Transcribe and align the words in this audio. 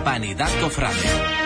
Hispanidad 0.00 0.48
Cofrade. 0.62 1.39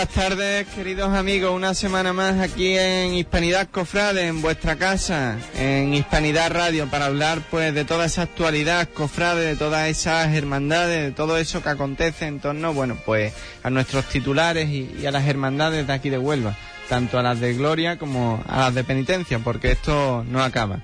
Buenas 0.00 0.14
tardes, 0.14 0.66
queridos 0.68 1.10
amigos. 1.10 1.54
Una 1.54 1.74
semana 1.74 2.14
más 2.14 2.40
aquí 2.40 2.74
en 2.74 3.12
Hispanidad 3.12 3.68
Cofrade, 3.68 4.28
en 4.28 4.40
vuestra 4.40 4.76
casa, 4.76 5.36
en 5.58 5.92
Hispanidad 5.92 6.50
Radio, 6.52 6.88
para 6.88 7.04
hablar 7.04 7.42
pues 7.50 7.74
de 7.74 7.84
toda 7.84 8.06
esa 8.06 8.22
actualidad 8.22 8.88
cofrade, 8.94 9.44
de 9.44 9.56
todas 9.56 9.90
esas 9.90 10.34
hermandades, 10.34 11.04
de 11.04 11.10
todo 11.10 11.36
eso 11.36 11.62
que 11.62 11.68
acontece 11.68 12.26
en 12.26 12.40
torno, 12.40 12.72
bueno, 12.72 12.96
pues 13.04 13.34
a 13.62 13.68
nuestros 13.68 14.06
titulares 14.06 14.70
y, 14.70 14.90
y 15.02 15.04
a 15.04 15.10
las 15.10 15.28
hermandades 15.28 15.86
de 15.86 15.92
aquí 15.92 16.08
de 16.08 16.16
Huelva, 16.16 16.56
tanto 16.88 17.18
a 17.18 17.22
las 17.22 17.38
de 17.38 17.52
gloria 17.52 17.98
como 17.98 18.42
a 18.48 18.60
las 18.60 18.74
de 18.74 18.84
penitencia, 18.84 19.38
porque 19.40 19.72
esto 19.72 20.24
no 20.26 20.42
acaba. 20.42 20.80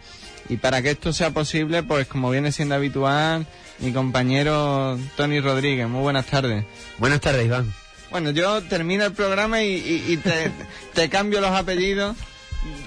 Y 0.51 0.59
para 0.59 0.83
que 0.83 0.91
esto 0.91 1.15
sea 1.15 1.31
posible, 1.31 1.83
pues 1.83 2.07
como 2.07 2.31
viene 2.31 2.53
siendo 2.53 2.75
habitual, 2.75 3.47
mi 3.79 3.95
compañero 3.95 4.99
Tony 5.17 5.41
Rodríguez. 5.41 5.89
Muy 5.89 6.03
buenas 6.03 6.27
tardes. 6.27 6.67
Buenas 6.99 7.23
tardes, 7.23 7.47
Iván. 7.47 7.86
Bueno, 8.11 8.31
yo 8.31 8.63
termino 8.63 9.05
el 9.05 9.13
programa 9.13 9.63
y, 9.63 10.19
te, 10.23 10.51
te 10.95 11.09
cambio 11.09 11.41
los 11.41 11.51
apellidos. 11.51 12.17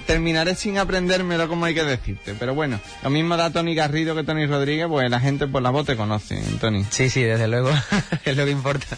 Terminaré 0.06 0.56
sin 0.56 0.78
aprendérmelo 0.78 1.48
como 1.48 1.66
hay 1.66 1.74
que 1.74 1.84
decirte. 1.84 2.36
Pero 2.38 2.54
bueno, 2.54 2.80
lo 3.04 3.10
mismo 3.10 3.38
da 3.38 3.52
Tony 3.52 3.76
Garrido 3.76 4.16
que 4.16 4.24
Tony 4.24 4.46
Rodríguez, 4.46 4.88
pues 4.90 5.10
la 5.10 5.20
gente 5.20 5.48
por 5.48 5.62
la 5.62 5.70
voz 5.70 5.86
te 5.86 5.96
conoce, 5.96 6.42
Tony. 6.60 6.86
Sí, 6.90 7.10
sí, 7.10 7.22
desde 7.22 7.48
luego, 7.48 7.70
es 8.26 8.36
lo 8.36 8.46
que 8.46 8.52
importa. 8.52 8.98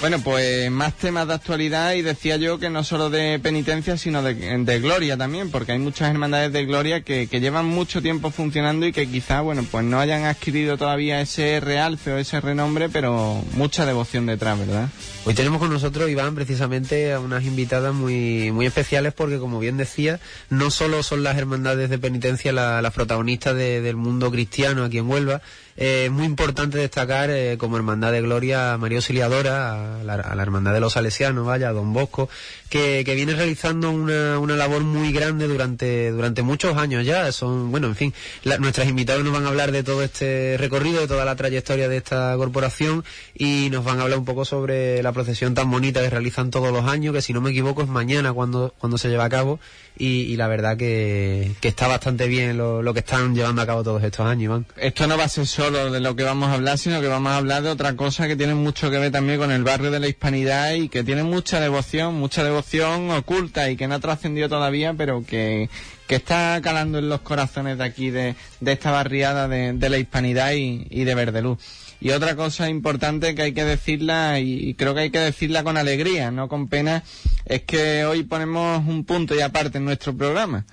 Bueno, 0.00 0.20
pues 0.20 0.70
más 0.70 0.94
temas 0.94 1.26
de 1.26 1.34
actualidad 1.34 1.94
y 1.94 2.02
decía 2.02 2.36
yo 2.36 2.60
que 2.60 2.70
no 2.70 2.84
solo 2.84 3.10
de 3.10 3.40
penitencia, 3.40 3.96
sino 3.98 4.22
de, 4.22 4.34
de 4.34 4.78
gloria 4.78 5.16
también, 5.16 5.50
porque 5.50 5.72
hay 5.72 5.80
muchas 5.80 6.08
hermandades 6.12 6.52
de 6.52 6.66
gloria 6.66 7.00
que, 7.00 7.26
que 7.26 7.40
llevan 7.40 7.66
mucho 7.66 8.00
tiempo 8.00 8.30
funcionando 8.30 8.86
y 8.86 8.92
que 8.92 9.08
quizá, 9.08 9.40
bueno, 9.40 9.66
pues 9.68 9.84
no 9.84 9.98
hayan 9.98 10.22
adquirido 10.24 10.78
todavía 10.78 11.20
ese 11.20 11.58
realce 11.58 12.12
o 12.12 12.18
ese 12.18 12.40
renombre, 12.40 12.88
pero 12.88 13.42
mucha 13.54 13.86
devoción 13.86 14.26
detrás, 14.26 14.56
¿verdad? 14.60 14.88
Hoy 15.24 15.34
tenemos 15.34 15.58
con 15.58 15.70
nosotros, 15.72 16.08
Iván, 16.08 16.36
precisamente 16.36 17.12
a 17.12 17.18
unas 17.18 17.42
invitadas 17.44 17.92
muy, 17.92 18.52
muy 18.52 18.66
especiales 18.66 19.12
porque, 19.14 19.38
como 19.38 19.58
bien 19.58 19.78
decía, 19.78 20.20
no 20.48 20.70
solo 20.70 21.02
son 21.02 21.24
las 21.24 21.36
hermandades 21.36 21.90
de 21.90 21.98
penitencia 21.98 22.52
la- 22.52 22.80
las 22.82 22.94
protagonistas 22.94 23.56
de- 23.56 23.80
del 23.80 23.96
mundo 23.96 24.30
cristiano 24.30 24.84
aquí 24.84 24.98
en 24.98 25.10
Huelva, 25.10 25.42
eh, 25.76 26.04
es 26.06 26.10
muy 26.10 26.24
importante 26.24 26.78
destacar 26.78 27.30
eh, 27.30 27.56
como 27.58 27.76
hermandad 27.76 28.10
de 28.12 28.20
gloria 28.22 28.72
a 28.74 28.78
María 28.78 28.98
Auxiliadora, 28.98 29.87
la, 30.04 30.16
la 30.34 30.42
hermandad 30.42 30.72
de 30.72 30.80
los 30.80 30.92
salesianos, 30.94 31.46
vaya, 31.46 31.72
Don 31.72 31.92
Bosco, 31.92 32.28
que, 32.68 33.02
que 33.04 33.14
viene 33.14 33.34
realizando 33.34 33.90
una, 33.90 34.38
una 34.38 34.56
labor 34.56 34.82
muy 34.82 35.12
grande 35.12 35.46
durante, 35.48 36.10
durante 36.10 36.42
muchos 36.42 36.76
años 36.76 37.04
ya. 37.06 37.30
Son, 37.32 37.70
bueno, 37.70 37.86
en 37.88 37.96
fin, 37.96 38.14
la- 38.44 38.58
nuestras 38.58 38.88
invitadas 38.88 39.24
nos 39.24 39.32
van 39.32 39.44
a 39.44 39.48
hablar 39.48 39.72
de 39.72 39.82
todo 39.82 40.02
este 40.02 40.56
recorrido, 40.58 41.00
de 41.00 41.08
toda 41.08 41.24
la 41.24 41.36
trayectoria 41.36 41.88
de 41.88 41.96
esta 41.96 42.34
corporación 42.36 43.04
y 43.34 43.68
nos 43.70 43.84
van 43.84 43.98
a 44.00 44.02
hablar 44.02 44.18
un 44.18 44.24
poco 44.24 44.44
sobre 44.44 45.02
la 45.02 45.12
procesión 45.12 45.54
tan 45.54 45.70
bonita 45.70 46.00
que 46.00 46.10
realizan 46.10 46.50
todos 46.50 46.72
los 46.72 46.84
años, 46.86 47.14
que 47.14 47.22
si 47.22 47.32
no 47.32 47.40
me 47.40 47.50
equivoco 47.50 47.82
es 47.82 47.88
mañana 47.88 48.32
cuando, 48.32 48.74
cuando 48.78 48.98
se 48.98 49.08
lleva 49.08 49.24
a 49.24 49.28
cabo 49.30 49.60
y, 49.96 50.22
y 50.22 50.36
la 50.36 50.46
verdad 50.48 50.76
que, 50.76 51.52
que 51.60 51.68
está 51.68 51.88
bastante 51.88 52.26
bien 52.28 52.56
lo, 52.56 52.82
lo 52.82 52.92
que 52.94 53.00
están 53.00 53.34
llevando 53.34 53.62
a 53.62 53.66
cabo 53.66 53.82
todos 53.82 54.02
estos 54.02 54.26
años, 54.26 54.44
Iván. 54.44 54.66
Esto 54.76 55.06
no 55.06 55.16
va 55.16 55.24
a 55.24 55.28
ser 55.28 55.46
solo 55.46 55.90
de 55.90 56.00
lo 56.00 56.14
que 56.14 56.22
vamos 56.22 56.48
a 56.50 56.54
hablar, 56.54 56.78
sino 56.78 57.00
que 57.00 57.08
vamos 57.08 57.32
a 57.32 57.36
hablar 57.36 57.62
de 57.62 57.70
otra 57.70 57.94
cosa 57.96 58.28
que 58.28 58.36
tiene 58.36 58.54
mucho 58.54 58.90
que 58.90 58.98
ver 58.98 59.10
también 59.10 59.38
con 59.38 59.50
el 59.50 59.64
barrio 59.64 59.77
de 59.82 60.00
la 60.00 60.08
hispanidad 60.08 60.74
y 60.74 60.88
que 60.88 61.04
tiene 61.04 61.22
mucha 61.22 61.60
devoción, 61.60 62.14
mucha 62.14 62.44
devoción 62.44 63.10
oculta 63.10 63.70
y 63.70 63.76
que 63.76 63.88
no 63.88 63.94
ha 63.94 64.00
trascendido 64.00 64.48
todavía, 64.48 64.94
pero 64.94 65.24
que, 65.24 65.70
que 66.06 66.16
está 66.16 66.60
calando 66.62 66.98
en 66.98 67.08
los 67.08 67.20
corazones 67.20 67.78
de 67.78 67.84
aquí, 67.84 68.10
de, 68.10 68.34
de 68.60 68.72
esta 68.72 68.90
barriada 68.90 69.48
de, 69.48 69.72
de 69.72 69.88
la 69.88 69.98
hispanidad 69.98 70.52
y, 70.52 70.86
y 70.90 71.04
de 71.04 71.14
Verdeluz. 71.14 71.58
Y 72.00 72.10
otra 72.10 72.36
cosa 72.36 72.68
importante 72.70 73.34
que 73.34 73.42
hay 73.42 73.52
que 73.52 73.64
decirla, 73.64 74.38
y 74.38 74.74
creo 74.74 74.94
que 74.94 75.00
hay 75.00 75.10
que 75.10 75.18
decirla 75.18 75.64
con 75.64 75.76
alegría, 75.76 76.30
no 76.30 76.48
con 76.48 76.68
pena, 76.68 77.02
es 77.44 77.62
que 77.62 78.04
hoy 78.04 78.22
ponemos 78.22 78.86
un 78.86 79.04
punto 79.04 79.34
y 79.34 79.40
aparte 79.40 79.78
en 79.78 79.84
nuestro 79.84 80.16
programa. 80.16 80.64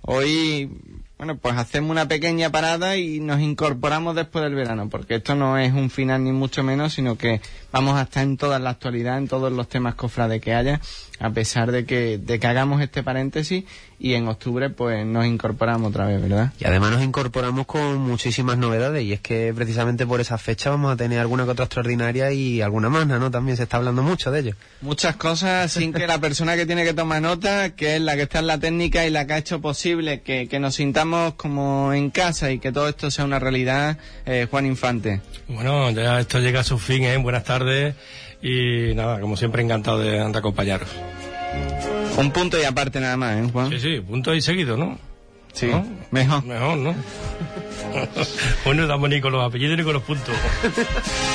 Hoy, 0.00 0.68
bueno, 1.22 1.36
pues 1.36 1.54
hacemos 1.56 1.92
una 1.92 2.08
pequeña 2.08 2.50
parada 2.50 2.96
y 2.96 3.20
nos 3.20 3.40
incorporamos 3.40 4.16
después 4.16 4.42
del 4.42 4.56
verano, 4.56 4.88
porque 4.88 5.14
esto 5.14 5.36
no 5.36 5.56
es 5.56 5.72
un 5.72 5.88
final 5.88 6.24
ni 6.24 6.32
mucho 6.32 6.64
menos, 6.64 6.94
sino 6.94 7.16
que 7.16 7.40
vamos 7.70 7.94
a 7.94 8.02
estar 8.02 8.24
en 8.24 8.36
toda 8.36 8.58
la 8.58 8.70
actualidad, 8.70 9.18
en 9.18 9.28
todos 9.28 9.52
los 9.52 9.68
temas 9.68 9.94
cofrades 9.94 10.40
que 10.40 10.52
haya, 10.52 10.80
a 11.22 11.30
pesar 11.30 11.70
de 11.70 11.84
que, 11.84 12.18
de 12.18 12.40
que 12.40 12.46
hagamos 12.48 12.82
este 12.82 13.04
paréntesis 13.04 13.64
y 14.00 14.14
en 14.14 14.26
octubre 14.26 14.70
pues 14.70 15.06
nos 15.06 15.24
incorporamos 15.24 15.90
otra 15.90 16.06
vez, 16.06 16.20
¿verdad? 16.20 16.52
Y 16.58 16.66
además 16.66 16.90
nos 16.90 17.02
incorporamos 17.02 17.64
con 17.66 17.98
muchísimas 17.98 18.58
novedades 18.58 19.04
y 19.04 19.12
es 19.12 19.20
que 19.20 19.54
precisamente 19.54 20.04
por 20.04 20.20
esa 20.20 20.36
fecha 20.36 20.70
vamos 20.70 20.92
a 20.92 20.96
tener 20.96 21.20
alguna 21.20 21.44
que 21.44 21.52
otra 21.52 21.66
extraordinaria 21.66 22.32
y 22.32 22.60
alguna 22.60 22.88
más, 22.88 23.06
¿no? 23.06 23.30
También 23.30 23.56
se 23.56 23.62
está 23.62 23.76
hablando 23.76 24.02
mucho 24.02 24.32
de 24.32 24.40
ello. 24.40 24.56
Muchas 24.80 25.14
cosas 25.14 25.70
sin 25.70 25.92
que 25.92 26.08
la 26.08 26.18
persona 26.18 26.56
que 26.56 26.66
tiene 26.66 26.82
que 26.82 26.92
tomar 26.92 27.22
nota, 27.22 27.70
que 27.70 27.94
es 27.94 28.02
la 28.02 28.16
que 28.16 28.22
está 28.22 28.40
en 28.40 28.48
la 28.48 28.58
técnica 28.58 29.06
y 29.06 29.10
la 29.10 29.24
que 29.24 29.34
ha 29.34 29.38
hecho 29.38 29.60
posible 29.60 30.22
que, 30.22 30.48
que 30.48 30.58
nos 30.58 30.74
sintamos 30.74 31.34
como 31.34 31.92
en 31.92 32.10
casa 32.10 32.50
y 32.50 32.58
que 32.58 32.72
todo 32.72 32.88
esto 32.88 33.12
sea 33.12 33.24
una 33.24 33.38
realidad, 33.38 33.96
eh, 34.26 34.48
Juan 34.50 34.66
Infante. 34.66 35.20
Bueno, 35.46 35.88
ya 35.92 36.18
esto 36.18 36.40
llega 36.40 36.60
a 36.60 36.64
su 36.64 36.80
fin, 36.80 37.04
¿eh? 37.04 37.16
Buenas 37.16 37.44
tardes 37.44 37.94
y 38.42 38.94
nada, 38.94 39.20
como 39.20 39.36
siempre 39.36 39.62
encantado 39.62 39.98
de, 39.98 40.10
de 40.10 40.38
acompañaros. 40.38 40.88
Un 42.16 42.30
punto 42.32 42.60
y 42.60 42.64
aparte 42.64 43.00
nada 43.00 43.16
más, 43.16 43.36
¿eh, 43.36 43.48
Juan? 43.52 43.70
Sí, 43.70 43.80
sí, 43.80 44.00
punto 44.00 44.34
y 44.34 44.42
seguido, 44.42 44.76
¿no? 44.76 44.98
Sí, 45.52 45.66
¿No? 45.66 45.86
mejor. 46.10 46.44
Mejor, 46.44 46.76
¿no? 46.78 46.94
bueno, 48.64 48.86
damos 48.86 49.08
ni 49.10 49.20
con 49.20 49.32
los 49.32 49.46
apellidos 49.46 49.76
ni 49.76 49.84
con 49.84 49.94
los 49.94 50.02
puntos. 50.02 50.34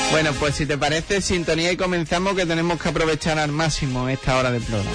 Bueno, 0.09 0.31
pues 0.39 0.55
si 0.55 0.65
te 0.65 0.77
parece, 0.77 1.19
sintonía 1.19 1.69
y 1.69 1.75
comenzamos 1.75 2.33
que 2.33 2.45
tenemos 2.45 2.81
que 2.81 2.87
aprovechar 2.87 3.37
al 3.37 3.51
máximo 3.51 4.07
esta 4.07 4.37
hora 4.37 4.51
del 4.51 4.63
programa. 4.63 4.89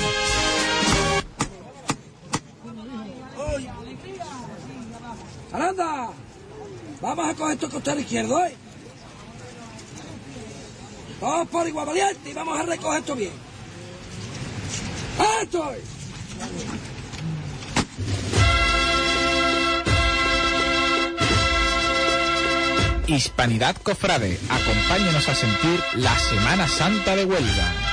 ¡Aranda! 5.52 6.08
Vamos 7.02 7.28
a 7.28 7.34
coger 7.34 7.58
tu 7.58 7.68
costado 7.68 8.00
izquierdo, 8.00 8.42
¿eh? 8.44 8.54
Vamos 11.22 11.48
por 11.50 11.68
igual 11.68 11.86
valiente 11.86 12.30
y 12.30 12.32
vamos 12.32 12.58
a 12.58 12.64
recoger 12.64 12.98
esto 12.98 13.14
bien. 13.14 13.32
¡Esto 15.40 15.72
es! 15.72 15.82
Hispanidad 23.06 23.76
Cofrade, 23.76 24.40
acompáñenos 24.50 25.28
a 25.28 25.34
sentir 25.36 25.80
la 25.94 26.18
Semana 26.18 26.66
Santa 26.66 27.14
de 27.14 27.24
Huelva. 27.24 27.91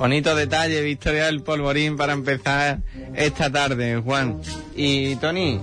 Bonito 0.00 0.34
detalle, 0.34 0.80
Victoria 0.80 1.26
del 1.26 1.42
Polvorín 1.42 1.98
para 1.98 2.14
empezar 2.14 2.78
esta 3.14 3.52
tarde, 3.52 4.00
Juan. 4.02 4.40
Y 4.74 5.16
Tony, 5.16 5.60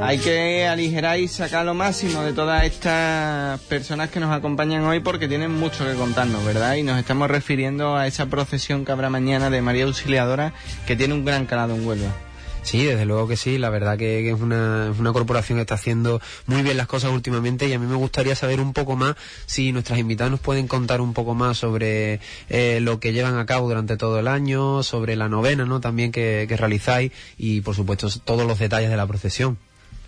hay 0.00 0.18
que 0.18 0.64
aligerar 0.64 1.18
y 1.18 1.26
sacar 1.26 1.66
lo 1.66 1.74
máximo 1.74 2.22
de 2.22 2.32
todas 2.32 2.62
estas 2.62 3.58
personas 3.62 4.08
que 4.08 4.20
nos 4.20 4.30
acompañan 4.30 4.84
hoy 4.84 5.00
porque 5.00 5.26
tienen 5.26 5.50
mucho 5.50 5.84
que 5.84 5.94
contarnos, 5.94 6.44
¿verdad? 6.44 6.76
Y 6.76 6.84
nos 6.84 7.00
estamos 7.00 7.28
refiriendo 7.28 7.96
a 7.96 8.06
esa 8.06 8.26
procesión 8.26 8.84
que 8.84 8.92
habrá 8.92 9.10
mañana 9.10 9.50
de 9.50 9.60
María 9.60 9.86
Auxiliadora 9.86 10.52
que 10.86 10.94
tiene 10.94 11.14
un 11.14 11.24
gran 11.24 11.46
calado 11.46 11.74
en 11.74 11.84
Huelva. 11.84 12.29
Sí, 12.62 12.84
desde 12.84 13.04
luego 13.04 13.26
que 13.28 13.36
sí. 13.36 13.58
La 13.58 13.70
verdad 13.70 13.98
que, 13.98 14.22
que 14.22 14.30
es, 14.30 14.40
una, 14.40 14.90
es 14.92 14.98
una 14.98 15.12
corporación 15.12 15.58
que 15.58 15.62
está 15.62 15.74
haciendo 15.74 16.20
muy 16.46 16.62
bien 16.62 16.76
las 16.76 16.86
cosas 16.86 17.10
últimamente 17.10 17.68
y 17.68 17.72
a 17.72 17.78
mí 17.78 17.86
me 17.86 17.96
gustaría 17.96 18.34
saber 18.34 18.60
un 18.60 18.72
poco 18.72 18.96
más 18.96 19.16
si 19.46 19.72
nuestras 19.72 19.98
invitadas 19.98 20.30
nos 20.30 20.40
pueden 20.40 20.68
contar 20.68 21.00
un 21.00 21.14
poco 21.14 21.34
más 21.34 21.58
sobre 21.58 22.20
eh, 22.48 22.80
lo 22.80 23.00
que 23.00 23.12
llevan 23.12 23.38
a 23.38 23.46
cabo 23.46 23.68
durante 23.68 23.96
todo 23.96 24.18
el 24.18 24.28
año, 24.28 24.82
sobre 24.82 25.16
la 25.16 25.28
novena, 25.28 25.64
¿no? 25.64 25.80
También 25.80 26.12
que, 26.12 26.46
que 26.48 26.56
realizáis 26.56 27.12
y, 27.38 27.60
por 27.60 27.74
supuesto, 27.74 28.08
todos 28.24 28.46
los 28.46 28.58
detalles 28.58 28.90
de 28.90 28.96
la 28.96 29.06
procesión. 29.06 29.58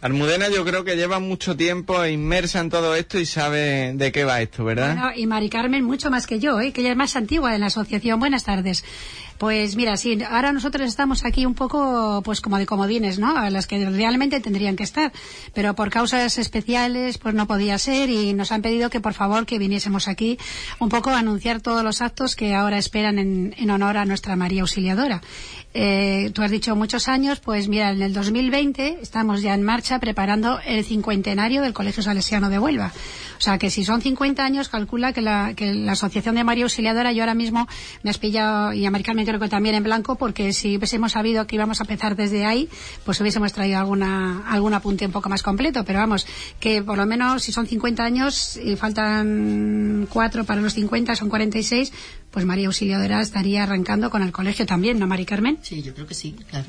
Almudena 0.03 0.49
yo 0.49 0.65
creo 0.65 0.83
que 0.83 0.97
lleva 0.97 1.21
mucho 1.21 1.57
tiempo 1.57 2.05
inmersa 2.05 2.59
en 2.59 2.71
todo 2.71 2.97
esto 2.97 3.21
y 3.21 3.25
sabe 3.25 3.93
de 3.95 4.11
qué 4.11 4.25
va 4.25 4.43
esto, 4.43 4.65
¿verdad? 4.65 4.97
Bueno, 4.97 5.13
y 5.15 5.29
Mari 5.29 5.49
Carmen 5.49 5.85
mucho 5.85 6.11
más 6.11 6.27
que 6.27 6.41
yo, 6.41 6.61
¿eh? 6.61 6.73
que 6.73 6.81
ella 6.81 6.91
es 6.91 6.97
más 6.97 7.15
antigua 7.15 7.55
en 7.55 7.61
la 7.61 7.69
asociación. 7.69 8.19
Buenas 8.19 8.43
tardes. 8.43 8.85
Pues 9.43 9.75
mira, 9.75 9.97
sí, 9.97 10.17
ahora 10.31 10.53
nosotros 10.53 10.87
estamos 10.87 11.25
aquí 11.25 11.47
un 11.47 11.55
poco, 11.55 12.23
pues 12.25 12.41
como 12.41 12.59
de 12.59 12.65
comodines, 12.65 13.19
¿no? 13.19 13.37
A 13.37 13.51
las 13.51 13.67
que 13.67 13.85
realmente 13.91 14.39
tendrían 14.39 14.77
que 14.77 14.85
estar. 14.85 15.11
Pero 15.53 15.75
por 15.75 15.91
causas 15.91 16.39
especiales, 16.39 17.19
pues 17.19 17.35
no 17.35 17.49
podía 17.49 17.77
ser 17.77 18.09
y 18.09 18.35
nos 18.35 18.53
han 18.53 18.63
pedido 18.63 18.89
que 18.89 19.01
por 19.01 19.15
favor 19.15 19.45
que 19.45 19.59
viniésemos 19.59 20.07
aquí 20.07 20.39
un 20.79 20.91
poco 20.91 21.11
a 21.11 21.19
anunciar 21.19 21.61
todos 21.61 21.83
los 21.83 22.03
actos 22.03 22.37
que 22.37 22.55
ahora 22.55 22.79
esperan 22.79 23.19
en, 23.19 23.53
en 23.59 23.71
honor 23.73 23.97
a 23.97 24.05
nuestra 24.05 24.37
María 24.37 24.61
Auxiliadora. 24.61 25.21
Eh, 25.75 26.31
tú 26.35 26.43
has 26.43 26.51
dicho 26.51 26.77
muchos 26.77 27.09
años, 27.09 27.41
pues 27.41 27.67
mira, 27.67 27.91
en 27.91 28.03
el 28.03 28.13
2020 28.13 28.99
estamos 29.01 29.41
ya 29.41 29.55
en 29.55 29.63
marcha 29.63 29.99
preparando 29.99 30.61
el 30.67 30.85
cincuentenario 30.85 31.63
del 31.63 31.73
Colegio 31.73 32.03
Salesiano 32.03 32.51
de 32.51 32.59
Huelva. 32.59 32.93
O 33.39 33.41
sea 33.41 33.59
que 33.59 33.71
si 33.71 33.83
son 33.83 34.03
50 34.03 34.45
años, 34.45 34.69
calcula 34.69 35.13
que 35.13 35.23
la, 35.23 35.55
que 35.55 35.73
la 35.75 35.93
Asociación 35.93 36.35
de 36.35 36.45
María 36.45 36.65
Auxiliadora, 36.65 37.13
yo 37.13 37.23
ahora 37.23 37.35
mismo 37.35 37.67
me 38.03 38.11
has 38.11 38.19
pillado, 38.19 38.73
y 38.73 38.85
a 38.85 38.91
Maricarmen 38.91 39.25
creo 39.33 39.41
que 39.41 39.49
también 39.49 39.75
en 39.75 39.83
blanco, 39.83 40.17
porque 40.17 40.53
si 40.53 40.77
hubiésemos 40.77 41.13
sabido 41.13 41.47
que 41.47 41.57
íbamos 41.57 41.81
a 41.81 41.85
empezar 41.85 42.17
desde 42.17 42.45
ahí, 42.45 42.69
pues 43.05 43.19
hubiésemos 43.21 43.53
traído 43.53 43.79
alguna, 43.79 44.47
algún 44.47 44.75
apunte 44.75 45.07
un 45.07 45.13
poco 45.13 45.31
más 45.31 45.43
completo. 45.43 45.85
Pero 45.85 46.01
vamos, 46.01 46.27
que 46.61 46.83
por 46.83 46.99
lo 46.99 47.07
menos 47.07 47.43
si 47.43 47.53
son 47.53 47.67
50 47.67 48.05
años 48.05 48.59
y 48.59 48.77
faltan 48.77 50.07
cuatro 50.11 50.45
para 50.45 50.61
los 50.61 50.75
50, 50.75 51.17
son 51.17 51.31
46, 51.31 51.93
pues 52.31 52.45
María 52.45 52.67
Auxiliadora 52.67 53.23
estaría 53.23 53.63
arrancando 53.63 54.11
con 54.11 54.23
el 54.23 54.33
colegio 54.33 54.67
también, 54.67 54.99
¿no, 54.99 55.07
Mari 55.07 55.25
Carmen? 55.25 55.59
Sí, 55.63 55.83
yo 55.83 55.95
creo 55.95 56.07
que 56.07 56.15
sí, 56.15 56.37
claro, 56.51 56.67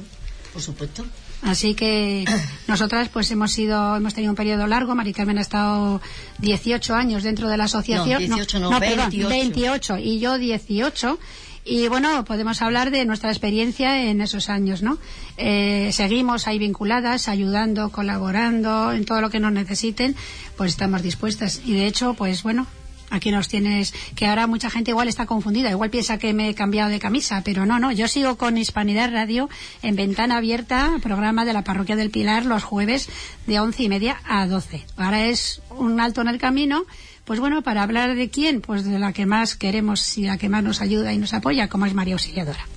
por 0.54 0.62
supuesto. 0.62 1.06
Así 1.42 1.74
que 1.74 2.26
nosotras 2.68 3.10
pues 3.10 3.30
hemos 3.32 3.52
sido, 3.52 3.98
hemos 3.98 4.14
tenido 4.14 4.32
un 4.32 4.38
periodo 4.38 4.68
largo. 4.68 4.96
Mari 4.96 5.14
Carmen 5.14 5.38
ha 5.38 5.42
estado 5.42 6.02
18 6.40 6.96
años 6.96 7.24
dentro 7.24 7.50
de 7.50 7.58
la 7.58 7.66
asociación. 7.66 8.22
No, 8.30 8.36
18 8.38 8.60
no, 8.60 8.70
perdón, 8.80 9.10
28. 9.10 9.30
28 9.30 9.98
y 9.98 10.20
yo 10.20 10.38
18. 10.38 11.20
Y 11.66 11.88
bueno, 11.88 12.26
podemos 12.26 12.62
hablar 12.62 12.92
de 12.92 13.06
nuestra 13.06 13.30
experiencia 13.30 14.10
en 14.10 14.20
esos 14.20 14.50
años, 14.50 14.84
¿no? 14.84 14.98
Eh, 15.38 15.90
seguimos 15.94 16.46
ahí 16.48 16.60
vinculadas, 16.60 17.30
ayudando, 17.30 17.90
colaborando, 17.90 18.92
en 18.92 19.06
todo 19.06 19.22
lo 19.22 19.30
que 19.30 19.40
nos 19.40 19.54
necesiten, 19.54 20.16
pues 20.58 20.72
estamos 20.72 21.02
dispuestas. 21.02 21.62
Y 21.66 21.74
de 21.74 21.88
hecho, 21.88 22.16
pues 22.16 22.44
bueno, 22.44 22.68
aquí 23.14 23.32
nos 23.32 23.48
tienes, 23.48 23.94
que 24.16 24.26
ahora 24.26 24.48
mucha 24.48 24.70
gente 24.70 24.92
igual 24.92 25.08
está 25.08 25.26
confundida, 25.26 25.70
igual 25.70 25.90
piensa 25.90 26.18
que 26.18 26.34
me 26.34 26.50
he 26.50 26.56
cambiado 26.56 26.90
de 26.90 27.00
camisa, 27.00 27.44
pero 27.46 27.66
no, 27.66 27.80
no, 27.80 27.92
yo 27.92 28.08
sigo 28.08 28.38
con 28.38 28.58
Hispanidad 28.58 29.12
Radio 29.12 29.50
en 29.84 29.96
ventana 29.96 30.38
abierta, 30.38 30.98
programa 31.02 31.46
de 31.46 31.54
la 31.54 31.64
Parroquia 31.64 31.96
del 31.96 32.10
Pilar 32.10 32.46
los 32.46 32.64
jueves 32.64 33.08
de 33.46 33.60
once 33.60 33.84
y 33.84 33.90
media 33.90 34.20
a 34.28 34.48
doce. 34.48 34.86
Ahora 34.98 35.28
es 35.28 35.62
un 35.70 36.00
alto 36.00 36.22
en 36.22 36.28
el 36.28 36.40
camino, 36.40 36.86
pues 37.26 37.40
bueno, 37.40 37.62
para 37.62 37.84
hablar 37.84 38.16
de 38.16 38.30
quién, 38.30 38.62
pues 38.62 38.86
de 38.86 39.00
la 39.00 39.14
que 39.14 39.26
más 39.26 39.56
queremos 39.56 40.18
y 40.18 40.24
la 40.24 40.38
que 40.38 40.50
más 40.50 40.64
nos 40.64 40.82
ayuda 40.82 41.14
y 41.14 41.18
nos 41.18 41.34
apoya, 41.34 41.70
como 41.70 41.86
es 41.86 41.94
María 41.94 42.16
Auxiliadora. 42.16 42.68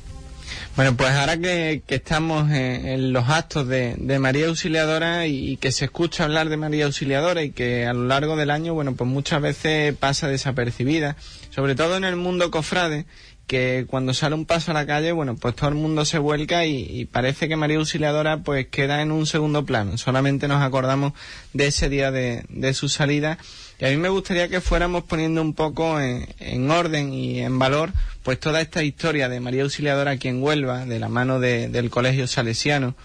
Bueno, 0.76 0.94
pues 0.94 1.10
ahora 1.12 1.38
que, 1.38 1.82
estamos 1.88 2.50
en, 2.50 3.12
los 3.12 3.28
actos 3.31 3.66
de, 3.66 3.94
de 3.96 4.19
María 4.19 4.48
Auxiliadora 4.48 5.26
y, 5.26 5.52
y 5.52 5.56
que 5.56 5.72
se 5.72 5.87
escucha 5.87 6.25
hablar 6.25 6.50
de 6.50 6.58
María 6.58 6.84
Auxiliadora 6.84 7.43
y 7.43 7.50
que 7.50 7.87
a 7.87 7.94
lo 7.94 8.04
largo 8.04 8.37
del 8.37 8.50
año, 8.50 8.75
bueno, 8.75 8.94
pues 8.94 9.08
muchas 9.08 9.40
veces 9.40 9.94
pasa 9.96 10.28
desapercibida, 10.28 11.16
sobre 11.48 11.75
todo 11.75 11.96
en 11.96 12.04
el 12.04 12.16
mundo 12.16 12.50
cofrade, 12.50 13.06
que 13.46 13.87
cuando 13.88 14.12
sale 14.12 14.34
un 14.34 14.44
paso 14.44 14.72
a 14.72 14.75
la 14.75 14.87
calle, 14.87 15.12
bueno, 15.12 15.37
pues 15.37 15.54
todo 15.54 15.69
el 15.69 15.76
mundo 15.76 16.04
se 16.04 16.19
vuelca 16.19 16.66
y, 16.66 17.04
parece 17.04 17.48
que 17.48 17.56
María 17.56 17.78
Auxiliadora 17.78 18.38
pues 18.38 18.66
queda 18.69 19.02
en 19.02 19.12
un 19.12 19.26
segundo 19.26 19.64
plano. 19.64 19.96
Solamente 19.98 20.48
nos 20.48 20.62
acordamos 20.62 21.12
de 21.52 21.69
ese 21.69 21.88
día 21.88 22.10
de, 22.10 22.44
de 22.48 22.75
su 22.75 22.88
salida. 22.88 23.38
Y 23.78 23.84
a 23.84 23.90
mí 23.90 23.96
me 23.98 24.08
gustaría 24.08 24.48
que 24.48 24.60
fuéramos 24.60 25.04
poniendo 25.04 25.43
un 25.43 25.54
poco 25.54 26.00
en, 26.00 26.26
en 26.40 26.70
orden 26.70 27.12
y 27.12 27.40
en 27.40 27.58
valor 27.58 27.93
pues 28.22 28.40
toda 28.40 28.60
esta 28.60 28.82
historia 28.82 29.28
de 29.28 29.38
María 29.38 29.62
Auxiliadora 29.62 30.12
aquí 30.12 30.26
en 30.28 30.43
Huelva, 30.43 30.84
de 30.84 30.98
la 30.98 31.08
mano 31.08 31.38
de- 31.38 31.69
del 31.69 31.90
Colegio 31.90 32.26
Salesiano. 32.26 32.96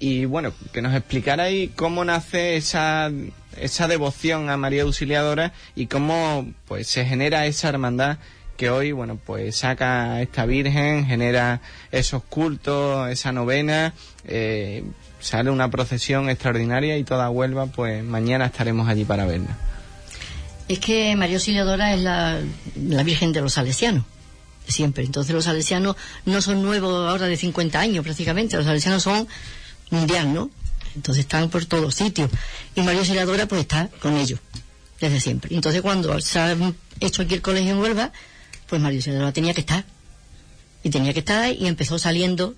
Y 0.00 0.26
bueno, 0.26 0.52
que 0.72 0.82
nos 0.82 0.94
explicara 0.94 1.44
ahí 1.44 1.72
cómo 1.74 2.04
nace 2.04 2.56
esa, 2.56 3.10
esa 3.56 3.88
devoción 3.88 4.50
a 4.50 4.56
María 4.56 4.82
Auxiliadora 4.82 5.52
y 5.74 5.86
cómo 5.86 6.46
pues 6.66 6.86
se 6.88 7.04
genera 7.06 7.46
esa 7.46 7.68
hermandad 7.70 8.18
que 8.58 8.70
hoy, 8.70 8.90
bueno, 8.90 9.18
pues 9.24 9.56
saca 9.56 10.14
a 10.14 10.22
esta 10.22 10.44
Virgen, 10.44 11.06
genera 11.06 11.62
esos 11.92 12.24
cultos, 12.24 13.08
esa 13.08 13.30
novena, 13.30 13.94
eh, 14.24 14.82
sale 15.20 15.50
una 15.50 15.70
procesión 15.70 16.28
extraordinaria 16.28 16.98
y 16.98 17.04
toda 17.04 17.30
Huelva, 17.30 17.66
pues 17.66 18.02
mañana 18.02 18.46
estaremos 18.46 18.88
allí 18.88 19.04
para 19.04 19.26
verla. 19.26 19.56
Es 20.66 20.80
que 20.80 21.14
María 21.14 21.36
Auxiliadora 21.36 21.94
es 21.94 22.00
la, 22.00 22.40
la 22.74 23.02
Virgen 23.04 23.32
de 23.32 23.40
los 23.40 23.54
Salesianos, 23.54 24.04
siempre. 24.66 25.04
Entonces 25.04 25.32
los 25.32 25.44
salesianos 25.44 25.94
no 26.26 26.42
son 26.42 26.60
nuevos 26.60 27.08
ahora 27.08 27.26
de 27.26 27.36
50 27.36 27.78
años 27.78 28.04
prácticamente, 28.04 28.56
los 28.56 28.66
salesianos 28.66 29.04
son 29.04 29.28
mundial, 29.90 30.34
¿no? 30.34 30.50
Entonces 30.96 31.22
están 31.22 31.48
por 31.48 31.64
todos 31.66 31.94
sitios. 31.94 32.28
Y 32.74 32.82
María 32.82 32.98
Auxiliadora 32.98 33.46
pues 33.46 33.60
está 33.60 33.88
con 34.02 34.16
ellos, 34.16 34.40
desde 35.00 35.20
siempre. 35.20 35.54
Entonces 35.54 35.80
cuando 35.80 36.20
se 36.20 36.40
ha 36.40 36.56
hecho 36.98 37.22
aquí 37.22 37.34
el 37.34 37.40
colegio 37.40 37.70
en 37.70 37.78
Huelva, 37.78 38.12
pues 38.68 38.80
María 38.80 38.98
Auxiliadora 38.98 39.32
tenía 39.32 39.54
que 39.54 39.60
estar. 39.60 39.84
Y 40.82 40.90
tenía 40.90 41.12
que 41.12 41.20
estar 41.20 41.52
y 41.52 41.66
empezó 41.66 41.98
saliendo 41.98 42.54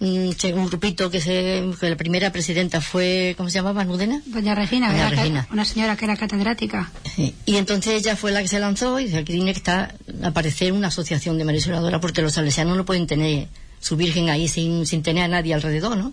che- 0.00 0.54
un 0.54 0.66
grupito 0.66 1.10
que 1.10 1.20
se 1.20 1.62
que 1.78 1.90
la 1.90 1.96
primera 1.96 2.32
presidenta 2.32 2.80
fue, 2.80 3.34
¿cómo 3.36 3.50
se 3.50 3.56
llamaba? 3.58 3.84
¿Nudena? 3.84 4.22
Doña 4.26 4.54
Regina, 4.54 4.88
Doña 4.90 5.08
era 5.08 5.16
Regina. 5.16 5.48
una 5.52 5.64
señora 5.66 5.94
que 5.96 6.06
era 6.06 6.16
catedrática. 6.16 6.90
Sí. 7.14 7.34
Y 7.44 7.56
entonces 7.56 8.00
ella 8.00 8.16
fue 8.16 8.32
la 8.32 8.40
que 8.40 8.48
se 8.48 8.58
lanzó 8.60 8.98
y 8.98 9.04
dice, 9.04 9.18
aquí 9.18 9.32
tiene 9.34 9.52
que 9.52 9.58
estar, 9.58 9.94
aparecer 10.22 10.72
una 10.72 10.88
asociación 10.88 11.36
de 11.36 11.44
María 11.44 11.58
Auxiliadora 11.58 12.00
porque 12.00 12.22
los 12.22 12.32
salesianos 12.32 12.76
no 12.78 12.86
pueden 12.86 13.06
tener 13.06 13.48
su 13.78 13.96
virgen 13.96 14.30
ahí 14.30 14.48
sin, 14.48 14.86
sin 14.86 15.02
tener 15.02 15.24
a 15.24 15.28
nadie 15.28 15.52
alrededor, 15.52 15.96
¿no? 15.98 16.12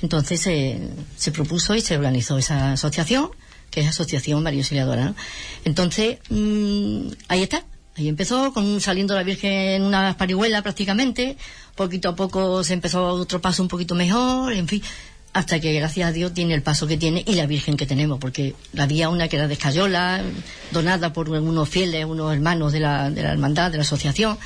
Entonces 0.00 0.46
eh, 0.46 0.78
se 1.16 1.32
propuso 1.32 1.74
y 1.74 1.80
se 1.80 1.96
organizó 1.96 2.38
esa 2.38 2.72
asociación, 2.72 3.30
que 3.72 3.80
es 3.80 3.88
Asociación 3.88 4.44
María 4.44 4.60
Auxiliadora, 4.60 5.06
¿no? 5.06 5.14
Entonces, 5.64 6.18
mm, 6.30 7.08
ahí 7.26 7.42
está. 7.42 7.64
Ahí 7.98 8.08
empezó, 8.08 8.52
con 8.52 8.80
saliendo 8.80 9.14
la 9.14 9.22
Virgen 9.24 9.52
en 9.52 9.82
una 9.82 10.16
parihuela 10.16 10.62
prácticamente. 10.62 11.36
Poquito 11.74 12.10
a 12.10 12.16
poco 12.16 12.62
se 12.64 12.74
empezó 12.74 13.04
otro 13.06 13.40
paso 13.40 13.62
un 13.62 13.68
poquito 13.68 13.94
mejor, 13.94 14.52
en 14.52 14.68
fin. 14.68 14.82
Hasta 15.32 15.60
que, 15.60 15.72
gracias 15.74 16.08
a 16.08 16.12
Dios, 16.12 16.32
tiene 16.32 16.54
el 16.54 16.62
paso 16.62 16.86
que 16.86 16.96
tiene 16.96 17.22
y 17.26 17.34
la 17.34 17.46
Virgen 17.46 17.76
que 17.76 17.86
tenemos. 17.86 18.18
Porque 18.18 18.54
había 18.78 19.08
una 19.08 19.28
que 19.28 19.36
era 19.36 19.46
de 19.48 19.54
Escayola, 19.54 20.22
donada 20.72 21.12
por 21.12 21.28
unos 21.28 21.68
fieles, 21.68 22.04
unos 22.06 22.32
hermanos 22.32 22.72
de 22.72 22.80
la, 22.80 23.10
de 23.10 23.22
la 23.22 23.32
hermandad, 23.32 23.70
de 23.70 23.76
la 23.78 23.82
asociación. 23.82 24.38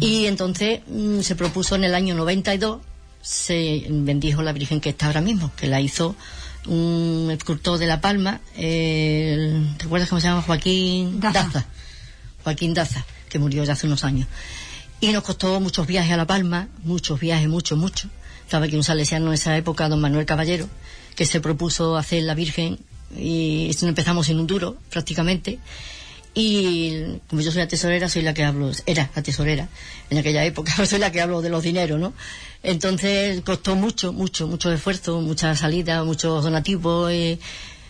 Y 0.00 0.26
entonces 0.26 0.80
mm, 0.86 1.20
se 1.20 1.34
propuso 1.36 1.76
en 1.76 1.84
el 1.84 1.94
año 1.94 2.14
92, 2.14 2.80
se 3.22 3.86
bendijo 3.88 4.42
la 4.42 4.52
Virgen 4.52 4.80
que 4.80 4.90
está 4.90 5.06
ahora 5.06 5.20
mismo, 5.22 5.50
que 5.56 5.66
la 5.66 5.80
hizo 5.80 6.14
un 6.66 7.28
escultor 7.32 7.78
de 7.78 7.86
La 7.86 8.00
Palma, 8.00 8.40
el- 8.56 9.74
¿te 9.78 9.84
acuerdas 9.86 10.08
cómo 10.08 10.20
se 10.20 10.26
llama? 10.26 10.42
Joaquín 10.42 11.20
Daza. 11.20 11.64
Joaquín 12.46 12.74
Daza, 12.74 13.04
que 13.28 13.40
murió 13.40 13.64
ya 13.64 13.72
hace 13.72 13.88
unos 13.88 14.04
años. 14.04 14.28
Y 15.00 15.10
nos 15.10 15.24
costó 15.24 15.58
muchos 15.58 15.88
viajes 15.88 16.12
a 16.12 16.16
La 16.16 16.28
Palma, 16.28 16.68
muchos 16.84 17.18
viajes, 17.18 17.48
muchos, 17.48 17.76
muchos. 17.76 18.08
Estaba 18.44 18.66
aquí 18.66 18.76
un 18.76 18.84
salesiano 18.84 19.26
en 19.26 19.34
esa 19.34 19.56
época, 19.56 19.88
don 19.88 20.00
Manuel 20.00 20.26
Caballero, 20.26 20.68
que 21.16 21.26
se 21.26 21.40
propuso 21.40 21.96
hacer 21.96 22.22
la 22.22 22.34
Virgen 22.34 22.78
y 23.18 23.76
empezamos 23.82 24.28
en 24.28 24.38
un 24.38 24.46
duro, 24.46 24.76
prácticamente. 24.90 25.58
Y 26.34 27.18
como 27.28 27.42
yo 27.42 27.50
soy 27.50 27.62
la 27.62 27.68
tesorera, 27.68 28.08
soy 28.08 28.22
la 28.22 28.32
que 28.32 28.44
hablo, 28.44 28.70
era 28.86 29.10
la 29.16 29.22
tesorera 29.24 29.68
en 30.08 30.18
aquella 30.18 30.44
época, 30.44 30.72
soy 30.86 31.00
la 31.00 31.10
que 31.10 31.20
hablo 31.20 31.42
de 31.42 31.48
los 31.48 31.64
dineros, 31.64 31.98
¿no? 31.98 32.12
Entonces 32.62 33.40
costó 33.40 33.74
mucho, 33.74 34.12
mucho, 34.12 34.46
mucho 34.46 34.72
esfuerzo, 34.72 35.20
mucha 35.20 35.56
salida, 35.56 36.04
muchos 36.04 36.44
donativos 36.44 37.12
y, 37.12 37.40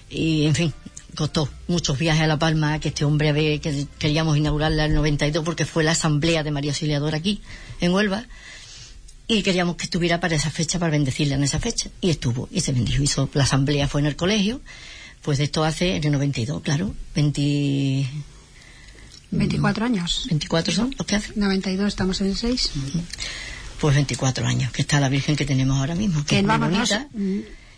y, 0.09 0.47
en 0.47 0.55
fin, 0.55 0.75
costó 1.17 1.49
muchos 1.67 1.99
viajes 1.99 2.23
a 2.23 2.27
La 2.29 2.39
Palma, 2.39 2.79
que 2.79 2.89
este 2.89 3.05
hombre 3.05 3.31
a 3.31 3.33
ver, 3.33 3.61
que 3.61 3.87
queríamos 3.99 4.37
inaugurarla 4.37 4.85
en 4.85 4.93
el 4.93 4.97
92 4.97 5.45
porque 5.45 5.65
fue 5.65 5.83
la 5.83 5.93
asamblea 5.93 6.45
de 6.45 6.53
María 6.53 6.71
Auxiliadora 6.71 7.17
aquí, 7.17 7.41
en 7.81 7.93
Huelva, 7.93 8.25
y 9.27 9.43
queríamos 9.43 9.75
que 9.77 9.85
estuviera 9.85 10.21
para 10.21 10.37
esa 10.37 10.51
fecha, 10.51 10.79
para 10.79 10.93
bendecirla 10.93 11.35
en 11.35 11.43
esa 11.43 11.59
fecha, 11.59 11.91
y 12.01 12.11
estuvo, 12.11 12.49
y 12.53 12.61
se 12.61 12.73
bendijo, 12.73 13.03
hizo, 13.03 13.29
la 13.35 13.43
asamblea 13.43 13.89
fue 13.89 14.01
en 14.01 14.07
el 14.07 14.15
colegio, 14.15 14.61
pues 15.23 15.39
de 15.39 15.45
esto 15.45 15.65
hace 15.65 15.97
en 15.97 16.05
el 16.05 16.13
92, 16.13 16.63
claro, 16.63 16.95
20, 17.17 18.07
24 19.33 19.85
años. 19.85 20.27
24 20.29 20.73
son 20.73 20.95
los 20.97 21.07
que 21.07 21.17
hacen. 21.17 21.33
92, 21.37 21.89
estamos 21.89 22.21
en 22.21 22.29
el 22.29 22.37
6. 22.37 22.71
Pues 23.81 23.95
24 23.95 24.47
años, 24.47 24.73
que 24.73 24.83
está 24.83 25.01
la 25.01 25.09
Virgen 25.09 25.37
que 25.37 25.45
tenemos 25.45 25.79
ahora 25.79 25.95
mismo, 25.95 26.21
que 26.21 26.27
Que 26.27 26.39
es 26.39 26.45
muy 26.45 26.59
bonita. 26.59 27.09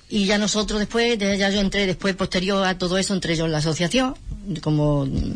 Y 0.09 0.25
ya 0.27 0.39
nosotros 0.39 0.79
después, 0.81 1.19
de- 1.19 1.37
ya 1.39 1.51
yo 1.51 1.61
entré 1.61 1.87
después, 1.87 2.15
posterior 2.17 2.65
a 2.67 2.79
todo 2.79 2.97
eso, 2.99 3.15
entré 3.15 3.37
yo 3.37 3.45
en 3.47 3.53
la 3.53 3.59
asociación, 3.59 4.15
como 4.63 5.05
mm, 5.07 5.35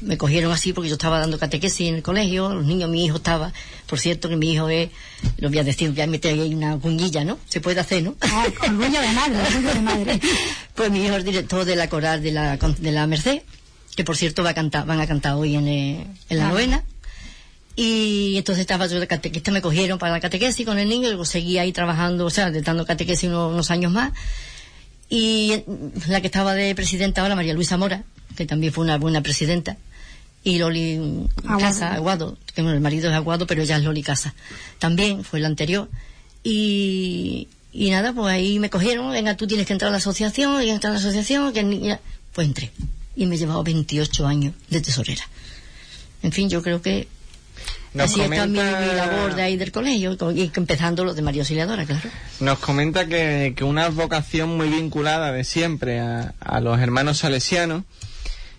me 0.00 0.16
cogieron 0.18 0.50
así 0.52 0.72
porque 0.72 0.88
yo 0.88 0.94
estaba 0.94 1.18
dando 1.20 1.38
catequesis 1.38 1.88
en 1.88 1.94
el 1.96 2.02
colegio, 2.02 2.52
los 2.54 2.64
niños, 2.64 2.88
mi 2.90 3.04
hijo 3.04 3.16
estaba, 3.18 3.52
por 3.86 3.98
cierto 4.00 4.28
que 4.28 4.36
mi 4.36 4.52
hijo 4.52 4.68
es, 4.68 4.90
lo 5.38 5.48
voy 5.48 5.58
a 5.58 5.64
decir, 5.64 5.90
voy 5.90 6.00
a 6.00 6.06
meter 6.06 6.32
ahí 6.38 6.52
una 6.54 6.76
cuñilla, 6.78 7.24
¿no? 7.24 7.38
Se 7.48 7.60
puede 7.60 7.80
hacer, 7.80 8.02
¿no? 8.02 8.14
Ah, 8.20 8.46
orgullo 8.64 9.00
de 9.00 9.12
madre, 9.12 9.40
orgullo 9.40 9.74
de 9.74 9.80
madre. 9.80 10.20
Pues 10.74 10.90
mi 10.92 11.04
hijo 11.04 11.16
es 11.16 11.24
director 11.24 11.64
de 11.64 11.74
la 11.74 11.88
coral 11.88 12.22
de 12.22 12.30
la, 12.30 12.56
de 12.56 12.92
la 12.92 13.06
Merced, 13.08 13.42
que 13.96 14.04
por 14.04 14.16
cierto 14.16 14.44
va 14.44 14.50
a 14.50 14.54
cantar, 14.54 14.86
van 14.86 15.00
a 15.00 15.08
cantar 15.08 15.34
hoy 15.34 15.56
en, 15.56 15.66
eh, 15.66 16.06
en 16.28 16.38
la 16.38 16.48
novena. 16.48 16.84
Y 17.80 18.36
entonces 18.36 18.62
estaba 18.62 18.86
yo 18.88 18.98
de 18.98 19.06
catequista, 19.06 19.52
me 19.52 19.62
cogieron 19.62 20.00
para 20.00 20.10
la 20.10 20.18
catequesis 20.18 20.66
con 20.66 20.80
el 20.80 20.88
niño, 20.88 21.04
y 21.06 21.10
luego 21.10 21.24
seguí 21.24 21.58
ahí 21.58 21.70
trabajando, 21.72 22.26
o 22.26 22.30
sea, 22.30 22.50
dando 22.50 22.84
catequesis 22.84 23.28
unos, 23.28 23.52
unos 23.52 23.70
años 23.70 23.92
más. 23.92 24.12
Y 25.08 25.62
la 26.08 26.20
que 26.20 26.26
estaba 26.26 26.54
de 26.54 26.74
presidenta 26.74 27.22
ahora, 27.22 27.36
María 27.36 27.54
Luisa 27.54 27.76
Mora, 27.76 28.02
que 28.36 28.46
también 28.46 28.72
fue 28.72 28.82
una 28.82 28.98
buena 28.98 29.22
presidenta, 29.22 29.76
y 30.42 30.58
Loli 30.58 30.96
Aguado. 31.44 31.58
Casa, 31.60 31.94
Aguado, 31.94 32.36
que 32.52 32.62
bueno, 32.62 32.74
el 32.74 32.80
marido 32.82 33.10
es 33.10 33.14
Aguado, 33.14 33.46
pero 33.46 33.62
ella 33.62 33.76
es 33.76 33.84
Loli 33.84 34.02
Casa. 34.02 34.34
También 34.80 35.22
fue 35.22 35.38
la 35.38 35.46
anterior. 35.46 35.88
Y, 36.42 37.46
y 37.72 37.90
nada, 37.90 38.12
pues 38.12 38.26
ahí 38.34 38.58
me 38.58 38.70
cogieron, 38.70 39.12
venga, 39.12 39.36
tú 39.36 39.46
tienes 39.46 39.66
que 39.68 39.72
entrar 39.72 39.90
a 39.90 39.92
la 39.92 39.98
asociación, 39.98 40.60
que 40.60 40.68
entrar 40.70 40.90
a 40.90 40.94
la 40.94 41.00
asociación, 41.00 41.52
que 41.52 41.60
el 41.60 41.70
niño- 41.70 42.00
pues 42.32 42.48
entré. 42.48 42.72
Y 43.14 43.26
me 43.26 43.36
he 43.36 43.38
llevado 43.38 43.62
28 43.62 44.26
años 44.26 44.52
de 44.68 44.80
tesorera. 44.80 45.22
En 46.24 46.32
fin, 46.32 46.50
yo 46.50 46.60
creo 46.60 46.82
que 46.82 47.06
Nos 47.94 48.10
así 48.10 48.20
está 48.20 48.46
mi, 48.46 48.58
comenta- 48.58 48.80
mi 48.80 48.94
labor 48.96 49.34
de 49.34 49.42
ahí 49.42 49.56
del 49.56 49.72
colegio, 49.72 50.16
y 50.34 50.50
empezando 50.54 51.04
lo 51.04 51.14
de 51.14 51.22
María 51.22 51.42
Auxiliadora, 51.42 51.84
claro. 51.86 52.08
Nos 52.40 52.58
comenta 52.58 53.06
que, 53.06 53.54
que 53.56 53.64
una 53.64 53.88
vocación 53.88 54.56
muy 54.56 54.68
vinculada 54.68 55.32
de 55.32 55.44
siempre 55.44 56.00
a, 56.00 56.34
a 56.40 56.60
los 56.60 56.78
hermanos 56.80 57.18
salesianos 57.18 57.84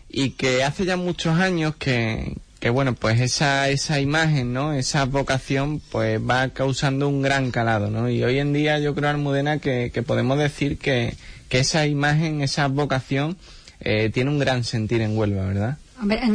y 0.09 0.31
que 0.31 0.63
hace 0.63 0.85
ya 0.85 0.97
muchos 0.97 1.39
años 1.39 1.75
que, 1.77 2.35
que 2.59 2.69
bueno, 2.71 2.95
pues 2.95 3.21
esa, 3.21 3.69
esa 3.69 3.99
imagen, 3.99 4.51
¿no? 4.53 4.73
Esa 4.73 5.05
vocación, 5.05 5.79
pues 5.91 6.19
va 6.19 6.49
causando 6.49 7.07
un 7.07 7.21
gran 7.21 7.51
calado, 7.51 7.89
¿no? 7.91 8.09
Y 8.09 8.23
hoy 8.23 8.39
en 8.39 8.51
día 8.51 8.79
yo 8.79 8.95
creo, 8.95 9.09
Almudena, 9.11 9.59
que, 9.59 9.91
que 9.93 10.01
podemos 10.01 10.39
decir 10.39 10.77
que, 10.79 11.15
que 11.47 11.59
esa 11.59 11.85
imagen, 11.85 12.41
esa 12.41 12.67
vocación, 12.67 13.37
eh, 13.81 14.09
tiene 14.13 14.31
un 14.31 14.39
gran 14.39 14.63
sentir 14.63 15.01
en 15.01 15.15
Huelva, 15.15 15.45
¿verdad? 15.45 15.77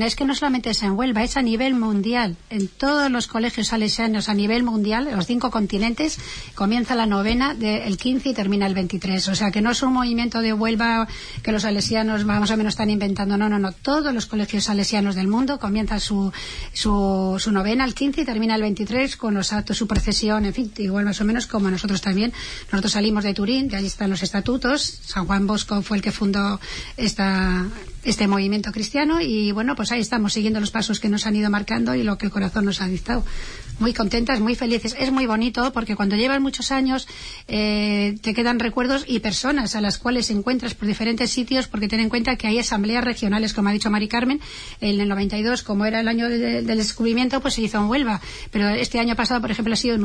Es 0.02 0.16
que 0.16 0.24
no 0.24 0.34
solamente 0.34 0.70
es 0.70 0.82
en 0.82 0.92
Huelva, 0.92 1.22
es 1.22 1.36
a 1.36 1.42
nivel 1.42 1.74
mundial. 1.74 2.36
En 2.50 2.68
todos 2.68 3.10
los 3.10 3.26
colegios 3.26 3.68
salesianos 3.68 4.28
a 4.28 4.34
nivel 4.34 4.62
mundial, 4.62 5.08
los 5.10 5.26
cinco 5.26 5.50
continentes, 5.50 6.18
comienza 6.54 6.94
la 6.94 7.06
novena 7.06 7.54
del 7.54 7.96
15 7.96 8.28
y 8.28 8.34
termina 8.34 8.66
el 8.66 8.74
23. 8.74 9.26
O 9.28 9.34
sea, 9.34 9.50
que 9.50 9.62
no 9.62 9.70
es 9.70 9.82
un 9.82 9.94
movimiento 9.94 10.40
de 10.40 10.52
Huelva 10.52 11.08
que 11.42 11.50
los 11.50 11.62
salesianos 11.62 12.24
más 12.26 12.50
o 12.50 12.56
menos 12.56 12.74
están 12.74 12.90
inventando. 12.90 13.38
No, 13.38 13.48
no, 13.48 13.58
no. 13.58 13.72
Todos 13.72 14.12
los 14.12 14.26
colegios 14.26 14.64
salesianos 14.64 15.14
del 15.14 15.28
mundo 15.28 15.58
comienzan 15.58 16.00
su, 16.00 16.30
su, 16.74 17.36
su 17.38 17.50
novena 17.50 17.84
el 17.84 17.94
15 17.94 18.20
y 18.20 18.24
termina 18.24 18.56
el 18.56 18.62
23 18.62 19.16
con 19.16 19.32
los 19.32 19.52
actos, 19.52 19.78
su 19.78 19.86
procesión, 19.86 20.44
en 20.44 20.52
fin, 20.52 20.72
igual 20.76 21.06
más 21.06 21.20
o 21.20 21.24
menos 21.24 21.46
como 21.46 21.70
nosotros 21.70 22.02
también. 22.02 22.32
Nosotros 22.70 22.92
salimos 22.92 23.24
de 23.24 23.32
Turín, 23.32 23.68
que 23.68 23.76
allí 23.76 23.86
están 23.86 24.10
los 24.10 24.22
estatutos. 24.22 24.82
San 24.82 25.26
Juan 25.26 25.46
Bosco 25.46 25.80
fue 25.80 25.96
el 25.96 26.02
que 26.02 26.12
fundó 26.12 26.60
esta, 26.96 27.64
este 28.04 28.28
movimiento 28.28 28.70
cristiano 28.72 29.20
y 29.20 29.52
bueno, 29.52 29.74
pues 29.76 29.92
ahí 29.92 30.00
estamos 30.00 30.32
siguiendo 30.32 30.60
los 30.60 30.70
pasos 30.70 31.00
que 31.00 31.08
nos 31.08 31.26
han 31.26 31.36
ido 31.36 31.50
marcando 31.50 31.94
y 31.94 32.02
lo 32.02 32.18
que 32.18 32.26
el 32.26 32.32
corazón 32.32 32.64
nos 32.66 32.80
ha 32.80 32.86
dictado. 32.86 33.24
Muy 33.80 33.92
contentas, 33.92 34.38
muy 34.38 34.54
felices. 34.54 34.94
Es 34.98 35.10
muy 35.10 35.26
bonito 35.26 35.72
porque 35.72 35.96
cuando 35.96 36.14
llevas 36.14 36.40
muchos 36.40 36.70
años 36.70 37.08
eh, 37.48 38.16
te 38.22 38.32
quedan 38.32 38.60
recuerdos 38.60 39.04
y 39.08 39.18
personas 39.18 39.74
a 39.74 39.80
las 39.80 39.98
cuales 39.98 40.30
encuentras 40.30 40.74
por 40.74 40.86
diferentes 40.86 41.30
sitios 41.30 41.66
porque 41.66 41.88
ten 41.88 41.98
en 42.00 42.08
cuenta 42.08 42.36
que 42.36 42.46
hay 42.46 42.58
asambleas 42.58 43.02
regionales, 43.04 43.52
como 43.52 43.68
ha 43.68 43.72
dicho 43.72 43.90
Mari 43.90 44.06
Carmen, 44.06 44.40
en 44.80 45.00
el 45.00 45.08
92, 45.08 45.62
como 45.64 45.86
era 45.86 46.00
el 46.00 46.06
año 46.08 46.28
de- 46.28 46.62
del 46.62 46.78
descubrimiento, 46.78 47.40
pues 47.40 47.54
se 47.54 47.62
hizo 47.62 47.78
en 47.78 47.86
Huelva. 47.86 48.20
Pero 48.52 48.68
este 48.68 49.00
año 49.00 49.16
pasado, 49.16 49.40
por 49.40 49.50
ejemplo, 49.50 49.74
ha 49.74 49.76
sido 49.76 49.96
en 49.96 50.04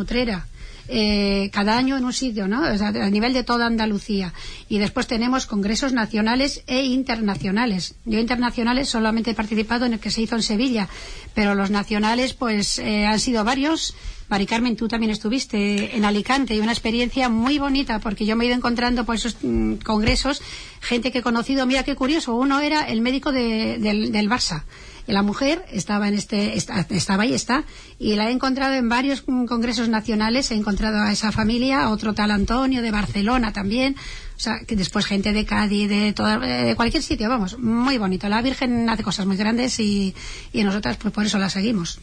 eh, 0.91 1.49
cada 1.53 1.77
año 1.77 1.97
en 1.97 2.03
un 2.03 2.13
sitio, 2.13 2.47
¿no? 2.47 2.63
A 2.63 3.09
nivel 3.09 3.33
de 3.33 3.43
toda 3.43 3.67
Andalucía. 3.67 4.33
Y 4.67 4.79
después 4.79 5.07
tenemos 5.07 5.45
congresos 5.45 5.93
nacionales 5.93 6.63
e 6.67 6.83
internacionales. 6.83 7.95
Yo 8.05 8.19
internacionales 8.19 8.89
solamente 8.89 9.31
he 9.31 9.35
participado 9.35 9.85
en 9.85 9.93
el 9.93 9.99
que 9.99 10.11
se 10.11 10.21
hizo 10.21 10.35
en 10.35 10.41
Sevilla, 10.43 10.87
pero 11.35 11.55
los 11.55 11.69
nacionales, 11.69 12.33
pues, 12.33 12.79
eh, 12.79 13.05
han 13.05 13.19
sido 13.19 13.43
varios. 13.43 13.95
Mari 14.29 14.45
Carmen, 14.45 14.75
tú 14.75 14.87
también 14.87 15.11
estuviste 15.11 15.95
en 15.97 16.05
Alicante 16.05 16.53
y 16.55 16.59
una 16.59 16.71
experiencia 16.71 17.29
muy 17.29 17.57
bonita 17.57 17.97
porque 17.99 18.25
yo 18.27 18.35
me 18.35 18.43
he 18.43 18.47
ido 18.47 18.55
encontrando 18.55 19.03
por 19.03 19.15
esos 19.15 19.37
mm, 19.41 19.75
congresos 19.83 20.41
gente 20.81 21.11
que 21.11 21.19
he 21.19 21.21
conocido. 21.23 21.65
Mira 21.65 21.83
qué 21.83 21.95
curioso, 21.95 22.35
uno 22.35 22.59
era 22.59 22.83
el 22.83 23.01
médico 23.01 23.31
de- 23.31 23.77
del, 23.79 24.11
del 24.11 24.29
Barça. 24.29 24.63
La 25.11 25.23
mujer 25.23 25.65
estaba 25.71 26.07
en 26.07 26.13
este, 26.13 26.57
esta- 26.57 26.85
estaba 26.89 27.23
ahí 27.23 27.33
está, 27.33 27.63
y 27.97 28.15
la 28.15 28.29
he 28.29 28.31
encontrado 28.31 28.73
en 28.75 28.89
varios 28.89 29.21
congresos 29.21 29.89
nacionales. 29.89 30.51
He 30.51 30.55
encontrado 30.55 30.99
a 31.01 31.11
esa 31.11 31.31
familia, 31.31 31.83
a 31.83 31.89
otro 31.89 32.13
tal 32.13 32.31
Antonio 32.31 32.81
de 32.81 32.91
Barcelona 32.91 33.51
también. 33.53 33.95
O 34.37 34.39
sea, 34.39 34.59
que 34.65 34.75
después 34.75 35.05
gente 35.05 35.33
de 35.33 35.45
Cádiz, 35.45 35.89
de, 35.89 36.13
toda, 36.13 36.35
eh, 36.47 36.63
de 36.67 36.75
cualquier 36.75 37.03
sitio, 37.03 37.27
vamos, 37.27 37.59
muy 37.59 37.97
bonito. 37.97 38.29
La 38.29 38.41
Virgen 38.41 38.89
hace 38.89 39.03
cosas 39.03 39.25
muy 39.25 39.35
grandes 39.35 39.79
y, 39.79 40.15
y 40.53 40.63
nosotras, 40.63 40.95
pues 40.97 41.13
por 41.13 41.25
eso 41.25 41.37
la 41.39 41.49
seguimos. 41.49 41.99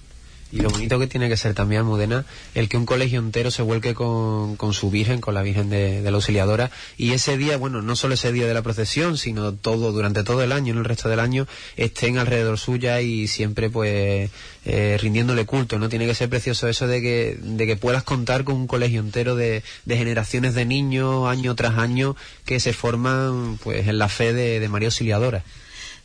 Y 0.53 0.61
lo 0.61 0.71
bonito 0.71 0.99
que 1.01 1.09
tiene 1.09 1.29
que 1.29 1.37
ser 1.37 1.55
también, 1.55 1.81
Almudena, 1.81 2.25
el 2.55 2.69
que 2.69 2.77
un 2.77 2.87
colegio 2.87 3.19
entero 3.19 3.51
se 3.51 3.63
vuelque 3.63 3.95
con, 3.95 4.57
con 4.57 4.73
su 4.75 4.91
Virgen, 4.91 5.21
con 5.21 5.35
la 5.35 5.43
Virgen 5.43 5.69
de, 5.71 6.03
de 6.03 6.11
la 6.11 6.17
Auxiliadora, 6.17 6.71
y 6.97 7.13
ese 7.13 7.37
día, 7.37 7.57
bueno, 7.57 7.83
no 7.83 7.97
solo 7.97 8.15
ese 8.15 8.31
día 8.31 8.47
de 8.47 8.55
la 8.55 8.63
procesión, 8.63 9.19
sino 9.19 9.53
todo, 9.55 9.91
durante 9.91 10.23
todo 10.23 10.43
el 10.43 10.53
año, 10.53 10.73
en 10.73 10.79
el 10.79 10.85
resto 10.85 11.09
del 11.09 11.19
año, 11.19 11.49
estén 11.77 12.19
alrededor 12.19 12.59
suya 12.59 13.01
y 13.01 13.27
siempre, 13.27 13.71
pues, 13.71 14.31
eh, 14.65 14.97
rindiéndole 15.01 15.47
culto, 15.47 15.81
¿no? 15.81 15.89
Tiene 15.89 16.07
que 16.07 16.15
ser 16.15 16.29
precioso 16.29 16.69
eso 16.69 16.87
de 16.87 17.03
que, 17.03 17.37
de 17.41 17.67
que 17.67 17.77
puedas 17.77 18.05
contar 18.05 18.45
con 18.45 18.55
un 18.55 18.67
colegio 18.69 19.01
entero 19.01 19.35
de, 19.35 19.65
de 19.85 19.97
generaciones 19.97 20.55
de 20.55 20.65
niños, 20.65 21.29
año 21.29 21.57
tras 21.57 21.77
año, 21.77 22.15
que 22.45 22.61
se 22.61 22.73
forman, 22.73 23.59
pues, 23.65 23.89
en 23.89 23.99
la 23.99 24.09
fe 24.09 24.33
de, 24.33 24.61
de 24.61 24.69
María 24.69 24.89
Auxiliadora. 24.89 25.43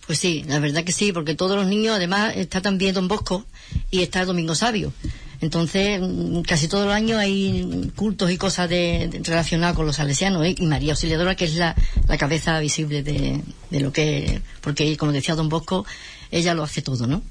Pues 0.08 0.20
sí, 0.20 0.43
la 0.48 0.60
verdad 0.60 0.84
que 0.84 0.91
sí, 0.91 1.12
porque 1.13 1.36
todos 1.36 1.55
los 1.55 1.67
niños, 1.67 1.96
además, 1.96 2.34
está 2.36 2.62
también 2.62 2.93
Don 2.93 3.08
Bosco 3.08 3.46
y 3.91 4.01
está 4.01 4.25
Domingo 4.25 4.55
Sabio. 4.55 4.91
Entonces, 5.39 6.00
mm, 6.01 6.41
casi 6.41 6.67
todo 6.67 6.84
el 6.84 6.91
año 6.91 7.17
hay 7.17 7.91
cultos 7.96 8.29
y 8.31 8.38
cosas 8.38 8.70
de- 8.70 9.22
relacionadas 9.24 9.75
con 9.75 9.86
los 9.86 9.96
salesianos, 9.96 10.46
¿eh? 10.46 10.55
y 10.58 10.65
María 10.65 10.93
Auxiliadora, 10.93 11.36
que 11.36 11.46
es 11.46 11.55
la, 11.55 11.75
la 12.08 12.17
cabeza 12.17 12.60
visible 12.60 13.03
de, 13.03 13.41
de 13.70 13.79
lo 13.79 13.91
que, 13.93 14.41
porque 14.62 14.98
como 14.98 15.12
decía 15.13 15.36
Don 15.36 15.50
Bosco, 15.50 15.86
ella 16.29 16.53
lo 16.53 16.63
hace 16.63 16.81
todo, 16.81 17.08
¿no? 17.08 17.24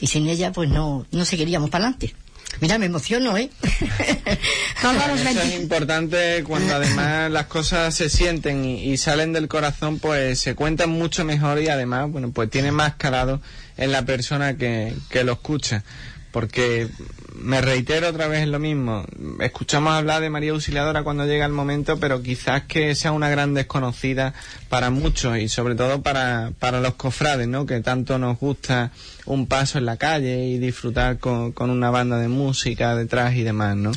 Y 0.00 0.06
sin 0.06 0.28
ella, 0.28 0.52
pues 0.52 0.68
no, 0.70 1.06
no 1.10 1.24
seguiríamos 1.24 1.70
para 1.70 1.84
adelante. 1.86 2.14
Mira, 2.58 2.78
me 2.78 2.86
emociono, 2.86 3.36
¿eh? 3.38 3.48
Todos 4.82 4.94
los 4.96 5.20
Eso 5.20 5.28
es 5.28 5.34
20 5.36 5.56
importante 5.62 6.44
cuando 6.44 6.74
además 6.74 7.30
las 7.30 7.46
cosas 7.46 7.94
se 7.94 8.10
sienten 8.10 8.64
y, 8.64 8.90
y 8.92 8.96
salen 8.96 9.32
del 9.32 9.48
corazón, 9.48 9.98
pues 9.98 10.40
se 10.40 10.54
cuentan 10.54 10.90
mucho 10.90 11.24
mejor 11.24 11.60
y 11.60 11.68
además, 11.68 12.10
bueno, 12.10 12.32
pues 12.32 12.50
tiene 12.50 12.72
más 12.72 12.96
calado 12.96 13.40
en 13.76 13.92
la 13.92 14.04
persona 14.04 14.56
que, 14.56 14.94
que 15.08 15.24
lo 15.24 15.32
escucha. 15.32 15.84
Porque 16.32 16.88
me 17.34 17.60
reitero 17.60 18.08
otra 18.08 18.28
vez 18.28 18.42
en 18.42 18.52
lo 18.52 18.58
mismo. 18.58 19.04
Escuchamos 19.40 19.92
hablar 19.92 20.22
de 20.22 20.30
María 20.30 20.52
Auxiliadora 20.52 21.02
cuando 21.02 21.26
llega 21.26 21.46
el 21.46 21.52
momento, 21.52 21.98
pero 21.98 22.22
quizás 22.22 22.62
que 22.64 22.94
sea 22.94 23.12
una 23.12 23.28
gran 23.28 23.54
desconocida 23.54 24.34
para 24.68 24.90
muchos 24.90 25.38
y 25.38 25.48
sobre 25.48 25.74
todo 25.74 26.02
para, 26.02 26.52
para 26.58 26.80
los 26.80 26.94
cofrades, 26.94 27.48
¿no? 27.48 27.66
Que 27.66 27.80
tanto 27.80 28.18
nos 28.18 28.38
gusta 28.38 28.92
un 29.26 29.46
paso 29.46 29.78
en 29.78 29.86
la 29.86 29.96
calle 29.96 30.46
y 30.46 30.58
disfrutar 30.58 31.18
con, 31.18 31.52
con 31.52 31.70
una 31.70 31.90
banda 31.90 32.18
de 32.18 32.28
música 32.28 32.94
detrás 32.94 33.34
y 33.34 33.42
demás, 33.42 33.76
¿no? 33.76 33.92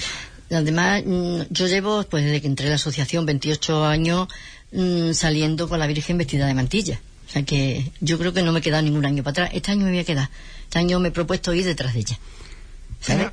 Además, 0.51 1.03
mm, 1.05 1.41
yo 1.49 1.67
llevo, 1.67 2.03
pues 2.03 2.23
desde 2.25 2.41
que 2.41 2.47
entré 2.47 2.65
en 2.67 2.71
la 2.71 2.75
asociación, 2.75 3.25
28 3.25 3.85
años 3.85 4.27
mm, 4.71 5.13
saliendo 5.13 5.67
con 5.67 5.79
la 5.79 5.87
Virgen 5.87 6.17
vestida 6.17 6.45
de 6.45 6.53
mantilla. 6.53 6.99
O 7.27 7.31
sea 7.33 7.43
que 7.43 7.91
yo 7.99 8.19
creo 8.19 8.33
que 8.33 8.43
no 8.43 8.51
me 8.51 8.59
he 8.59 8.61
quedado 8.61 8.83
ningún 8.83 9.05
año 9.05 9.23
para 9.23 9.31
atrás. 9.31 9.49
Este 9.53 9.71
año 9.71 9.85
me 9.85 9.91
voy 9.91 9.99
a 9.99 10.03
quedar. 10.03 10.29
Este 10.63 10.77
año 10.77 10.99
me 10.99 11.07
he 11.07 11.11
propuesto 11.11 11.53
ir 11.53 11.65
detrás 11.65 11.93
de 11.93 12.01
ella. 12.01 12.19
¿Sabes? 13.03 13.27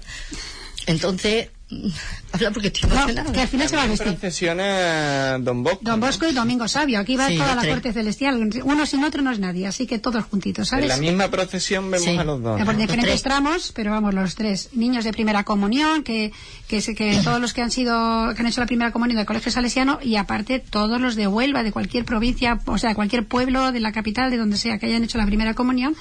Entonces, 0.87 1.49
habla 2.33 2.51
porque 2.51 2.69
estoy 2.69 2.91
No, 2.91 3.33
que 3.33 3.41
al 3.43 3.47
final 3.49 3.69
se 3.69 3.77
va 3.77 3.85
a 3.85 3.87
vestir. 3.87 4.09
procesiona 4.09 5.39
Don 5.39 5.63
Bosco. 5.63 5.79
Don 5.83 6.01
¿no? 6.01 6.07
Bosco 6.07 6.27
y 6.27 6.33
Domingo 6.33 6.67
Sabio. 6.67 6.99
Aquí 6.99 7.15
va 7.17 7.29
Sí, 7.29 7.37
toda 7.37 7.55
la 7.55 7.67
corte 7.69 7.93
celestial. 7.93 8.51
Uno 8.65 8.87
sin 8.87 9.05
otro 9.05 9.23
no 9.23 9.31
es 9.31 9.39
nadie, 9.39 9.67
así 9.69 9.87
que 9.87 9.99
todos 10.01 10.25
juntitos, 10.25 10.63
En 10.73 10.79
¿sabes? 10.79 10.89
la 10.89 10.97
misma 10.97 11.29
procesión 11.31 11.89
vemos 11.91 12.05
Sí. 12.09 12.17
a 12.17 12.25
los 12.25 12.43
dos. 12.43 12.61
Eh, 12.61 12.65
Por 12.65 12.75
¿no? 12.75 12.81
diferentes 12.81 13.23
tramos, 13.23 13.73
pero 13.73 13.93
vamos, 13.93 14.15
los 14.15 14.35
tres. 14.35 14.71
Niños 14.73 15.05
de 15.05 15.13
primera 15.13 15.45
comunión, 15.45 16.03
que, 16.03 16.33
que, 16.67 17.21
todos 17.23 17.41
los 17.41 17.53
que 17.53 17.63
han 17.63 17.71
sido, 17.71 18.35
que 18.35 18.41
han 18.41 18.47
hecho 18.49 18.61
la 18.61 18.67
primera 18.67 18.91
comunión 18.91 19.19
del 19.19 19.27
Colegio 19.27 19.53
Salesiano, 19.53 20.01
y 20.03 20.17
aparte 20.17 20.59
todos 20.59 21.01
los 21.01 21.15
de 21.15 21.29
Huelva, 21.29 21.63
de 21.63 21.71
cualquier 21.71 22.05
provincia, 22.05 22.59
o 22.67 22.79
sea, 22.79 22.95
cualquier 22.97 23.27
pueblo 23.27 23.71
de 23.71 23.79
la 23.81 23.93
capital, 23.93 24.31
de 24.33 24.39
donde 24.39 24.57
sea, 24.57 24.79
que 24.79 24.87
hayan 24.87 25.05
hecho 25.05 25.19
la 25.19 25.27
primera 25.27 25.55
comunión, 25.55 25.95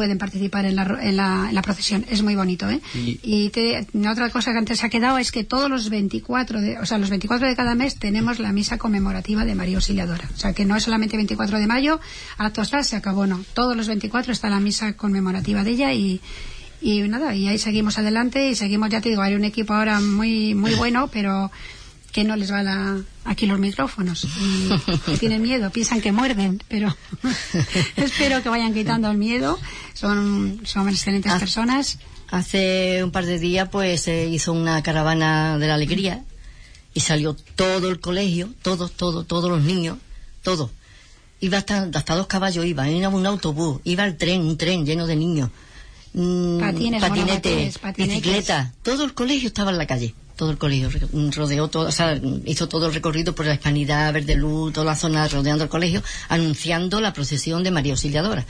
pueden 0.00 0.16
participar 0.16 0.64
en 0.64 0.76
la, 0.76 0.84
en 1.02 1.14
la, 1.18 1.46
en 1.50 1.54
la 1.54 1.60
procesión. 1.60 2.06
Es 2.08 2.22
muy 2.22 2.34
bonito, 2.34 2.70
¿eh? 2.70 2.80
Y, 3.22 3.50
te- 3.50 3.86
otra 4.10 4.30
cosa 4.30 4.52
que 4.52 4.58
antes 4.58 4.78
se 4.78 4.86
ha 4.86 4.88
quedado 4.88 5.18
es 5.18 5.30
que 5.30 5.44
todos 5.44 5.68
los 5.68 5.90
24 5.90 6.58
de, 6.62 6.78
o 6.78 6.86
sea, 6.86 6.96
los 6.96 7.10
24 7.10 7.46
de 7.46 7.54
cada 7.54 7.74
mes 7.74 7.96
tenemos 7.98 8.38
la 8.38 8.50
misa 8.52 8.78
conmemorativa 8.78 9.44
de 9.44 9.54
María 9.54 9.76
Auxiliadora. 9.76 10.26
O 10.34 10.38
sea, 10.38 10.54
que 10.54 10.64
no 10.64 10.74
es 10.74 10.84
solamente 10.84 11.18
24 11.18 11.58
de 11.58 11.66
mayo, 11.66 12.00
actos 12.38 12.70
tal, 12.70 12.82
se 12.86 12.96
acabó, 12.96 13.26
no. 13.26 13.44
Todos 13.52 13.76
los 13.76 13.88
24 13.88 14.32
está 14.32 14.48
la 14.48 14.58
misa 14.60 14.94
conmemorativa 14.94 15.64
de 15.64 15.70
ella 15.72 15.92
y, 15.92 16.22
y 16.80 17.00
nada, 17.02 17.34
y 17.36 17.46
ahí 17.46 17.58
seguimos 17.58 17.98
adelante 17.98 18.48
y 18.48 18.54
seguimos, 18.54 18.88
ya 18.88 19.02
te 19.02 19.10
digo, 19.10 19.20
hay 19.20 19.34
un 19.34 19.44
equipo 19.44 19.74
ahora 19.74 20.00
muy, 20.00 20.54
muy 20.54 20.74
bueno, 20.76 21.08
pero 21.12 21.50
que 22.12 22.24
no 22.24 22.34
les 22.36 22.52
va 22.52 22.62
la, 22.62 23.00
aquí 23.24 23.46
los 23.46 23.58
micrófonos 23.58 24.26
y 25.06 25.16
tienen 25.18 25.42
miedo, 25.42 25.70
piensan 25.70 26.00
que 26.00 26.10
muerden, 26.12 26.60
pero 26.68 26.96
espero 27.96 28.42
que 28.42 28.48
vayan 28.48 28.74
quitando 28.74 29.10
el 29.10 29.16
miedo. 29.16 29.58
Son, 29.94 30.60
son 30.64 30.88
excelentes 30.88 31.30
Ah. 31.32 31.38
personas. 31.38 31.98
Hace 32.30 33.02
un 33.04 33.10
par 33.10 33.26
de 33.26 33.38
días 33.38 33.68
pues 33.70 34.02
se 34.02 34.26
hizo 34.26 34.52
una 34.52 34.82
caravana 34.82 35.58
de 35.58 35.66
la 35.66 35.74
alegría 35.74 36.24
y 36.94 37.00
salió 37.00 37.34
todo 37.56 37.88
el 37.90 38.00
colegio, 38.00 38.50
todos, 38.62 38.92
todos, 38.92 39.26
todos 39.26 39.50
los 39.50 39.62
niños, 39.62 39.98
todos. 40.42 40.70
Iba 41.40 41.58
hasta, 41.58 41.88
hasta 41.94 42.14
dos 42.16 42.26
caballos, 42.26 42.64
iba, 42.66 42.88
iba 42.88 43.08
un 43.08 43.26
autobús, 43.26 43.80
iba 43.84 44.04
el 44.04 44.16
tren, 44.16 44.42
un 44.42 44.56
tren 44.56 44.84
lleno 44.84 45.06
de 45.06 45.16
niños. 45.16 45.50
Mm, 46.12 46.58
Patines, 46.60 47.00
patinete, 47.00 47.48
monopatines, 47.50 47.78
patinetes. 47.78 48.16
bicicleta, 48.22 48.72
todo 48.82 49.04
el 49.04 49.14
colegio 49.14 49.46
estaba 49.48 49.70
en 49.70 49.78
la 49.78 49.86
calle, 49.86 50.14
todo 50.40 50.50
el 50.52 50.56
colegio, 50.58 50.88
rodeó 51.36 51.68
todo, 51.68 51.86
o 51.88 51.92
sea, 51.92 52.18
hizo 52.46 52.66
todo 52.66 52.86
el 52.86 52.94
recorrido 52.94 53.34
por 53.34 53.44
la 53.44 53.52
Hispanidad, 53.52 54.10
Verde 54.14 54.36
Luz, 54.36 54.72
toda 54.72 54.86
la 54.86 54.96
zona 54.96 55.28
rodeando 55.28 55.64
el 55.64 55.70
colegio, 55.70 56.02
anunciando 56.30 56.98
la 57.02 57.12
procesión 57.12 57.62
de 57.62 57.70
María 57.70 57.92
Auxiliadora. 57.92 58.46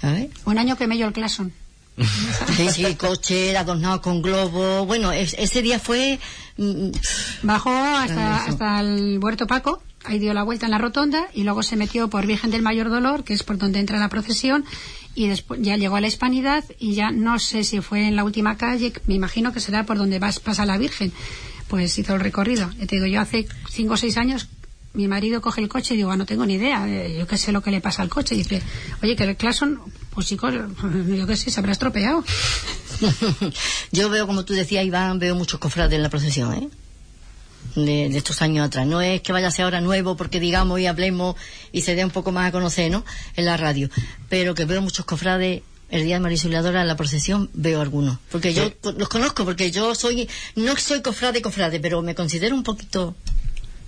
¿Sabes? 0.00 0.28
Un 0.44 0.58
año 0.58 0.76
que 0.76 0.88
me 0.88 0.96
dio 0.96 1.06
el 1.06 1.12
Clason. 1.12 1.52
Sí, 2.56 2.68
sí, 2.70 2.94
coche 2.96 3.56
adornado 3.56 4.00
con 4.02 4.20
globos. 4.22 4.84
Bueno, 4.88 5.12
es- 5.12 5.36
ese 5.38 5.62
día 5.62 5.78
fue. 5.78 6.18
mm, 6.56 6.88
Bajó 7.44 7.70
hasta, 7.70 8.44
hasta 8.46 8.80
el 8.80 9.20
Huerto 9.22 9.46
Paco, 9.46 9.80
ahí 10.04 10.18
dio 10.18 10.34
la 10.34 10.42
vuelta 10.42 10.66
en 10.66 10.72
la 10.72 10.78
rotonda 10.78 11.28
y 11.32 11.44
luego 11.44 11.62
se 11.62 11.76
metió 11.76 12.08
por 12.10 12.26
Virgen 12.26 12.50
del 12.50 12.62
Mayor 12.62 12.90
Dolor, 12.90 13.22
que 13.22 13.34
es 13.34 13.44
por 13.44 13.56
donde 13.58 13.78
entra 13.78 13.98
la 14.00 14.08
procesión, 14.08 14.64
y 15.14 15.28
después 15.28 15.60
ya 15.62 15.76
llegó 15.76 15.96
a 15.96 16.00
la 16.00 16.08
Hispanidad 16.08 16.64
y 16.78 16.94
ya 16.94 17.10
no 17.10 17.38
sé 17.38 17.64
si 17.64 17.80
fue 17.80 18.08
en 18.08 18.16
la 18.16 18.24
última 18.24 18.56
calle, 18.56 18.92
me 19.06 19.14
imagino 19.14 19.52
que 19.52 19.60
será 19.60 19.84
por 19.84 19.98
donde 19.98 20.18
vas, 20.18 20.40
pasa 20.40 20.66
la 20.66 20.78
Virgen. 20.78 21.12
Pues 21.68 21.96
hizo 21.98 22.14
el 22.14 22.20
recorrido. 22.20 22.70
Te 22.86 22.96
digo, 22.96 23.06
yo 23.06 23.20
hace 23.20 23.46
cinco 23.70 23.94
o 23.94 23.96
seis 23.96 24.16
años 24.16 24.48
mi 24.92 25.08
marido 25.08 25.40
coge 25.40 25.60
el 25.60 25.68
coche 25.68 25.94
y 25.94 25.96
digo, 25.96 26.12
"Ah, 26.12 26.16
no 26.16 26.24
tengo 26.24 26.46
ni 26.46 26.54
idea, 26.54 26.86
eh, 26.88 27.16
yo 27.18 27.26
qué 27.26 27.36
sé 27.36 27.50
lo 27.50 27.62
que 27.62 27.70
le 27.72 27.80
pasa 27.80 28.02
al 28.02 28.08
coche. 28.08 28.34
Y 28.34 28.38
dice, 28.38 28.62
oye, 29.02 29.16
que 29.16 29.24
el 29.24 29.36
Clason, 29.36 29.80
pues 30.10 30.28
chicos, 30.28 30.54
yo 31.08 31.26
qué 31.26 31.36
sé, 31.36 31.50
se 31.50 31.58
habrá 31.60 31.72
estropeado. 31.72 32.24
Yo 33.90 34.08
veo, 34.08 34.26
como 34.26 34.44
tú 34.44 34.54
decías, 34.54 34.84
Iván, 34.84 35.18
veo 35.18 35.34
muchos 35.34 35.58
cofrades 35.58 35.94
en 35.94 36.02
la 36.02 36.10
procesión, 36.10 36.54
¿eh? 36.54 36.68
De, 37.74 38.08
de 38.08 38.18
estos 38.18 38.40
años 38.40 38.66
atrás. 38.66 38.86
No 38.86 39.00
es 39.00 39.20
que 39.20 39.32
vaya 39.32 39.48
a 39.48 39.50
ser 39.50 39.64
ahora 39.64 39.80
nuevo 39.80 40.16
porque 40.16 40.38
digamos 40.38 40.78
y 40.78 40.86
hablemos 40.86 41.34
y 41.72 41.80
se 41.80 41.96
dé 41.96 42.04
un 42.04 42.12
poco 42.12 42.30
más 42.30 42.48
a 42.48 42.52
conocer, 42.52 42.88
¿no? 42.88 43.04
En 43.34 43.46
la 43.46 43.56
radio. 43.56 43.90
Pero 44.28 44.54
que 44.54 44.64
veo 44.64 44.80
muchos 44.80 45.04
cofrades 45.04 45.62
el 45.90 46.04
día 46.04 46.16
de 46.16 46.20
María 46.20 46.38
en 46.42 46.88
la 46.88 46.96
procesión 46.96 47.50
veo 47.52 47.80
algunos. 47.80 48.18
Porque 48.30 48.52
yo 48.52 48.72
los 48.96 49.08
conozco, 49.08 49.44
porque 49.44 49.70
yo 49.70 49.94
soy, 49.94 50.28
no 50.56 50.76
soy 50.76 51.02
cofrade, 51.02 51.42
cofrade, 51.42 51.78
pero 51.78 52.02
me 52.02 52.14
considero 52.14 52.54
un 52.54 52.62
poquito 52.62 53.14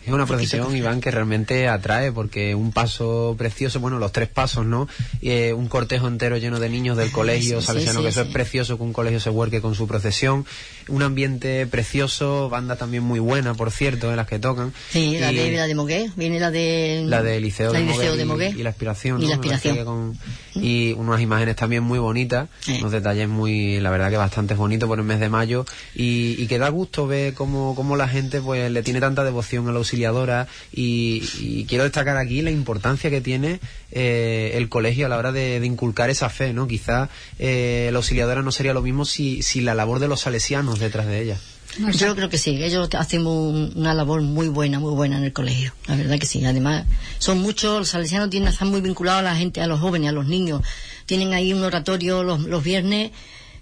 Es 0.07 0.13
una 0.13 0.25
procesión, 0.27 0.75
Iván, 0.77 1.01
que 1.01 1.11
realmente 1.11 1.67
atrae, 1.69 2.13
porque 2.13 2.55
un 2.55 2.71
paso 2.71 3.35
precioso, 3.37 3.81
bueno, 3.81 3.99
los 3.99 4.13
tres 4.13 4.29
pasos, 4.29 4.65
¿no? 4.65 4.89
Eh, 5.21 5.53
un 5.53 5.67
cortejo 5.69 6.07
entero 6.07 6.37
lleno 6.37 6.61
de 6.61 6.69
niños 6.69 6.97
del 6.97 7.11
colegio 7.11 7.61
sí, 7.61 7.67
salesiano, 7.67 7.99
sí, 7.99 8.05
que 8.05 8.11
eso 8.11 8.23
es 8.23 8.29
precioso, 8.29 8.77
que 8.77 8.85
un 8.85 8.93
colegio 8.93 9.19
se 9.19 9.31
huerque 9.31 9.61
con 9.61 9.75
su 9.75 9.89
procesión. 9.89 10.47
Un 10.89 11.03
ambiente 11.03 11.67
precioso, 11.67 12.49
banda 12.49 12.77
también 12.77 13.03
muy 13.03 13.19
buena, 13.19 13.55
por 13.55 13.73
cierto, 13.73 14.09
en 14.11 14.17
las 14.17 14.29
que 14.29 14.39
tocan. 14.39 14.73
Sí, 14.91 15.19
la 15.19 15.33
Y 15.33 15.37
de, 15.37 15.57
la 15.57 15.67
de 15.67 15.75
Mogué, 15.75 16.11
viene 16.15 16.39
la 16.39 16.53
de... 16.53 17.03
la 17.07 17.23
de 17.25 17.41
Liceo, 17.41 17.73
la 17.73 17.81
de, 17.81 18.25
Mogué. 18.25 18.51
Y, 18.57 18.63
la 18.63 18.71
aspiración, 18.71 19.21
Y 19.21 19.27
la 19.27 19.35
aspiración. 19.35 19.85
con- 19.85 20.19
y 20.55 20.93
unas 20.93 21.21
imágenes 21.21 21.57
también 21.57 21.83
muy 21.83 21.99
bonitas, 21.99 22.49
unos 22.79 22.93
detalles 22.93 23.29
muy, 23.29 23.79
la 23.81 23.91
verdad 23.91 24.11
que 24.11 24.17
bastante 24.17 24.55
bonitos 24.55 24.89
por 24.89 24.99
el 24.99 25.05
mes 25.05 25.21
de 25.21 25.29
mayo 25.29 25.67
y, 25.95 26.35
y 26.39 26.47
que 26.47 26.59
da 26.59 26.69
gusto 26.71 27.07
ver 27.07 27.35
cómo, 27.35 27.75
cómo 27.75 27.97
la 27.97 28.09
gente 28.09 28.41
pues 28.41 28.71
le 28.71 28.83
tiene 28.83 29.01
tanta 29.01 29.23
devoción 29.25 29.69
a 29.69 29.73
la 29.73 29.81
auxiliadora 29.97 30.47
y, 30.73 31.23
y 31.41 31.65
quiero 31.67 31.85
destacar 31.85 32.17
aquí 32.19 32.43
la 32.43 32.50
importancia 32.50 33.09
que 33.11 33.21
tiene 33.21 33.61
eh, 33.93 34.53
el 34.55 34.69
colegio 34.69 35.07
a 35.07 35.09
la 35.09 35.17
hora 35.17 35.33
de, 35.33 35.59
de 35.61 35.67
inculcar 35.67 36.11
esa 36.11 36.29
fe, 36.29 36.53
¿no? 36.53 36.67
Quizá 36.69 37.09
eh, 37.38 37.88
la 37.93 37.99
auxiliadora 37.99 38.43
no 38.43 38.53
sería 38.53 38.75
lo 38.75 38.83
mismo 38.83 39.05
si, 39.05 39.43
si 39.43 39.61
la 39.61 39.75
labor 39.75 39.99
de 39.99 40.09
los 40.09 40.21
salesianos 40.21 40.79
detrás 40.79 41.07
de 41.07 41.23
ella. 41.23 41.38
Yo 41.99 42.15
creo 42.15 42.29
que 42.31 42.38
sí, 42.38 42.62
ellos 42.62 42.88
hacen 42.95 43.26
un- 43.26 43.73
una 43.75 43.93
labor 43.93 44.23
muy 44.23 44.49
buena, 44.49 44.79
muy 44.81 44.93
buena 44.95 45.19
en 45.19 45.25
el 45.25 45.33
colegio. 45.33 45.73
La 45.87 45.97
verdad 45.97 46.19
que 46.19 46.25
sí. 46.26 46.43
Además, 46.45 46.85
son 47.19 47.39
muchos, 47.39 47.78
los 47.80 47.89
salesianos 47.89 48.30
tienen, 48.30 48.49
están 48.50 48.69
muy 48.69 48.80
vinculados 48.80 49.21
a 49.21 49.23
la 49.25 49.37
gente, 49.37 49.61
a 49.61 49.67
los 49.67 49.80
jóvenes, 49.80 50.09
a 50.11 50.13
los 50.13 50.26
niños. 50.26 50.63
Tienen 51.06 51.35
ahí 51.35 51.52
un 51.52 51.63
oratorio 51.63 52.23
los, 52.23 52.41
los 52.41 52.63
viernes, 52.65 53.11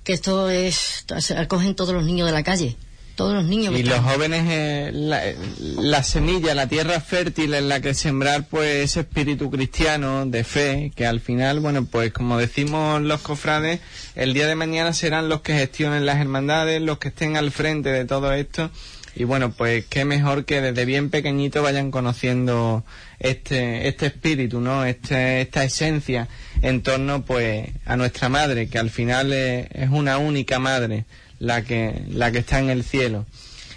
que 0.05 0.13
esto 0.13 0.49
es, 0.51 1.05
se 1.19 1.37
acogen 1.37 1.75
todos 1.75 1.93
los 1.95 2.05
niños 2.05 2.27
de 2.27 2.33
la 2.33 2.43
calle. 2.45 2.77
Todos 3.15 3.35
los 3.35 3.45
niños. 3.45 3.73
que 3.73 3.81
Y 3.81 3.83
los 3.85 4.01
jóvenes, 4.01 4.45
eh, 4.49 4.91
la, 4.93 5.23
la 5.61 6.03
semilla, 6.03 6.55
la 6.55 6.67
tierra 6.67 7.01
fértil 7.01 7.55
en 7.55 7.69
la 7.69 7.81
que 7.81 7.95
sembrar 7.95 8.47
pues 8.49 8.85
ese 8.85 9.01
espíritu 9.01 9.51
cristiano 9.51 10.27
de 10.27 10.43
fe, 10.43 10.93
que 10.97 11.07
al 11.07 11.21
final, 11.21 11.61
bueno, 11.61 11.85
pues 11.85 12.13
como 12.13 12.39
decimos 12.39 13.01
los 13.03 13.21
cofrades, 13.21 13.81
el 14.17 14.35
día 14.35 14.49
de 14.49 14.57
mañana 14.57 14.93
serán 14.93 15.29
los 15.29 15.43
que 15.43 15.55
gestionen 15.55 16.07
las 16.07 16.21
hermandades, 16.21 16.83
los 16.83 16.99
que 16.99 17.09
estén 17.09 17.37
al 17.37 17.53
frente 17.53 17.91
de 17.91 18.05
todo 18.05 18.33
esto. 18.33 18.71
Y 19.17 19.23
bueno, 19.23 19.53
pues 19.53 19.87
qué 19.87 20.05
mejor 20.05 20.45
que 20.45 20.61
desde 20.61 20.85
bien 20.85 21.09
pequeñito 21.09 21.63
vayan 21.63 21.93
conociendo 21.93 22.85
este, 23.21 23.87
este 23.87 24.07
espíritu, 24.07 24.61
¿no? 24.61 24.85
Este, 24.85 25.41
esta 25.41 25.63
esencia 25.63 26.27
en 26.63 26.83
torno 26.83 27.25
pues 27.25 27.69
a 27.87 27.97
nuestra 27.97 28.29
madre, 28.29 28.69
que 28.69 28.79
al 28.79 28.91
final 28.91 29.33
es, 29.33 29.69
es 29.71 29.89
una 29.91 30.19
única 30.19 30.59
madre 30.59 31.05
la 31.45 31.63
que, 31.63 32.05
la 32.09 32.33
que 32.33 32.39
está 32.39 32.59
en 32.59 32.71
el 32.71 32.85
cielo. 32.85 33.27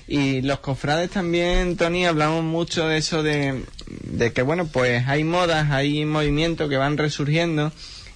Y 0.07 0.41
los 0.41 0.59
cofrades 0.59 1.09
también, 1.09 1.75
Tony, 1.75 2.05
hablamos 2.05 2.43
mucho 2.43 2.87
de 2.87 2.97
eso 2.97 3.23
de, 3.23 3.63
de 4.03 4.31
que, 4.31 4.41
bueno, 4.41 4.65
pues 4.67 5.05
hay 5.07 5.25
modas, 5.25 5.69
hay 5.69 6.05
movimientos 6.05 6.69
que 6.69 6.77
van 6.77 6.97
resurgiendo 6.97 7.73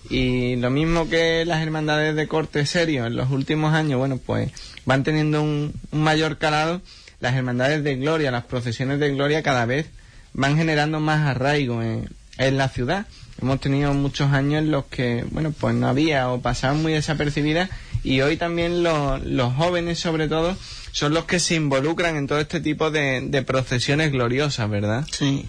y 0.10 0.56
lo 0.56 0.70
mismo 0.70 1.10
que 1.10 1.46
las 1.46 1.62
hermandades 1.62 2.16
de 2.16 2.28
corte 2.28 2.66
serio 2.66 3.06
en 3.06 3.16
los 3.16 3.30
últimos 3.30 3.74
años, 3.74 4.00
bueno, 4.00 4.18
pues 4.18 4.52
van 4.86 5.04
teniendo 5.04 5.42
un, 5.44 5.74
mayor 5.92 6.38
calado, 6.38 6.82
las 7.20 7.36
hermandades 7.36 7.84
de 7.84 7.98
gloria, 7.98 8.32
las 8.32 8.46
procesiones 8.46 9.00
de 9.00 9.12
gloria 9.12 9.44
cada 9.44 9.66
vez 9.66 9.88
van 10.34 10.56
generando 10.56 11.02
más 11.02 11.28
arraigo 11.28 11.84
en, 11.84 12.10
en 12.38 12.58
la 12.58 12.70
ciudad. 12.70 13.06
Hemos 13.42 13.60
tenido 13.60 13.94
muchos 13.94 14.32
años 14.32 14.64
en 14.64 14.72
los 14.72 14.86
que, 14.86 15.26
bueno, 15.30 15.52
pues 15.52 15.76
no 15.76 15.88
había 15.88 16.30
o 16.30 16.42
pasaban 16.42 16.82
muy 16.82 16.94
desapercibidas 16.94 17.70
y 18.04 18.22
hoy 18.22 18.38
también 18.38 18.84
los, 18.84 19.24
los 19.24 19.54
jóvenes, 19.54 20.00
sobre 20.00 20.28
todo, 20.28 20.58
son 20.92 21.14
los 21.14 21.26
que 21.26 21.40
se 21.40 21.56
involucran 21.56 22.16
en 22.16 22.28
todo 22.28 22.40
este 22.40 22.60
tipo 22.60 22.92
de, 22.92 23.22
de 23.22 23.42
procesiones 23.44 24.12
gloriosas, 24.12 24.70
¿verdad? 24.70 25.06
Sí. 25.12 25.46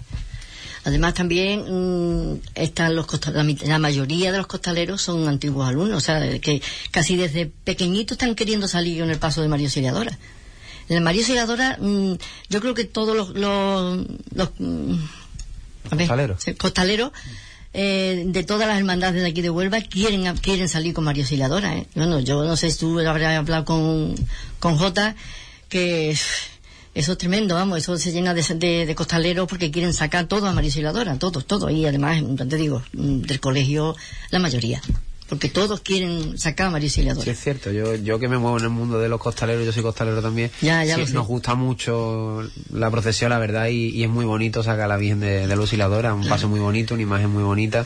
Además 0.85 1.13
también 1.13 2.33
mm, 2.33 2.41
están 2.55 2.95
los 2.95 3.07
la, 3.27 3.43
la 3.43 3.79
mayoría 3.79 4.31
de 4.31 4.37
los 4.37 4.47
costaleros 4.47 5.01
son 5.01 5.27
antiguos 5.27 5.67
alumnos, 5.67 5.97
o 5.97 6.01
sea, 6.01 6.39
que 6.39 6.61
casi 6.91 7.15
desde 7.15 7.45
pequeñitos 7.45 8.15
están 8.15 8.35
queriendo 8.35 8.67
salir 8.67 9.01
en 9.01 9.09
el 9.09 9.17
paso 9.17 9.41
de 9.41 9.47
María 9.47 9.67
Auxiliadora. 9.67 10.17
En 10.89 10.95
la 10.95 11.01
María 11.01 11.21
Auxiliadora, 11.21 11.77
mm, 11.79 12.13
yo 12.49 12.59
creo 12.59 12.73
que 12.73 12.83
todos 12.83 13.15
los, 13.15 13.29
los, 13.29 14.05
los, 14.35 14.49
mm, 14.59 14.95
costaleros 16.57 17.11
eh, 17.73 18.23
de 18.27 18.43
todas 18.43 18.67
las 18.67 18.77
hermandades 18.77 19.21
de 19.21 19.27
aquí 19.27 19.41
de 19.41 19.49
Huelva 19.49 19.81
quieren 19.81 20.35
quieren 20.37 20.69
salir 20.69 20.93
con 20.93 21.03
María 21.03 21.23
Auxiliadora. 21.23 21.75
¿eh? 21.75 21.87
Bueno, 21.95 22.19
yo 22.19 22.43
no 22.43 22.55
sé 22.55 22.69
si 22.71 22.79
tú 22.79 22.99
habrás 22.99 23.37
hablado 23.37 23.65
con, 23.65 24.15
con 24.59 24.77
Jota, 24.77 25.15
que 25.69 26.15
eso 26.95 27.11
es 27.13 27.17
tremendo, 27.17 27.55
vamos, 27.55 27.79
eso 27.79 27.97
se 27.97 28.11
llena 28.11 28.35
de, 28.35 28.85
de, 28.85 28.95
costaleros 28.95 29.47
porque 29.47 29.71
quieren 29.71 29.93
sacar 29.93 30.27
todo 30.27 30.47
a 30.47 30.53
María 30.53 30.69
Auxiliadora, 30.69 31.17
todos, 31.17 31.45
todos. 31.45 31.71
Y 31.71 31.85
además, 31.87 32.21
te 32.37 32.57
digo, 32.57 32.83
mm, 32.93 33.21
del 33.21 33.39
colegio, 33.39 33.95
la 34.29 34.37
mayoría. 34.37 34.79
Porque 35.33 35.49
todos 35.49 35.81
quieren 35.81 36.37
sacar 36.37 36.67
a 36.67 36.69
María 36.71 36.87
Auxiliadora. 36.87 37.23
Sí, 37.23 37.29
es 37.31 37.39
cierto. 37.39 37.71
Yo, 37.71 37.95
yo 37.95 38.19
que 38.19 38.27
me 38.27 38.37
muevo 38.37 38.57
en 38.57 38.63
el 38.63 38.69
mundo 38.69 38.99
de 38.99 39.09
los 39.09 39.19
costaleros, 39.19 39.65
yo 39.65 39.71
soy 39.71 39.83
costalero 39.83 40.21
también. 40.21 40.51
Ya, 40.61 40.83
ya 40.85 40.95
sí. 41.05 41.13
Nos 41.13 41.27
gusta 41.27 41.55
mucho 41.55 42.47
la 42.71 42.89
procesión, 42.91 43.29
la 43.29 43.39
verdad, 43.39 43.67
y, 43.67 43.89
y 43.89 44.03
es 44.03 44.09
muy 44.09 44.25
bonito 44.25 44.63
sacar 44.63 44.81
a 44.85 44.87
la 44.87 44.97
Virgen 44.97 45.19
de, 45.19 45.47
de 45.47 45.55
la 45.55 45.61
Osciladora, 45.61 46.13
un 46.13 46.27
paso 46.27 46.47
muy 46.47 46.59
bonito, 46.59 46.93
una 46.93 47.03
imagen 47.03 47.29
muy 47.31 47.43
bonita, 47.43 47.85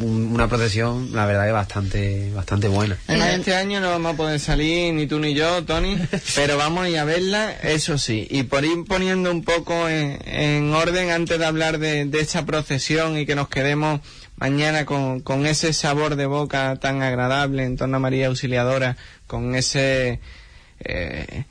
un- 0.00 0.30
una 0.32 0.46
procesión, 0.48 1.10
la 1.12 1.24
verdad, 1.26 1.46
que 1.46 1.52
bastante, 1.52 2.30
bastante 2.34 2.68
buena. 2.68 2.98
Este 3.08 3.54
año 3.54 3.80
no 3.80 3.90
vamos 3.90 4.14
a 4.14 4.16
poder 4.16 4.38
salir 4.40 4.92
ni 4.94 5.06
tú 5.06 5.18
ni 5.18 5.34
yo, 5.34 5.64
Tony, 5.64 5.96
pero 6.34 6.56
vamos 6.58 6.84
a 6.84 6.88
ir 6.90 6.98
a 6.98 7.04
verla, 7.04 7.50
eso 7.62 7.96
sí, 7.98 8.26
y 8.30 8.42
por 8.44 8.64
ir 8.64 8.84
poniendo 8.86 9.30
un 9.30 9.42
poco 9.42 9.88
en, 9.88 10.18
en 10.26 10.72
orden 10.74 11.10
antes 11.10 11.38
de 11.38 11.44
hablar 11.46 11.78
de, 11.78 12.04
de 12.04 12.20
esa 12.20 12.44
procesión 12.44 13.18
y 13.18 13.24
que 13.26 13.34
nos 13.34 13.48
quedemos 13.48 14.00
mañana 14.40 14.84
con, 14.84 15.20
con 15.20 15.46
ese 15.46 15.72
sabor 15.72 16.16
de 16.16 16.26
boca 16.26 16.76
tan 16.80 17.02
agradable 17.02 17.64
en 17.64 17.76
torno 17.76 17.98
a 17.98 18.00
María 18.00 18.26
Auxiliadora, 18.26 18.96
con 19.26 19.54
ese... 19.54 20.18
eh, 20.80 21.44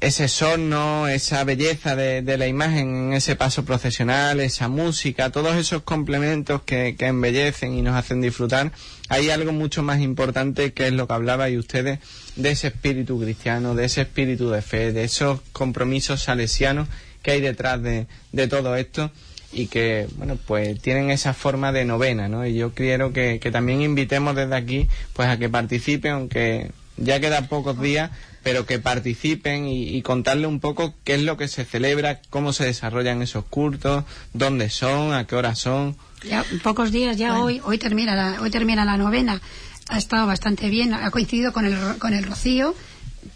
ese 0.00 0.28
sonno, 0.28 1.06
esa 1.08 1.44
belleza 1.44 1.94
de, 1.94 2.22
de 2.22 2.38
la 2.38 2.46
imagen 2.46 2.96
en 2.96 3.12
ese 3.12 3.36
paso 3.36 3.64
procesional, 3.64 4.40
esa 4.40 4.68
música, 4.68 5.30
todos 5.30 5.54
esos 5.56 5.82
complementos 5.82 6.62
que, 6.62 6.96
que 6.98 7.06
embellecen 7.06 7.74
y 7.74 7.82
nos 7.82 7.94
hacen 7.94 8.20
disfrutar, 8.20 8.72
hay 9.08 9.30
algo 9.30 9.52
mucho 9.52 9.82
más 9.82 10.00
importante 10.00 10.72
que 10.72 10.88
es 10.88 10.92
lo 10.92 11.06
que 11.06 11.14
hablabais 11.14 11.56
ustedes 11.56 12.00
de 12.34 12.50
ese 12.50 12.68
espíritu 12.68 13.20
cristiano, 13.20 13.74
de 13.74 13.84
ese 13.84 14.02
espíritu 14.02 14.50
de 14.50 14.62
fe, 14.62 14.92
de 14.92 15.04
esos 15.04 15.40
compromisos 15.52 16.22
salesianos 16.22 16.88
que 17.22 17.32
hay 17.32 17.40
detrás 17.40 17.82
de, 17.82 18.06
de 18.32 18.48
todo 18.48 18.76
esto 18.76 19.10
y 19.52 19.66
que, 19.68 20.06
bueno, 20.16 20.36
pues 20.36 20.80
tienen 20.80 21.10
esa 21.10 21.32
forma 21.34 21.72
de 21.72 21.84
novena, 21.84 22.28
¿no? 22.28 22.46
Y 22.46 22.54
yo 22.54 22.72
quiero 22.74 23.12
que, 23.12 23.38
que 23.40 23.50
también 23.50 23.80
invitemos 23.82 24.34
desde 24.36 24.54
aquí, 24.56 24.88
pues 25.12 25.28
a 25.28 25.38
que 25.38 25.48
participen, 25.48 26.12
aunque 26.12 26.70
ya 26.96 27.20
quedan 27.20 27.46
pocos 27.48 27.80
días, 27.80 28.10
pero 28.42 28.64
que 28.66 28.78
participen 28.78 29.66
y, 29.66 29.88
y 29.96 30.02
contarle 30.02 30.46
un 30.46 30.60
poco 30.60 30.94
qué 31.04 31.14
es 31.14 31.22
lo 31.22 31.36
que 31.36 31.48
se 31.48 31.64
celebra, 31.64 32.20
cómo 32.30 32.52
se 32.52 32.64
desarrollan 32.64 33.22
esos 33.22 33.44
cultos, 33.44 34.04
dónde 34.34 34.70
son, 34.70 35.12
a 35.14 35.26
qué 35.26 35.34
hora 35.36 35.54
son. 35.54 35.96
Ya 36.28 36.44
pocos 36.62 36.92
días, 36.92 37.16
ya 37.16 37.34
hoy, 37.40 37.60
hoy 37.64 37.78
termina 37.78 38.14
la, 38.14 38.40
hoy 38.40 38.50
termina 38.50 38.84
la 38.84 38.96
novena. 38.96 39.40
Ha 39.88 39.98
estado 39.98 40.26
bastante 40.26 40.68
bien, 40.68 40.94
ha 40.94 41.10
coincidido 41.10 41.52
con 41.52 41.64
el, 41.66 41.76
con 41.98 42.12
el 42.14 42.24
rocío, 42.24 42.74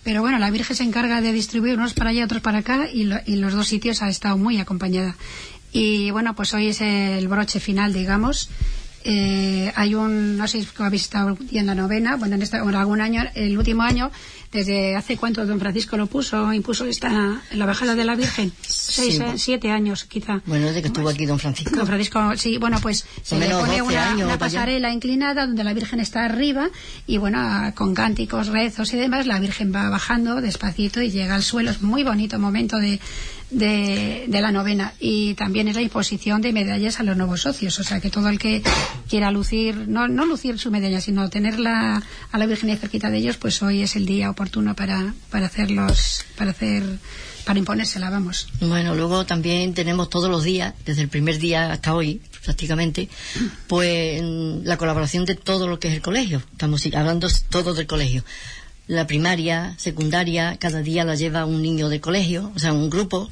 pero 0.05 0.21
bueno, 0.23 0.39
la 0.39 0.51
Virgen 0.51 0.75
se 0.77 0.83
encarga 0.85 1.21
de 1.21 1.33
distribuir 1.33 1.75
unos 1.77 1.93
para 1.95 2.11
allá, 2.11 2.25
otros 2.25 2.43
para 2.43 2.59
acá, 2.59 2.89
y, 2.93 3.05
lo- 3.05 3.21
y 3.27 3.37
los 3.37 3.53
dos 3.53 3.69
sitios 3.69 4.03
ha 4.03 4.09
estado 4.09 4.37
muy 4.39 4.59
acompañada. 4.59 5.17
Y 5.73 6.11
bueno, 6.11 6.35
pues 6.35 6.53
hoy 6.55 6.69
es 6.69 6.81
el 6.81 7.29
broche 7.29 7.61
final, 7.61 7.93
digamos. 7.93 8.49
Eh, 9.03 9.73
hay 9.77 9.95
un, 9.95 10.37
no 10.37 10.47
sé 10.47 10.63
si 10.63 10.69
habéis 10.79 11.03
estado 11.03 11.39
en 11.53 11.67
la 11.67 11.75
novena, 11.75 12.17
bueno, 12.17 12.35
en, 12.35 12.43
esta, 12.43 12.59
en 12.59 12.75
algún 12.75 13.01
año, 13.01 13.23
el 13.35 13.57
último 13.57 13.83
año, 13.83 14.11
desde 14.53 14.95
hace 14.95 15.17
cuánto 15.17 15.47
don 15.47 15.59
Francisco 15.59 15.97
lo 15.97 16.07
puso, 16.07 16.53
impuso 16.53 16.85
esta, 16.85 17.41
la 17.53 17.65
bajada 17.65 17.95
de 17.95 18.05
la 18.05 18.15
Virgen, 18.15 18.53
seis, 18.61 19.15
Sí. 19.15 19.23
eh, 19.23 19.33
siete 19.37 19.71
años 19.71 20.05
quizá. 20.05 20.43
Bueno, 20.45 20.67
desde 20.67 20.83
que 20.83 20.89
estuvo 20.89 21.09
aquí 21.09 21.25
don 21.25 21.39
Francisco. 21.39 21.75
Don 21.75 21.87
Francisco, 21.87 22.37
sí, 22.37 22.59
bueno, 22.59 22.79
pues 22.83 23.07
se 23.23 23.39
le 23.39 23.49
pone 23.49 23.79
12 23.79 23.83
una, 23.83 24.11
años 24.11 24.37
pasarela 24.37 24.93
inclinada 24.93 25.47
donde 25.47 25.65
la 25.65 25.73
Virgen 25.73 26.01
está 26.01 26.27
arriba 26.27 26.69
y 27.07 27.17
bueno, 27.17 27.73
con 27.75 27.95
cánticos, 27.95 28.49
rezos 28.49 28.93
y 28.93 28.99
demás, 28.99 29.27
la 29.27 29.41
Virgen 29.41 29.73
va 29.75 29.89
bajando 29.89 30.43
despacito 30.43 31.01
y 31.01 31.11
llega 31.11 31.37
al 31.37 31.43
suelo. 31.43 31.71
Es 31.71 31.81
muy 31.81 32.03
bonito 32.05 32.39
momento 32.39 32.77
de, 32.77 33.01
de, 33.51 34.25
de 34.27 34.41
la 34.41 34.53
novena. 34.53 34.95
Y 35.01 35.35
también 35.35 35.69
es 35.69 35.77
la 35.77 35.83
imposición 35.83 36.41
de 36.41 36.53
medallas 36.53 37.01
a 37.01 37.03
los 37.03 37.17
nuevos 37.17 37.43
socios. 37.43 37.79
O 37.79 37.85
sea 37.85 38.01
que 38.01 38.11
todo 38.11 38.29
el 38.29 38.39
que 38.39 38.63
quiera 39.09 39.31
lucir, 39.31 39.89
no, 39.89 40.09
no 40.09 40.27
lucir 40.27 40.59
su 40.59 40.71
medalla, 40.71 41.01
sino 41.01 41.29
tenerla 41.31 42.03
a 42.31 42.39
la 42.39 42.47
Virgen 42.47 42.77
cerquita 42.77 43.11
de 43.11 43.19
ellos, 43.19 43.37
pues 43.37 43.63
hoy 43.63 43.83
es 43.83 43.97
el 43.97 44.07
día 44.07 44.31
oportuno 44.31 44.75
para, 44.75 45.15
para 45.31 45.47
hacerlos, 45.47 46.25
para 46.37 46.53
hacer, 46.53 46.85
para 47.45 47.59
imponérsela, 47.59 48.11
vamos. 48.11 48.49
Bueno, 48.61 48.95
luego 48.95 49.27
también 49.27 49.75
tenemos 49.75 50.11
todos 50.11 50.31
los 50.31 50.45
días, 50.45 50.75
desde 50.85 51.03
el 51.03 51.09
primer 51.09 51.39
día 51.39 51.73
hasta 51.73 51.95
hoy, 51.95 52.21
prácticamente, 52.45 53.09
pues 53.67 54.23
mm, 54.23 54.65
la 54.65 54.77
colaboración 54.77 55.25
de 55.25 55.35
todo 55.35 55.67
lo 55.69 55.79
que 55.79 55.89
es 55.89 55.95
el 55.95 56.03
colegio. 56.03 56.43
Estamos 56.53 56.85
hablando 56.95 57.29
todo 57.49 57.75
del 57.75 57.87
colegio. 57.87 58.25
La 58.91 59.07
primaria, 59.07 59.75
secundaria, 59.77 60.57
cada 60.59 60.83
día 60.83 61.05
la 61.05 61.15
lleva 61.15 61.45
un 61.45 61.63
niño 61.63 61.89
del 61.89 62.01
colegio, 62.01 62.51
o 62.57 62.59
sea, 62.59 62.73
un 62.73 62.91
grupo, 62.91 63.29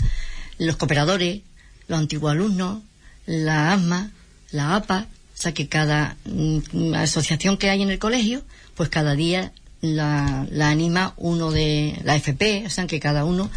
los 0.59 0.77
cooperadores, 0.77 1.41
los 1.89 1.99
antiguos 1.99 2.31
alumnos, 2.31 2.79
la 3.27 3.73
ASMA, 3.73 4.11
la 4.53 4.77
APA, 4.77 5.07
o 5.11 5.41
sea 5.41 5.53
que 5.53 5.67
cada 5.69 6.17
mm, 6.27 6.95
asociación 6.95 7.57
que 7.57 7.71
hay 7.71 7.83
en 7.83 7.91
el 7.91 7.99
colegio, 7.99 8.43
pues 8.77 8.89
cada 8.89 9.15
día 9.17 9.51
la, 9.81 10.47
la 10.51 10.71
anima 10.71 11.15
uno 11.17 11.51
de 11.51 11.99
la 12.05 12.15
FP, 12.15 12.65
o 12.67 12.71
sea 12.71 12.87
que 12.87 13.01
cada 13.01 13.25
uno 13.25 13.51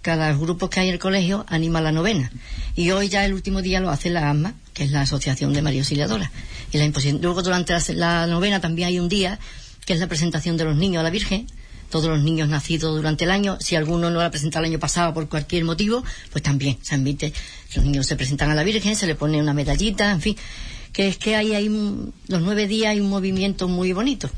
cada 0.00 0.32
grupo 0.32 0.68
que 0.70 0.80
hay 0.80 0.88
en 0.88 0.94
el 0.94 0.98
colegio 0.98 1.44
anima 1.48 1.80
la 1.82 1.92
novena. 1.92 2.32
Y 2.74 2.90
hoy 2.92 3.08
ya 3.10 3.24
el 3.26 3.34
último 3.34 3.60
día 3.62 3.78
lo 3.78 3.90
hace 3.90 4.08
la 4.10 4.30
ASMA, 4.30 4.54
que 4.74 4.84
es 4.84 4.90
la 4.90 5.02
Asociación 5.02 5.52
de 5.52 5.62
María 5.62 5.80
Auxiliadora. 5.82 6.32
Y 6.72 6.78
la 6.78 6.86
imposi- 6.86 7.20
Luego 7.20 7.42
durante 7.42 7.74
la 7.94 8.26
novena 8.26 8.58
también 8.60 8.88
hay 8.88 8.98
un 8.98 9.08
día 9.08 9.38
es 9.92 10.00
la 10.00 10.06
presentación 10.06 10.56
de 10.56 10.64
los 10.64 10.76
niños 10.76 11.00
a 11.00 11.02
la 11.02 11.10
Virgen. 11.10 11.46
Todos 11.90 12.06
los 12.06 12.22
niños 12.22 12.48
nacidos 12.48 12.96
durante 12.96 13.24
el 13.24 13.30
año, 13.30 13.58
si 13.60 13.76
alguno 13.76 14.10
no 14.10 14.18
la 14.18 14.30
presenta 14.30 14.58
el 14.60 14.64
año 14.64 14.78
pasado 14.78 15.12
por 15.12 15.28
cualquier 15.28 15.64
motivo, 15.64 16.02
pues 16.30 16.42
también 16.42 16.78
se 16.80 16.94
admite. 16.94 17.32
Los 17.74 17.84
niños 17.84 18.06
se 18.06 18.16
presentan 18.16 18.50
a 18.50 18.54
la 18.54 18.64
Virgen, 18.64 18.96
se 18.96 19.06
le 19.06 19.14
pone 19.14 19.40
una 19.40 19.52
medallita, 19.52 20.10
en 20.10 20.20
fin. 20.20 20.36
Que 20.92 21.08
es 21.08 21.18
que 21.18 21.36
hay, 21.36 21.52
hay 21.52 21.68
los 21.68 22.40
nueve 22.40 22.66
días 22.66 22.92
hay 22.92 23.00
un 23.00 23.10
movimiento 23.10 23.68
muy 23.68 23.92
bonito. 23.92 24.30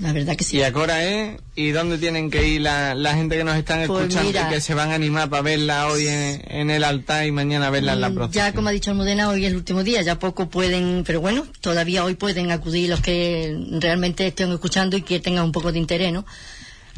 La 0.00 0.12
verdad 0.14 0.34
que 0.34 0.44
sí. 0.44 0.56
¿Y 0.56 0.62
a 0.62 0.72
qué 0.72 0.78
hora 0.78 1.04
es? 1.04 1.38
¿Y 1.56 1.72
dónde 1.72 1.98
tienen 1.98 2.30
que 2.30 2.48
ir 2.48 2.62
la, 2.62 2.94
la 2.94 3.14
gente 3.14 3.36
que 3.36 3.44
nos 3.44 3.56
están 3.56 3.86
Pues 3.86 4.00
escuchando 4.04 4.28
mira. 4.30 4.46
y 4.50 4.54
que 4.54 4.60
se 4.62 4.72
van 4.74 4.90
a 4.90 4.94
animar 4.94 5.28
para 5.28 5.42
verla 5.42 5.88
hoy 5.88 6.06
en, 6.08 6.42
en 6.48 6.70
el 6.70 6.84
altar 6.84 7.26
y 7.26 7.32
mañana 7.32 7.68
verla 7.68 7.92
en 7.92 8.00
la 8.00 8.08
Mm, 8.08 8.14
procesión? 8.14 8.46
Ya, 8.46 8.52
como 8.54 8.68
ha 8.68 8.72
dicho 8.72 8.90
Almudena, 8.92 9.28
hoy 9.28 9.44
es 9.44 9.50
el 9.50 9.56
último 9.56 9.84
día, 9.84 10.00
ya 10.00 10.18
poco 10.18 10.48
pueden, 10.48 11.04
pero 11.06 11.20
bueno, 11.20 11.46
todavía 11.60 12.02
hoy 12.04 12.14
pueden 12.14 12.50
acudir 12.50 12.88
los 12.88 13.00
que 13.00 13.54
realmente 13.72 14.26
estén 14.26 14.50
escuchando 14.52 14.96
y 14.96 15.02
que 15.02 15.20
tengan 15.20 15.44
un 15.44 15.52
poco 15.52 15.70
de 15.70 15.78
interés, 15.78 16.12
¿no? 16.14 16.24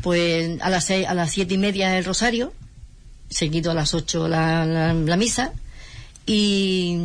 Pues 0.02 0.60
a 0.62 0.70
las 0.70 0.84
seis, 0.84 1.06
a 1.08 1.14
las 1.14 1.32
siete 1.32 1.54
y 1.54 1.58
media 1.58 1.98
el 1.98 2.04
rosario, 2.04 2.52
seguido 3.30 3.72
a 3.72 3.74
las 3.74 3.94
ocho 3.94 4.28
la, 4.28 4.64
la, 4.64 4.94
la 4.94 5.16
misa 5.16 5.52
y 6.26 6.98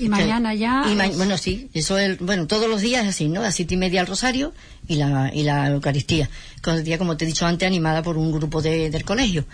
Y 0.00 0.08
mañana 0.08 0.54
ya. 0.54 0.84
y 0.90 0.94
ma- 0.94 1.06
es- 1.06 1.16
bueno, 1.16 1.36
sí, 1.38 1.68
eso 1.74 1.98
es, 1.98 2.18
bueno, 2.18 2.46
todos 2.46 2.68
los 2.68 2.80
días 2.80 3.02
es 3.04 3.10
así, 3.10 3.28
¿no? 3.28 3.42
A 3.42 3.52
siete 3.52 3.74
y 3.74 3.76
media 3.76 4.00
el 4.00 4.06
rosario 4.06 4.52
y 4.86 4.96
la, 4.96 5.30
y 5.34 5.42
la 5.42 5.68
Eucaristía. 5.68 6.28
Día, 6.84 6.98
como 6.98 7.16
te 7.16 7.24
he 7.24 7.28
dicho 7.28 7.46
antes, 7.46 7.66
animada 7.66 8.02
por 8.02 8.16
un 8.18 8.30
grupo 8.32 8.60
de- 8.62 8.90
del 8.90 9.04
colegio. 9.04 9.44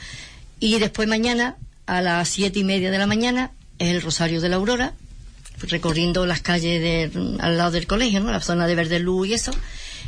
Y 0.61 0.79
después 0.79 1.09
mañana, 1.09 1.57
a 1.87 2.01
las 2.01 2.29
siete 2.29 2.59
y 2.61 2.65
media 2.65 2.91
de 2.91 2.99
la 2.99 3.07
mañana, 3.07 3.53
es 3.79 3.89
el 3.89 4.03
rosario 4.03 4.41
de 4.41 4.49
la 4.49 4.57
Aurora, 4.57 4.95
recorriendo 5.61 6.27
las 6.27 6.41
calles 6.41 6.81
de, 6.81 7.37
al 7.41 7.57
lado 7.57 7.71
del 7.71 7.87
colegio, 7.87 8.21
¿no? 8.21 8.31
La 8.33 8.41
zona 8.41 8.67
de 8.67 8.75
Verde 8.75 8.99
Luz 8.99 9.29
y 9.29 9.35
eso. 9.35 9.53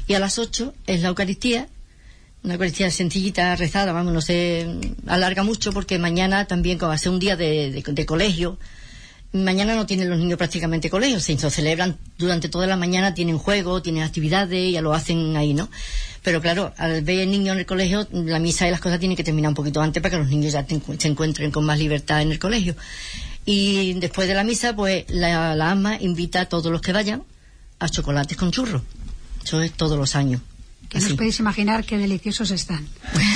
Y 0.09 0.15
a 0.15 0.19
las 0.19 0.39
ocho 0.39 0.75
es 0.87 1.03
la 1.03 1.09
Eucaristía, 1.09 1.69
una 2.43 2.55
Eucaristía 2.55 2.91
sencillita, 2.91 3.55
rezada, 3.57 3.93
vamos, 3.93 4.13
no 4.13 4.21
se 4.21 4.67
alarga 5.07 5.43
mucho 5.43 5.73
porque 5.73 5.99
mañana 5.99 6.47
también, 6.47 6.79
como 6.79 6.89
va 6.91 6.95
a 6.95 6.99
ser 6.99 7.11
un 7.13 7.19
día 7.19 7.37
de, 7.37 7.71
de- 7.71 7.83
de 7.93 8.07
colegio, 8.07 8.59
mañana 9.33 9.75
no 9.75 9.87
tienen 9.87 10.09
los 10.09 10.19
niños 10.19 10.39
prácticamente 10.39 10.91
colegio, 10.91 11.21
se 11.21 11.37
celebran 11.51 11.99
durante 12.19 12.49
toda 12.49 12.67
la 12.67 12.77
mañana, 12.77 13.15
tienen 13.15 13.39
juegos, 13.39 13.83
tienen 13.83 14.03
actividades, 14.03 14.73
ya 14.73 14.81
lo 14.81 14.95
hacen 14.95 15.37
ahí, 15.37 15.55
¿no? 15.55 15.69
Pero 16.23 16.41
claro, 16.41 16.73
al 16.77 17.03
ver 17.03 17.29
niños 17.29 17.55
en 17.55 17.61
el 17.61 17.67
colegio, 17.67 18.07
la 18.11 18.39
misa 18.39 18.67
y 18.67 18.71
las 18.71 18.81
cosas 18.81 18.99
tienen 18.99 19.17
que 19.17 19.25
terminar 19.25 19.51
un 19.51 19.55
poquito 19.55 19.81
antes 19.81 20.03
para 20.03 20.11
que 20.11 20.19
los 20.19 20.29
niños 20.29 20.53
ya 20.53 20.65
te 20.65 20.81
se 20.99 21.09
encuentren 21.09 21.51
con 21.51 21.65
más 21.65 21.79
libertad 21.79 22.23
en 22.23 22.33
el 22.33 22.39
colegio. 22.39 22.75
Y 23.45 23.95
después 23.95 24.27
de 24.27 24.35
la 24.35 24.43
misa, 24.43 24.75
pues 24.75 25.05
la, 25.09 25.55
la 25.55 25.71
AMA 25.71 26.01
invita 26.01 26.41
a 26.41 26.47
todos 26.47 26.73
los 26.73 26.81
que 26.81 26.93
vayan 26.93 27.23
a 27.79 27.89
chocolates 27.89 28.37
con 28.37 28.51
churros. 28.51 28.83
Eso 29.45 29.63
es 29.63 29.73
todos 29.73 29.97
los 29.97 30.17
años. 30.17 30.41
Que 30.89 30.99
no 30.99 31.07
os 31.07 31.13
podéis 31.13 31.39
imaginar 31.39 31.85
qué 31.85 31.97
deliciosos 31.97 32.51
están. 32.51 32.85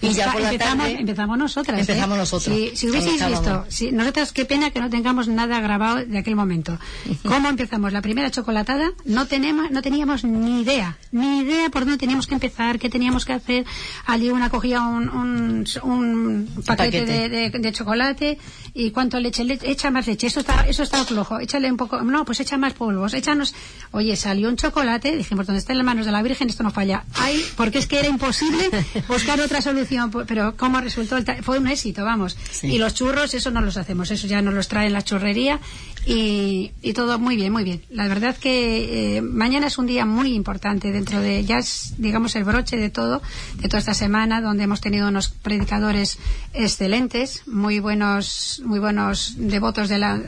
y 0.00 0.12
ya 0.12 0.32
por 0.32 0.40
la 0.40 0.52
empezamos, 0.52 0.86
tarde 0.86 1.00
empezamos 1.00 1.38
nosotras. 1.38 1.78
¿eh? 1.78 1.80
Empezamos 1.82 2.18
nosotros. 2.18 2.56
Si, 2.56 2.76
si 2.76 2.88
hubieseis 2.88 3.26
visto, 3.26 3.64
si, 3.68 3.92
nosotras 3.92 4.32
qué 4.32 4.44
pena 4.44 4.70
que 4.70 4.80
no 4.80 4.90
tengamos 4.90 5.28
nada 5.28 5.60
grabado 5.60 6.04
de 6.04 6.18
aquel 6.18 6.36
momento. 6.36 6.78
¿Cómo 7.24 7.48
empezamos? 7.48 7.92
La 7.92 8.02
primera 8.02 8.30
chocolatada 8.30 8.90
no 9.04 9.26
tenemos, 9.26 9.70
no 9.70 9.82
teníamos 9.82 10.24
ni 10.24 10.62
idea, 10.62 10.96
ni 11.12 11.40
idea 11.40 11.68
por 11.70 11.82
dónde 11.84 11.98
teníamos 11.98 12.26
que 12.26 12.34
empezar, 12.34 12.78
qué 12.78 12.88
teníamos 12.90 13.24
que 13.24 13.32
hacer. 13.32 13.64
Allí 14.06 14.30
una 14.30 14.50
cogía 14.50 14.80
un, 14.82 15.08
un, 15.08 15.66
un 15.82 16.46
paquete, 16.66 17.00
Paquete. 17.02 17.28
De, 17.28 17.50
de- 17.50 17.58
de 17.62 17.72
chocolate 17.72 18.38
y 18.74 18.90
cuánto 18.90 19.20
leche, 19.20 19.44
Le- 19.44 19.58
echa 19.62 19.90
más 19.90 20.06
leche, 20.06 20.26
esto 20.26 20.40
está, 20.40 20.66
eso 20.66 20.82
está 20.82 21.04
flojo, 21.04 21.38
échale 21.38 21.70
un 21.70 21.76
poco, 21.76 22.00
no, 22.02 22.24
pues 22.24 22.40
echa 22.40 22.56
más 22.56 22.72
polvos, 22.72 23.14
échanos, 23.14 23.54
oye, 23.92 24.16
salió 24.16 24.48
un 24.48 24.56
chocolate, 24.56 25.16
dijimos, 25.16 25.46
¿dónde 25.46 25.58
está 25.60 25.72
en 25.72 25.78
las 25.78 25.84
manos 25.86 26.06
de 26.06 26.12
la 26.12 26.22
Virgen? 26.22 26.48
Esto 26.48 26.62
no 26.62 26.70
falla. 26.70 27.04
Ay, 27.14 27.44
porque 27.56 27.78
es 27.78 27.86
que 27.86 27.98
era 27.98 28.08
imposible 28.08 28.70
buscar 29.12 29.40
otra 29.40 29.60
solución, 29.62 30.10
pu- 30.12 30.24
pero 30.26 30.56
cómo 30.56 30.80
resultó, 30.80 31.16
el 31.16 31.24
fue 31.42 31.58
un 31.58 31.68
éxito, 31.68 32.04
vamos. 32.04 32.36
Sí. 32.50 32.68
Y 32.68 32.78
los 32.78 32.94
churros, 32.94 33.34
eso 33.34 33.50
no 33.50 33.60
los 33.60 33.76
hacemos, 33.76 34.10
eso 34.10 34.26
ya 34.26 34.42
nos 34.42 34.54
los 34.54 34.68
trae 34.68 34.90
la 34.90 35.02
churrería 35.02 35.60
y, 36.06 36.72
y 36.82 36.92
todo 36.94 37.18
muy 37.18 37.36
bien, 37.36 37.52
muy 37.52 37.64
bien. 37.64 37.82
La 37.90 38.08
verdad 38.08 38.36
que 38.36 39.16
eh, 39.18 39.22
mañana 39.22 39.68
es 39.68 39.78
un 39.78 39.86
día 39.86 40.04
muy 40.04 40.34
importante 40.34 40.90
dentro 40.92 41.20
de, 41.20 41.44
ya 41.44 41.58
es, 41.58 41.94
digamos, 41.98 42.34
el 42.36 42.44
broche 42.44 42.76
de 42.76 42.90
todo, 42.90 43.22
de 43.56 43.68
toda 43.68 43.78
esta 43.78 43.94
semana, 43.94 44.40
donde 44.40 44.64
hemos 44.64 44.80
tenido 44.80 45.08
unos 45.08 45.28
predicadores 45.28 46.18
excelentes, 46.54 47.42
muy 47.46 47.78
buenos, 47.80 48.62
muy 48.64 48.78
buenos 48.78 49.34
devotos 49.36 49.88
de 49.88 49.98
la, 49.98 50.22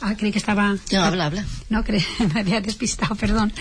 ah, 0.00 0.14
creí 0.16 0.32
que 0.32 0.38
estaba, 0.38 0.76
No, 0.92 1.02
habla, 1.04 1.26
habla. 1.26 1.44
no, 1.70 1.84
me 2.34 2.40
había 2.40 2.60
despistado, 2.60 3.14
perdón. 3.14 3.52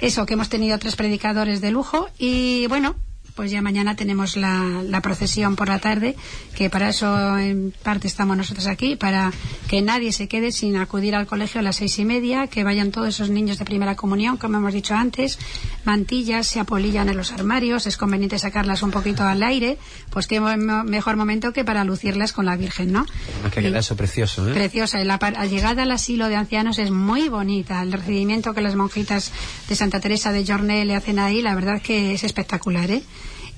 Eso, 0.00 0.26
que 0.26 0.34
hemos 0.34 0.48
tenido 0.48 0.78
tres 0.78 0.96
predicadores 0.96 1.60
de 1.60 1.70
lujo 1.70 2.08
y 2.18 2.66
bueno, 2.68 2.96
pues 3.38 3.52
ya 3.52 3.62
mañana 3.62 3.94
tenemos 3.94 4.36
la, 4.36 4.82
la 4.82 5.00
procesión 5.00 5.54
por 5.54 5.68
la 5.68 5.78
tarde, 5.78 6.16
que 6.56 6.70
para 6.70 6.88
eso 6.88 7.38
en 7.38 7.72
parte 7.84 8.08
estamos 8.08 8.36
nosotros 8.36 8.66
aquí, 8.66 8.96
para 8.96 9.30
que 9.68 9.80
nadie 9.80 10.10
se 10.10 10.26
quede 10.26 10.50
sin 10.50 10.76
acudir 10.76 11.14
al 11.14 11.28
colegio 11.28 11.60
a 11.60 11.62
las 11.62 11.76
seis 11.76 12.00
y 12.00 12.04
media, 12.04 12.48
que 12.48 12.64
vayan 12.64 12.90
todos 12.90 13.10
esos 13.10 13.30
niños 13.30 13.60
de 13.60 13.64
primera 13.64 13.94
comunión, 13.94 14.38
como 14.38 14.56
hemos 14.56 14.74
dicho 14.74 14.96
antes, 14.96 15.38
mantillas 15.88 16.46
se 16.46 16.60
apolillan 16.60 17.08
en 17.08 17.16
los 17.16 17.32
armarios, 17.32 17.86
es 17.86 17.96
conveniente 17.96 18.38
sacarlas 18.38 18.82
un 18.82 18.90
poquito 18.90 19.22
al 19.22 19.42
aire, 19.42 19.78
pues 20.10 20.26
qué 20.26 20.38
mejor 20.38 21.16
momento 21.16 21.54
que 21.54 21.64
para 21.64 21.82
lucirlas 21.82 22.34
con 22.34 22.44
la 22.44 22.56
Virgen, 22.56 22.92
¿no? 22.92 23.06
Además 23.32 23.52
que 23.54 23.62
queda 23.62 23.78
eso 23.78 23.96
precioso, 23.96 24.46
¿eh? 24.46 24.52
Preciosa. 24.52 25.00
Y 25.00 25.06
la, 25.06 25.18
la 25.18 25.46
llegada 25.46 25.84
al 25.84 25.90
asilo 25.90 26.28
de 26.28 26.36
ancianos 26.36 26.78
es 26.78 26.90
muy 26.90 27.30
bonita. 27.30 27.80
El 27.82 27.92
recibimiento 27.92 28.52
que 28.52 28.60
las 28.60 28.74
monjitas 28.74 29.32
de 29.66 29.74
Santa 29.74 29.98
Teresa 29.98 30.30
de 30.30 30.44
Jorné 30.44 30.84
le 30.84 30.94
hacen 30.94 31.18
ahí, 31.18 31.40
la 31.40 31.54
verdad 31.54 31.80
que 31.80 32.12
es 32.12 32.22
espectacular, 32.22 32.90
¿eh? 32.90 33.02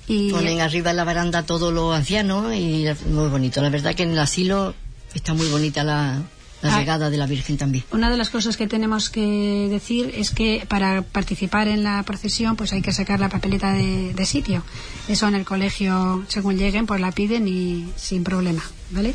Y 0.07 0.31
Ponen 0.31 0.61
arriba 0.61 0.93
en 0.93 0.99
la 0.99 1.05
baranda 1.05 1.43
todos 1.43 1.73
los 1.73 1.97
ancianos 1.97 2.55
y 2.55 2.87
muy 3.09 3.29
bonito. 3.29 3.61
La 3.61 3.71
verdad 3.71 3.97
que 3.97 4.05
en 4.05 4.13
el 4.13 4.19
asilo 4.21 4.73
está 5.15 5.35
muy 5.35 5.49
bonita 5.49 5.83
la, 5.83 6.23
la 6.63 6.77
Ah. 6.77 6.79
llegada 6.81 7.09
de 7.11 7.17
la 7.17 7.27
Virgen 7.27 7.57
también. 7.57 7.85
Una 7.91 8.11
de 8.11 8.17
las 8.17 8.29
cosas 8.31 8.57
que 8.57 8.67
tenemos 8.67 9.09
que 9.11 9.67
decir 9.71 10.13
es 10.15 10.31
que 10.31 10.65
para 10.69 11.03
participar 11.03 11.69
en 11.69 11.83
la 11.85 12.03
procesión 12.03 12.57
pues 12.57 12.73
hay 12.73 12.83
que 12.83 12.93
sacar 12.93 13.19
la 13.21 13.29
papeleta 13.29 13.73
de, 13.73 14.13
de 14.15 14.27
sitio. 14.27 14.63
Eso 15.09 15.27
en 15.29 15.35
el 15.35 15.45
colegio, 15.45 16.25
según 16.29 16.57
lleguen, 16.59 16.87
pues 16.87 17.01
la 17.01 17.13
piden 17.13 17.49
y 17.49 17.89
sin 17.97 18.25
problema, 18.25 18.63
¿vale? 18.91 19.15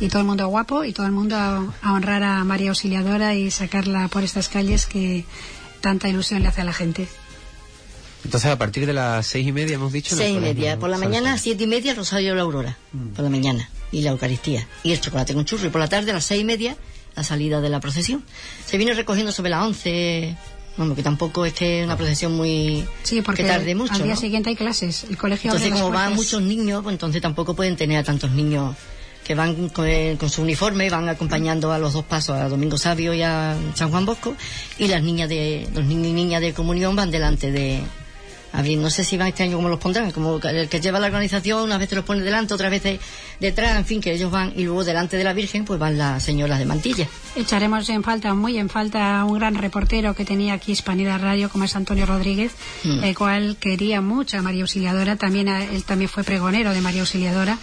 Y 0.00 0.08
todo 0.08 0.20
el 0.20 0.26
mundo 0.26 0.48
guapo 0.48 0.84
y 0.84 0.92
todo 0.92 1.06
el 1.06 1.12
mundo 1.12 1.36
a, 1.36 1.62
a 1.82 1.92
honrar 1.92 2.22
a 2.22 2.42
María 2.44 2.70
Auxiliadora 2.70 3.34
y 3.34 3.50
sacarla 3.50 4.08
por 4.08 4.24
estas 4.24 4.48
calles 4.48 4.86
que 4.86 5.24
tanta 5.80 6.08
ilusión 6.08 6.42
le 6.42 6.48
hace 6.48 6.62
a 6.62 6.64
la 6.64 6.72
gente. 6.72 7.06
Entonces, 8.24 8.50
a 8.50 8.56
partir 8.58 8.86
de 8.86 8.94
las 8.94 9.26
seis 9.26 9.46
y 9.46 9.52
media 9.52 9.74
hemos 9.74 9.92
dicho. 9.92 10.16
Seis 10.16 10.34
y 10.36 10.40
media. 10.40 10.78
Por 10.78 10.88
la 10.88 10.96
mañana, 10.96 11.36
siete 11.36 11.64
y 11.64 11.66
media, 11.66 11.94
Rosario 11.94 12.30
de 12.30 12.36
la 12.36 12.42
Aurora. 12.42 12.78
Por 13.14 13.22
la 13.22 13.28
mañana. 13.30 13.68
Y 13.94 14.02
la 14.02 14.10
Eucaristía. 14.10 14.66
Y 14.82 14.92
el 14.92 15.00
chocolate 15.00 15.34
con 15.34 15.44
churro. 15.44 15.66
Y 15.66 15.70
por 15.70 15.80
la 15.80 15.88
tarde, 15.88 16.10
a 16.10 16.14
las 16.14 16.24
seis 16.24 16.40
y 16.40 16.44
media, 16.44 16.76
la 17.14 17.22
salida 17.22 17.60
de 17.60 17.68
la 17.68 17.78
procesión. 17.80 18.24
Se 18.66 18.76
viene 18.76 18.92
recogiendo 18.94 19.30
sobre 19.32 19.50
las 19.50 19.62
once. 19.64 20.36
Vamos, 20.76 20.96
que 20.96 21.04
tampoco 21.04 21.46
es 21.46 21.52
que 21.52 21.84
una 21.84 21.96
procesión 21.96 22.32
muy. 22.34 22.84
Sí, 23.04 23.22
porque 23.22 23.42
que 23.44 23.48
tarde 23.48 23.74
mucho. 23.76 23.94
al 23.94 24.02
día 24.02 24.14
¿no? 24.14 24.20
siguiente 24.20 24.50
hay 24.50 24.56
clases. 24.56 25.04
El 25.04 25.16
colegio 25.16 25.52
Entonces, 25.52 25.72
como 25.72 25.92
van 25.92 26.14
muchos 26.14 26.42
niños, 26.42 26.82
pues 26.82 26.94
entonces 26.94 27.22
tampoco 27.22 27.54
pueden 27.54 27.76
tener 27.76 27.98
a 27.98 28.02
tantos 28.02 28.32
niños 28.32 28.74
que 29.22 29.36
van 29.36 29.68
con, 29.68 29.86
el- 29.86 30.18
con 30.18 30.28
su 30.28 30.42
uniforme, 30.42 30.90
van 30.90 31.08
acompañando 31.08 31.72
a 31.72 31.78
los 31.78 31.92
dos 31.92 32.04
pasos, 32.04 32.36
a 32.36 32.48
Domingo 32.48 32.76
Sabio 32.76 33.14
y 33.14 33.22
a 33.22 33.56
San 33.74 33.90
Juan 33.90 34.04
Bosco, 34.04 34.34
y 34.78 34.88
las 34.88 35.02
niñas 35.02 35.28
de, 35.28 35.66
los 35.72 35.84
niños 35.84 36.08
y 36.08 36.12
niñas 36.12 36.40
de 36.42 36.52
comunión 36.52 36.94
van 36.96 37.10
delante 37.10 37.50
de, 37.52 37.80
abrir, 38.54 38.78
no 38.78 38.88
sé 38.88 39.04
si 39.04 39.16
van 39.18 39.28
este 39.28 39.42
año 39.42 39.56
como 39.56 39.68
los 39.68 39.78
pondrán, 39.80 40.10
como 40.12 40.38
el 40.42 40.68
que 40.68 40.80
lleva 40.80 41.00
la 41.00 41.06
organización, 41.06 41.62
unas 41.64 41.78
veces 41.78 41.96
los 41.96 42.04
pone 42.04 42.22
delante, 42.22 42.54
otras 42.54 42.70
veces 42.70 43.00
detrás, 43.40 43.76
en 43.76 43.84
fin, 43.84 44.00
que 44.00 44.12
ellos 44.14 44.30
van, 44.30 44.52
y 44.56 44.62
luego 44.64 44.84
delante 44.84 45.16
de 45.16 45.24
la 45.24 45.32
Virgen, 45.32 45.64
pues 45.64 45.78
van 45.78 45.98
las 45.98 46.22
señoras 46.22 46.58
de 46.58 46.64
mantilla. 46.66 47.06
Echaremos 47.36 47.88
en 47.88 48.02
falta, 48.02 48.32
muy 48.34 48.56
en 48.58 48.68
falta, 48.68 49.20
a 49.20 49.24
un 49.24 49.34
gran 49.38 49.56
reportero 49.56 50.14
que 50.14 50.24
tenía 50.24 50.54
aquí 50.54 50.72
Hispanidad 50.72 51.20
Radio, 51.20 51.50
como 51.50 51.64
es 51.64 51.74
Antonio 51.76 52.06
Rodríguez, 52.06 52.52
Mm. 52.84 53.02
el 53.04 53.14
cual 53.16 53.56
quería 53.58 54.00
mucho 54.00 54.38
a 54.38 54.42
María 54.42 54.62
Auxiliadora. 54.62 55.16
También 55.16 55.48
a- 55.48 55.64
él 55.64 55.82
también 55.84 56.08
fue 56.08 56.22
pregonero 56.24 56.72
de 56.72 56.80
María 56.80 57.00
Auxiliadora. 57.00 57.58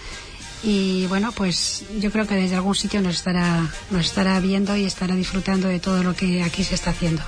Y 0.63 1.08
bueno, 1.08 1.32
pues 1.32 1.86
yo 1.99 2.12
creo 2.12 2.27
que 2.27 2.36
desde 2.36 2.56
algún 2.56 2.75
sitio 2.75 3.01
nos 3.01 3.15
estará, 3.15 3.67
nos 3.89 4.06
estará 4.06 4.39
viendo 4.39 4.75
y 4.77 4.84
estará 4.86 5.15
disfrutando 5.15 5.67
de 5.67 5.80
todo 5.80 6.04
lo 6.04 6.13
que 6.15 6.43
aquí 6.43 6.63
se 6.63 6.75
está 6.75 6.91
haciendo. 6.91 7.23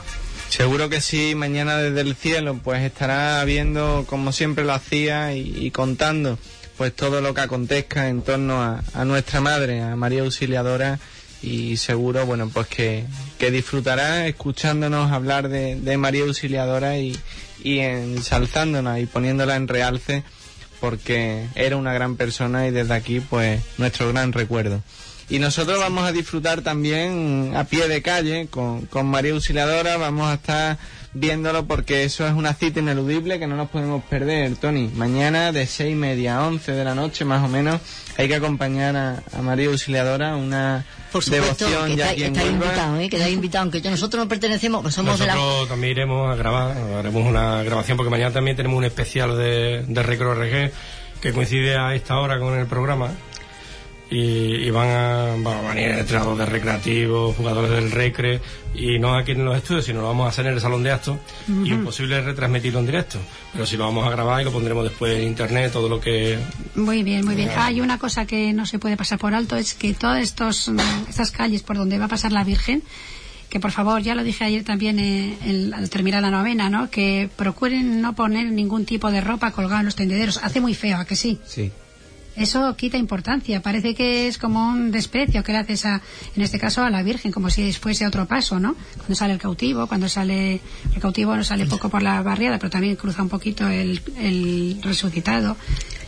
Seguro 0.56 0.88
que 0.88 1.02
sí, 1.02 1.34
mañana 1.34 1.80
desde 1.80 2.02
el 2.02 2.14
cielo, 2.14 2.60
pues 2.64 2.84
estará 2.84 3.44
viendo 3.44 4.06
como 4.08 4.32
siempre 4.32 4.64
lo 4.64 4.74
hacía 4.74 5.34
y, 5.34 5.72
contando 5.72 6.38
pues 6.78 6.96
todo 6.96 7.22
lo 7.22 7.34
que 7.34 7.42
acontezca 7.42 8.08
en 8.08 8.22
torno 8.22 8.62
a, 8.62 8.84
a 8.94 9.04
nuestra 9.04 9.42
madre, 9.42 9.82
a 9.82 9.96
María 9.96 10.22
Auxiliadora 10.22 11.00
y 11.42 11.78
seguro, 11.78 12.28
bueno, 12.28 12.52
pues 12.54 12.68
que, 12.68 13.04
que 13.40 13.50
disfrutará 13.50 14.28
escuchándonos 14.28 15.12
hablar 15.12 15.50
de, 15.50 15.76
de 15.76 15.98
María 15.98 16.26
Auxiliadora 16.26 17.00
y, 17.00 17.18
y 17.64 17.80
ensalzándonos 17.80 19.00
y 19.00 19.08
poniéndola 19.08 19.56
en 19.56 19.68
realce 19.68 20.24
porque 20.80 21.48
era 21.56 21.78
una 21.78 21.94
gran 21.94 22.16
persona 22.16 22.68
y 22.68 22.72
desde 22.72 22.94
aquí 22.94 23.22
pues 23.22 23.60
nuestro 23.80 24.10
gran 24.10 24.32
recuerdo. 24.32 24.84
Y 25.34 25.40
nosotros 25.40 25.80
vamos 25.80 26.04
a 26.04 26.12
disfrutar 26.12 26.62
también 26.62 27.54
a 27.56 27.64
pie 27.64 27.88
de 27.88 28.04
calle 28.04 28.50
con, 28.52 28.86
con 28.86 29.08
María 29.08 29.34
Auxiliadora, 29.34 29.98
vamos 29.98 30.28
a 30.28 30.36
estar 30.36 30.78
viéndolo 31.12 31.66
porque 31.66 32.04
eso 32.04 32.28
es 32.28 32.34
una 32.34 32.54
cita 32.54 32.82
ineludible 32.82 33.40
que 33.40 33.48
no 33.48 33.56
nos 33.56 33.70
podemos 33.70 34.04
perder, 34.04 34.56
Tony. 34.58 34.92
Mañana 34.96 35.52
de 35.52 35.66
seis 35.66 35.94
y 35.94 35.96
media 35.96 36.38
a 36.38 36.46
once 36.46 36.72
de 36.74 36.84
la 36.84 36.94
noche 36.94 37.26
más 37.26 37.44
o 37.44 37.48
menos 37.48 37.82
hay 38.16 38.28
que 38.28 38.36
acompañar 38.36 38.96
a, 38.96 39.24
a 39.36 39.42
María 39.42 39.70
Auxiliadora, 39.70 40.36
una 40.36 40.86
Por 41.12 41.24
supuesto, 41.24 41.66
devoción 41.66 41.90
que 41.90 41.96
ya 41.96 42.04
está, 42.04 42.14
aquí 42.14 42.24
en 42.26 42.36
está 42.36 42.48
invitado, 42.48 43.00
¿eh? 43.00 43.10
que 43.10 43.16
está 43.16 43.30
invitado, 43.30 43.62
aunque 43.64 43.90
nosotros 43.90 44.24
no 44.24 44.30
pertenecemos, 44.30 44.84
pues 44.84 44.94
somos 44.94 45.18
de 45.18 45.26
la... 45.26 45.34
Nosotros 45.34 45.70
también 45.70 45.94
iremos 45.94 46.32
a 46.32 46.36
grabar, 46.36 46.78
haremos 46.78 47.26
una 47.26 47.64
grabación 47.64 47.98
porque 47.98 48.12
mañana 48.12 48.32
también 48.32 48.56
tenemos 48.56 48.78
un 48.78 48.86
especial 48.86 49.36
de, 49.36 49.84
de 49.88 50.04
Recro 50.04 50.36
RG 50.36 50.72
que 51.22 51.34
coincide 51.34 51.76
a 51.76 51.96
esta 51.96 52.20
hora 52.20 52.38
con 52.38 52.54
el 52.56 52.68
programa 52.68 53.10
y, 54.14 54.68
y 54.68 54.70
van, 54.70 54.88
a, 54.90 55.36
van 55.40 55.66
a 55.66 55.70
venir 55.74 55.90
entrenadores 55.92 56.40
de 56.40 56.46
recreativos, 56.46 57.36
jugadores 57.36 57.72
del 57.72 57.90
recre 57.92 58.42
y 58.76 59.00
no 59.00 59.16
aquí 59.16 59.32
en 59.32 59.44
los 59.46 59.58
estudios, 59.58 59.86
sino 59.86 60.02
lo 60.02 60.08
vamos 60.08 60.26
a 60.26 60.30
hacer 60.30 60.46
en 60.48 60.54
el 60.54 60.62
salón 60.62 60.84
de 60.84 60.92
actos 60.92 61.18
y 61.48 61.72
es 61.74 61.80
posible 61.80 62.22
retransmitirlo 62.22 62.80
en 62.80 62.86
directo, 62.86 63.18
pero 63.52 63.66
si 63.66 63.76
lo 63.78 63.86
vamos 63.86 64.06
a 64.06 64.12
grabar 64.12 64.42
y 64.42 64.46
lo 64.46 64.52
pondremos 64.52 64.84
después 64.84 65.18
en 65.18 65.24
internet, 65.28 65.72
todo 65.72 65.90
lo 65.90 66.00
que 66.00 66.38
Muy 66.76 67.02
bien, 67.04 67.26
muy 67.26 67.36
bien. 67.36 67.50
Hay 67.58 67.82
una 67.82 67.98
cosa 67.98 68.26
que 68.26 68.54
no 68.54 68.66
se 68.66 68.80
puede 68.80 68.98
pasar 68.98 69.18
por 69.20 69.34
alto, 69.34 69.56
es 69.56 69.74
que 69.74 69.94
todas 69.94 70.22
estos, 70.22 70.70
mm, 70.70 70.78
estas 71.10 71.32
calles 71.32 71.64
por 71.64 71.78
donde 71.78 71.98
va 71.98 72.06
a 72.06 72.10
pasar 72.10 72.32
la 72.32 72.44
Virgen, 72.44 72.84
que 73.50 73.60
por 73.60 73.72
favor, 73.72 74.02
ya 74.02 74.16
lo 74.16 74.24
dije 74.24 74.44
ayer 74.46 74.64
también 74.64 74.98
eh, 75.00 75.38
el- 75.46 75.74
al 75.76 75.90
terminar 75.90 76.22
la 76.24 76.32
novena, 76.32 76.70
¿no? 76.72 76.90
Que 76.90 77.30
procuren 77.36 78.02
no 78.02 78.16
poner 78.16 78.52
ningún 78.52 78.86
tipo 78.86 79.12
de 79.12 79.22
ropa 79.22 79.52
colgada 79.52 79.82
en 79.82 79.86
los 79.86 79.96
tendederos. 79.96 80.38
Hace 80.44 80.60
muy 80.60 80.74
feo, 80.74 80.98
¿a 80.98 81.06
que 81.06 81.16
sí? 81.16 81.40
Sí. 81.46 81.72
Eso 82.36 82.76
quita 82.76 82.98
importancia. 82.98 83.62
Parece 83.62 83.94
que 83.94 84.28
es 84.28 84.38
como 84.38 84.68
un 84.68 84.92
desprecio 84.92 85.44
que 85.44 85.52
le 85.52 85.60
haces 85.60 85.86
a, 85.86 86.02
en 86.36 86.42
este 86.42 86.60
caso, 86.60 86.84
a 86.84 86.90
la 86.90 87.04
Virgen, 87.04 87.32
como 87.32 87.50
si 87.50 87.72
fuese 87.74 88.08
otro 88.08 88.26
paso, 88.26 88.60
¿no? 88.60 88.76
Cuando 88.98 89.16
sale 89.16 89.34
el 89.34 89.40
cautivo, 89.40 89.88
cuando 89.88 90.10
sale, 90.10 90.60
el 90.94 91.02
cautivo 91.02 91.36
no 91.36 91.44
sale 91.44 91.66
poco 91.66 91.90
por 91.90 92.02
la 92.02 92.22
barriada, 92.22 92.58
pero 92.58 92.70
también 92.70 92.96
cruza 92.96 93.22
un 93.22 93.30
poquito 93.30 93.68
el, 93.68 94.02
resucitado. 94.82 95.56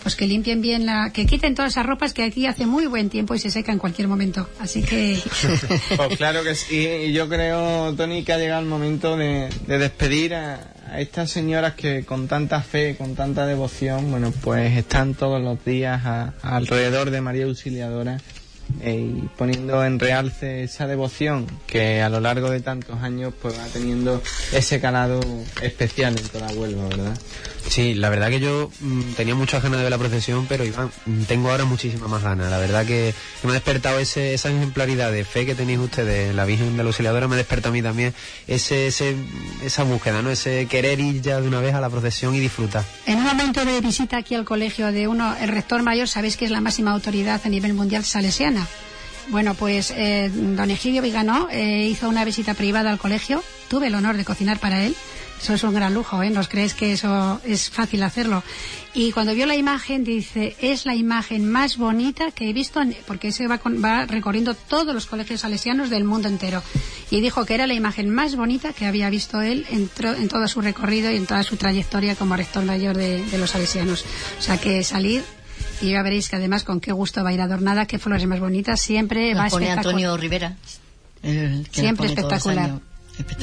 Pues 0.01 0.15
que 0.15 0.27
limpien 0.27 0.61
bien 0.61 0.85
la, 0.85 1.11
que 1.11 1.25
quiten 1.25 1.55
todas 1.55 1.73
esas 1.73 1.85
ropas 1.85 2.13
que 2.13 2.23
aquí 2.23 2.45
hace 2.45 2.67
muy 2.67 2.85
buen 2.85 3.09
tiempo 3.09 3.33
y 3.33 3.39
se 3.39 3.49
seca 3.49 3.71
en 3.71 3.79
cualquier 3.79 4.07
momento. 4.07 4.47
Así 4.59 4.83
que, 4.83 5.19
Pues 5.95 6.17
claro 6.17 6.43
que 6.43 6.53
sí, 6.53 6.87
y 7.07 7.11
yo 7.11 7.27
creo, 7.27 7.93
Tony, 7.95 8.23
que 8.23 8.33
ha 8.33 8.37
llegado 8.37 8.61
el 8.61 8.67
momento 8.67 9.17
de, 9.17 9.49
de 9.65 9.77
despedir 9.79 10.35
a, 10.35 10.74
a 10.89 10.99
estas 10.99 11.31
señoras 11.31 11.73
que 11.73 12.05
con 12.05 12.27
tanta 12.27 12.61
fe, 12.61 12.95
con 12.97 13.15
tanta 13.15 13.45
devoción, 13.45 14.11
bueno, 14.11 14.31
pues 14.43 14.77
están 14.77 15.13
todos 15.15 15.41
los 15.41 15.63
días 15.65 16.05
a- 16.05 16.33
alrededor 16.41 17.09
de 17.11 17.21
María 17.21 17.45
Auxiliadora 17.45 18.19
eh, 18.81 18.95
y 18.95 19.27
poniendo 19.37 19.83
en 19.85 19.99
realce 19.99 20.63
esa 20.63 20.87
devoción 20.87 21.45
que 21.67 22.01
a 22.01 22.09
lo 22.09 22.19
largo 22.19 22.49
de 22.49 22.61
tantos 22.61 23.01
años 23.01 23.33
pues 23.41 23.57
va 23.57 23.65
teniendo 23.71 24.21
ese 24.53 24.79
calado 24.79 25.19
especial 25.61 26.17
en 26.17 26.27
toda 26.29 26.47
Huelva, 26.51 26.87
¿verdad? 26.87 27.17
Sí, 27.69 27.93
la 27.93 28.09
verdad 28.09 28.29
que 28.29 28.39
yo 28.39 28.69
mm, 28.79 29.13
tenía 29.15 29.35
muchas 29.35 29.61
ganas 29.61 29.77
de 29.77 29.83
ver 29.83 29.91
la 29.91 29.97
procesión, 29.97 30.45
pero 30.47 30.63
Iván, 30.63 30.91
mm, 31.05 31.23
tengo 31.23 31.49
ahora 31.49 31.65
muchísimas 31.65 32.09
más 32.09 32.23
ganas. 32.23 32.49
La 32.49 32.57
verdad 32.57 32.85
que, 32.85 33.13
me 33.43 33.49
ha 33.51 33.53
despertado 33.53 33.99
ese, 33.99 34.33
esa 34.33 34.49
ejemplaridad 34.49 35.11
de 35.11 35.23
fe 35.23 35.45
que 35.45 35.55
tenéis 35.55 35.79
ustedes, 35.79 36.33
la 36.33 36.45
Virgen 36.45 36.77
de 36.77 36.83
la 36.83 36.89
Auxiliadora, 36.89 37.27
me 37.27 37.35
ha 37.35 37.37
despertado 37.37 37.69
a 37.69 37.73
mí 37.73 37.81
también 37.81 38.13
ese, 38.47 38.87
ese, 38.87 39.15
esa 39.63 39.83
búsqueda, 39.83 40.21
¿no? 40.21 40.31
Ese 40.31 40.67
querer 40.67 40.99
ir 40.99 41.21
ya 41.21 41.41
de 41.41 41.47
una 41.47 41.59
vez 41.59 41.73
a 41.73 41.81
la 41.81 41.89
procesión 41.89 42.35
y 42.35 42.39
disfrutar. 42.39 42.83
en 43.05 43.17
un 43.17 43.23
momento 43.23 43.65
de 43.65 43.81
visita 43.81 44.17
aquí 44.17 44.35
al 44.35 44.45
colegio 44.45 44.91
de 44.91 45.07
uno, 45.07 45.35
el 45.39 45.49
rector 45.49 45.83
mayor, 45.83 46.07
sabéis 46.07 46.37
que 46.37 46.45
es 46.45 46.51
la 46.51 46.61
máxima 46.61 46.91
autoridad 46.91 47.41
a 47.43 47.49
nivel 47.49 47.73
mundial 47.73 48.03
salesiana. 48.03 48.67
Bueno, 49.29 49.55
pues 49.55 49.91
eh, 49.91 50.29
don 50.31 50.69
Egidio 50.69 51.01
Viganó 51.01 51.47
eh, 51.51 51.87
hizo 51.89 52.07
una 52.09 52.25
visita 52.25 52.53
privada 52.53 52.91
al 52.91 52.99
colegio. 52.99 53.43
Tuve 53.69 53.87
el 53.87 53.95
honor 53.95 54.17
de 54.17 54.25
cocinar 54.25 54.59
para 54.59 54.83
él. 54.83 54.95
Eso 55.41 55.53
es 55.53 55.63
un 55.63 55.73
gran 55.73 55.93
lujo, 55.93 56.23
¿eh? 56.23 56.29
¿No 56.29 56.39
os 56.39 56.47
creéis 56.47 56.73
que 56.73 56.93
eso 56.93 57.39
es 57.43 57.69
fácil 57.69 58.01
hacerlo? 58.03 58.41
Y 58.93 59.11
cuando 59.11 59.33
vio 59.35 59.45
la 59.45 59.55
imagen, 59.55 60.03
dice, 60.05 60.55
es 60.61 60.85
la 60.85 60.95
imagen 60.95 61.51
más 61.51 61.77
bonita 61.77 62.31
que 62.31 62.49
he 62.49 62.53
visto, 62.53 62.81
en-", 62.81 62.95
porque 63.05 63.31
se 63.33 63.45
va, 63.47 63.57
con- 63.57 63.83
va 63.83 64.05
recorriendo 64.05 64.55
todos 64.55 64.93
los 64.95 65.05
colegios 65.05 65.41
salesianos 65.41 65.89
del 65.89 66.05
mundo 66.05 66.29
entero. 66.29 66.63
Y 67.11 67.19
dijo 67.21 67.45
que 67.45 67.53
era 67.53 67.67
la 67.67 67.73
imagen 67.73 68.09
más 68.09 68.35
bonita 68.37 68.71
que 68.73 68.85
había 68.85 69.09
visto 69.09 69.41
él 69.41 69.65
en, 69.69 69.89
tro- 69.89 70.15
en 70.17 70.29
todo 70.29 70.47
su 70.47 70.61
recorrido 70.61 71.11
y 71.11 71.17
en 71.17 71.25
toda 71.27 71.43
su 71.43 71.57
trayectoria 71.57 72.15
como 72.15 72.35
rector 72.37 72.63
mayor 72.63 72.95
de, 72.95 73.23
de 73.25 73.37
los 73.37 73.51
salesianos. 73.51 74.05
O 74.39 74.41
sea 74.41 74.57
que 74.57 74.83
salir 74.83 75.23
y 75.81 75.91
ya 75.91 76.01
veréis 76.01 76.29
que 76.29 76.37
además 76.37 76.63
con 76.63 76.79
qué 76.79 76.93
gusto 76.93 77.21
va 77.23 77.31
a 77.31 77.33
ir 77.33 77.41
adornada, 77.41 77.85
qué 77.85 77.99
flores 77.99 78.25
más 78.25 78.39
bonitas, 78.39 78.79
siempre 78.81 79.33
va 79.35 79.47
espectacular. 79.47 79.77
Antonio 79.87 80.15
Rivera. 80.17 80.55
el 81.21 81.63
que 81.63 81.67
las 81.67 81.75
Siempre 81.75 82.07
espectacular. 82.07 82.79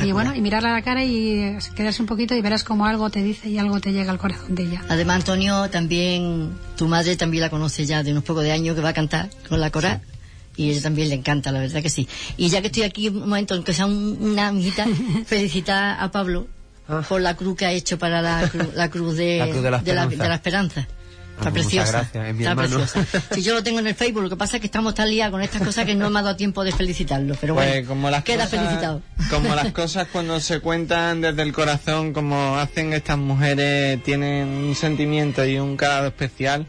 Y 0.02 0.12
bueno, 0.12 0.34
y 0.34 0.40
mirarla 0.40 0.70
a 0.70 0.72
la 0.72 0.82
cara 0.82 1.04
y 1.04 1.30
eh, 1.38 1.58
quedarse 1.74 2.02
un 2.02 2.06
poquito 2.08 2.34
y 2.34 2.40
verás 2.42 2.64
como 2.64 2.86
algo 2.86 3.08
te 3.10 3.22
dice 3.22 3.48
y 3.48 3.58
algo 3.58 3.80
te 3.80 3.92
llega 3.92 4.10
al 4.12 4.18
corazón 4.18 4.54
de 4.54 4.64
ella. 4.64 4.82
Además, 4.88 5.16
Antonio, 5.16 5.68
también, 5.70 6.50
tu 6.76 6.88
madre 6.88 7.16
también 7.16 7.42
la 7.42 7.50
conoce 7.50 7.86
ya 7.86 8.02
de 8.02 8.12
unos 8.12 8.24
pocos 8.24 8.42
de 8.44 8.52
años 8.52 8.74
que 8.76 8.82
va 8.82 8.90
a 8.90 8.94
cantar 8.94 9.30
con 9.48 9.60
la 9.60 9.70
coral. 9.70 10.00
Y 10.56 10.68
ella 10.70 10.82
también 10.82 11.08
le 11.08 11.14
encanta, 11.14 11.50
la 11.50 11.60
verdad 11.60 11.80
que 11.82 11.88
sí. 11.88 12.06
Y 12.36 12.48
ya 12.50 12.60
que 12.60 12.66
estoy 12.66 12.82
aquí 12.82 13.08
un 13.08 13.20
momento, 13.20 13.54
aunque 13.54 13.72
sea 13.72 13.86
un- 13.86 14.18
una 14.20 14.48
amiguita, 14.48 14.84
felicitar 15.26 15.96
a 15.98 16.10
Pablo 16.10 16.46
Ah. 16.88 17.00
por 17.08 17.20
la 17.22 17.36
cruz 17.36 17.56
que 17.56 17.64
ha 17.64 17.72
hecho 17.72 17.96
para 17.96 18.20
la, 18.20 18.50
cru- 18.50 18.72
la 18.74 18.90
cruz 18.90 19.16
de 19.16 19.38
La 19.38 19.48
cruz 19.48 19.62
de 19.62 19.70
la 19.70 19.76
esperanza. 19.78 20.22
de 20.22 20.28
la 20.28 20.34
esperanza. 20.34 20.88
Está 21.38 21.48
Ah, 21.48 21.52
preciosa. 21.52 21.90
gracias, 21.92 22.26
es 22.28 22.34
mi 22.34 22.40
está 22.44 22.50
hermano. 22.52 22.76
preciosa. 22.78 23.22
Si 23.34 23.42
yo 23.42 23.54
lo 23.54 23.62
tengo 23.62 23.78
en 23.80 23.86
el 23.86 23.94
Facebook, 23.94 24.22
lo 24.22 24.28
que 24.30 24.36
pasa 24.36 24.56
es 24.56 24.60
que 24.60 24.66
estamos 24.66 24.94
tan 24.94 25.08
liados 25.08 25.32
con 25.32 25.42
estas 25.42 25.62
cosas 25.62 25.84
que 25.86 25.94
no 25.94 26.08
me 26.10 26.18
ha 26.20 26.22
dado 26.22 26.36
tiempo 26.36 26.62
de 26.62 26.72
felicitarlo. 26.72 27.34
Pero 27.40 27.54
Pues 27.54 27.68
bueno, 27.72 27.88
como 27.88 28.10
las 28.10 28.22
queda 28.22 28.44
cosas, 28.44 28.60
felicitado. 28.60 29.02
Como 29.30 29.54
las 29.54 29.72
cosas 29.72 30.06
cuando 30.12 30.38
se 30.40 30.60
cuentan 30.60 31.20
desde 31.20 31.42
el 31.42 31.52
corazón, 31.52 32.12
como 32.12 32.56
hacen 32.58 32.92
estas 32.92 33.18
mujeres, 33.18 34.02
tienen 34.04 34.46
un 34.48 34.74
sentimiento 34.74 35.44
y 35.44 35.58
un 35.58 35.76
calado 35.76 36.06
especial. 36.08 36.66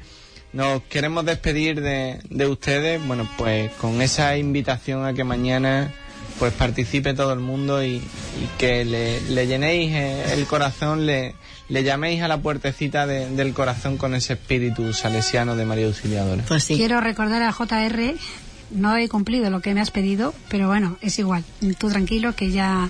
nos 0.54 0.82
queremos 0.84 1.26
despedir 1.26 1.82
de, 1.82 2.20
de 2.30 2.46
ustedes, 2.48 3.06
bueno, 3.06 3.28
pues 3.38 3.72
con 3.74 4.02
esa 4.02 4.38
invitación 4.38 5.06
a 5.06 5.14
que 5.14 5.24
mañana 5.24 5.92
pues 6.40 6.54
participe 6.54 7.14
todo 7.14 7.34
el 7.34 7.40
mundo 7.40 7.84
y, 7.84 7.96
y 7.98 8.02
que 8.58 8.86
le, 8.86 9.22
le 9.22 9.46
llenéis 9.48 9.94
el 10.32 10.46
corazón, 10.46 11.06
le, 11.06 11.36
le 11.70 11.84
llaméis 11.84 12.22
a 12.22 12.28
la 12.28 12.42
puertecita 12.42 13.08
de- 13.08 13.30
del 13.30 13.54
corazón 13.54 13.98
con 13.98 14.14
ese 14.16 14.34
espíritu 14.34 14.94
salesiano 14.94 15.56
de 15.56 15.66
María 15.66 15.88
Auxiliadora. 15.88 16.44
Pues 16.48 16.64
sí. 16.66 16.76
Quiero 16.76 17.00
recordar 17.02 17.42
a 17.44 17.52
JR, 17.52 18.16
no 18.72 18.98
he 18.98 19.08
cumplido 19.10 19.50
lo 19.50 19.62
que 19.62 19.74
me 19.74 19.82
has 19.82 19.92
pedido, 19.92 20.34
pero 20.50 20.68
bueno, 20.68 20.98
es 21.02 21.18
igual. 21.20 21.44
Tú 21.78 21.90
tranquilo 21.90 22.36
que 22.36 22.52
ya 22.52 22.90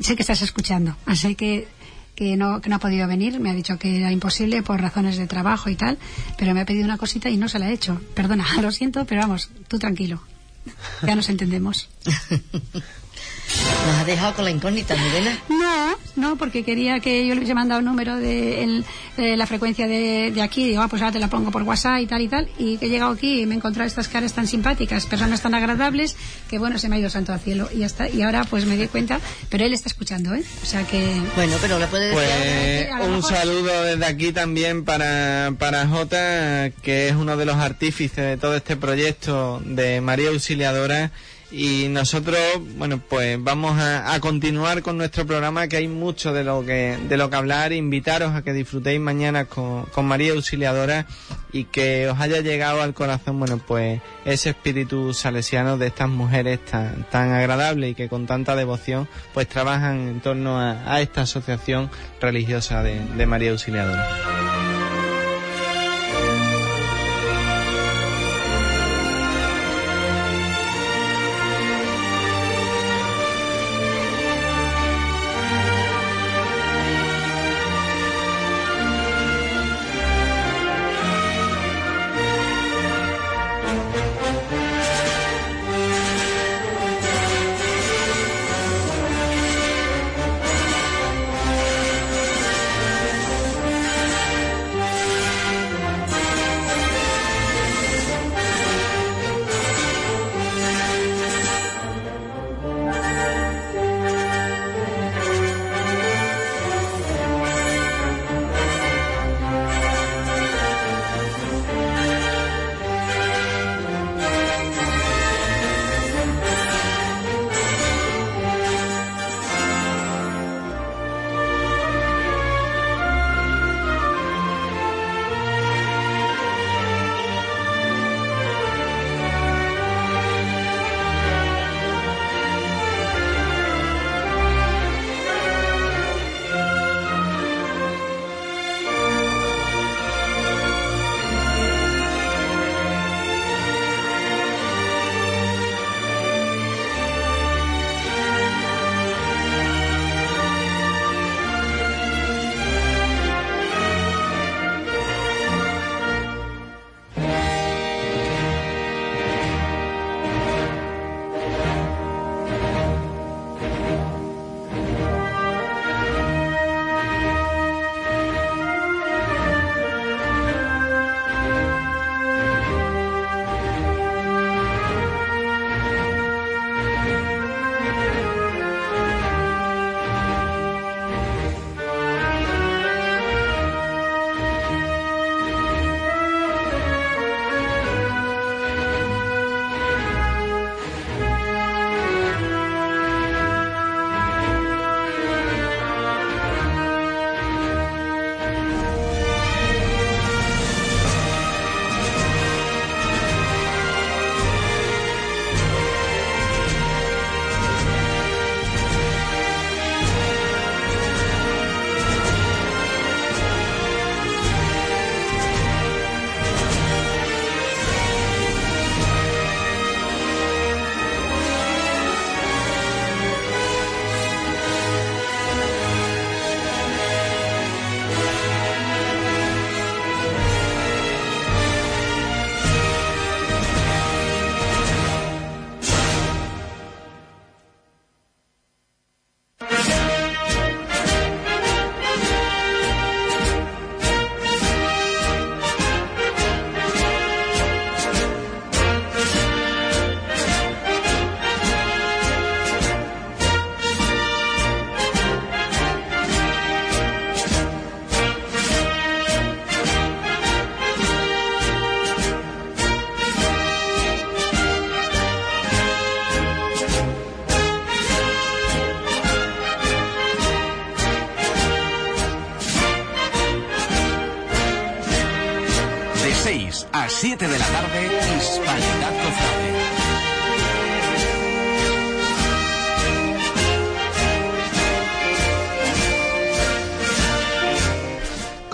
sé 0.00 0.16
que 0.16 0.22
estás 0.22 0.42
escuchando. 0.42 0.96
Así 1.06 1.34
que 1.34 1.68
que 2.14 2.36
no, 2.36 2.60
que 2.60 2.68
no 2.68 2.76
ha 2.76 2.78
podido 2.80 3.06
venir, 3.06 3.38
me 3.38 3.48
ha 3.50 3.54
dicho 3.54 3.78
que 3.78 3.96
era 3.96 4.10
imposible 4.10 4.60
por 4.64 4.80
razones 4.80 5.16
de 5.18 5.28
trabajo 5.28 5.70
y 5.70 5.76
tal, 5.76 5.98
pero 6.36 6.52
me 6.52 6.60
ha 6.62 6.64
pedido 6.66 6.84
una 6.84 6.98
cosita 6.98 7.30
y 7.30 7.36
no 7.36 7.48
se 7.48 7.60
la 7.60 7.70
he 7.70 7.72
hecho. 7.72 8.00
Perdona, 8.14 8.44
lo 8.60 8.72
siento, 8.72 9.04
pero 9.04 9.20
vamos, 9.20 9.50
tú 9.68 9.78
tranquilo. 9.78 10.20
Ya 11.06 11.14
nos 11.14 11.28
entendemos. 11.28 11.88
Nos 13.88 13.96
ha 13.98 14.04
dejado 14.04 14.34
con 14.34 14.44
la 14.44 14.50
incógnita, 14.50 14.94
Milena. 14.96 15.38
No, 15.48 15.96
no, 16.16 16.36
porque 16.36 16.64
quería 16.64 17.00
que 17.00 17.26
yo 17.26 17.34
le 17.34 17.40
hubiese 17.40 17.54
mandado 17.54 17.78
un 17.80 17.86
número 17.86 18.16
de 18.16 18.62
el- 18.64 18.84
de 19.16 19.36
la 19.36 19.46
frecuencia 19.46 19.86
de, 19.88 20.30
de 20.32 20.42
aquí. 20.42 20.66
Digo, 20.68 20.82
ah, 20.82 20.88
pues 20.88 21.02
ahora 21.02 21.12
te 21.12 21.18
la 21.18 21.28
pongo 21.28 21.50
por 21.50 21.62
WhatsApp 21.62 22.00
y 22.00 22.06
tal 22.06 22.20
y 22.22 22.28
tal. 22.28 22.48
Y 22.58 22.76
que 22.78 22.86
he 22.86 22.88
llegado 22.88 23.12
aquí 23.12 23.40
y 23.42 23.46
me 23.46 23.54
he 23.54 23.56
encontrado 23.56 23.86
estas 23.86 24.08
caras 24.08 24.32
tan 24.32 24.46
simpáticas, 24.46 25.06
personas 25.06 25.40
tan 25.42 25.54
agradables, 25.54 26.16
que 26.48 26.58
bueno, 26.58 26.78
se 26.78 26.88
me 26.88 26.96
ha 26.96 26.98
ido 26.98 27.10
santo 27.10 27.32
al 27.32 27.40
cielo. 27.40 27.68
Y 27.74 27.78
ya 27.78 27.86
está. 27.86 28.08
Y 28.08 28.22
ahora 28.22 28.44
pues 28.44 28.64
me 28.66 28.76
di 28.76 28.86
cuenta, 28.88 29.20
pero 29.48 29.64
él 29.64 29.72
está 29.72 29.88
escuchando, 29.88 30.34
¿eh? 30.34 30.42
O 30.62 30.66
sea 30.66 30.84
que. 30.84 31.20
Bueno, 31.34 31.56
pero 31.60 31.78
le 31.78 31.86
puede 31.86 32.08
decir 32.08 32.88
Pues 32.90 33.00
a 33.00 33.04
un 33.04 33.16
mejor- 33.16 33.32
saludo 33.34 33.82
desde 33.84 34.04
aquí 34.06 34.32
también 34.32 34.84
para, 34.84 35.52
para 35.58 35.86
Jota, 35.86 36.70
que 36.82 37.08
es 37.08 37.14
uno 37.14 37.36
de 37.36 37.44
los 37.46 37.56
artífices 37.56 38.16
de 38.24 38.36
todo 38.36 38.54
este 38.54 38.76
proyecto 38.76 39.60
de 39.64 40.00
María 40.00 40.28
Auxiliadora. 40.30 41.10
Y 41.50 41.88
nosotros, 41.88 42.38
bueno, 42.76 43.00
pues 43.08 43.42
vamos 43.42 43.80
a, 43.80 44.18
continuar 44.20 44.82
con 44.82 44.98
nuestro 44.98 45.26
programa, 45.26 45.66
que 45.66 45.78
hay 45.78 45.88
mucho 45.88 46.32
de 46.34 46.44
lo 46.44 46.64
que, 46.64 46.98
de 47.08 47.16
lo 47.16 47.30
que 47.30 47.36
hablar. 47.36 47.72
Invitaros 47.72 48.34
a 48.34 48.42
que 48.42 48.52
disfrutéis 48.52 49.00
mañana 49.00 49.46
con, 49.46 49.84
con 49.86 50.06
María 50.06 50.32
Auxiliadora 50.32 51.06
y 51.50 51.64
que 51.64 52.08
os 52.08 52.20
haya 52.20 52.42
llegado 52.42 52.82
al 52.82 52.92
corazón, 52.92 53.38
bueno, 53.38 53.58
pues 53.66 54.00
ese 54.26 54.50
espíritu 54.50 55.14
salesiano 55.14 55.78
de 55.78 55.86
estas 55.86 56.10
mujeres 56.10 56.62
tan, 56.66 57.04
tan 57.04 57.32
agradables 57.32 57.92
y 57.92 57.94
que 57.94 58.08
con 58.08 58.26
tanta 58.26 58.54
devoción, 58.54 59.08
pues 59.32 59.48
trabajan 59.48 60.08
en 60.08 60.20
torno 60.20 60.60
a, 60.60 61.00
esta 61.00 61.22
asociación 61.22 61.90
religiosa 62.20 62.82
de 62.82 63.26
María 63.26 63.52
Auxiliadora. 63.52 64.57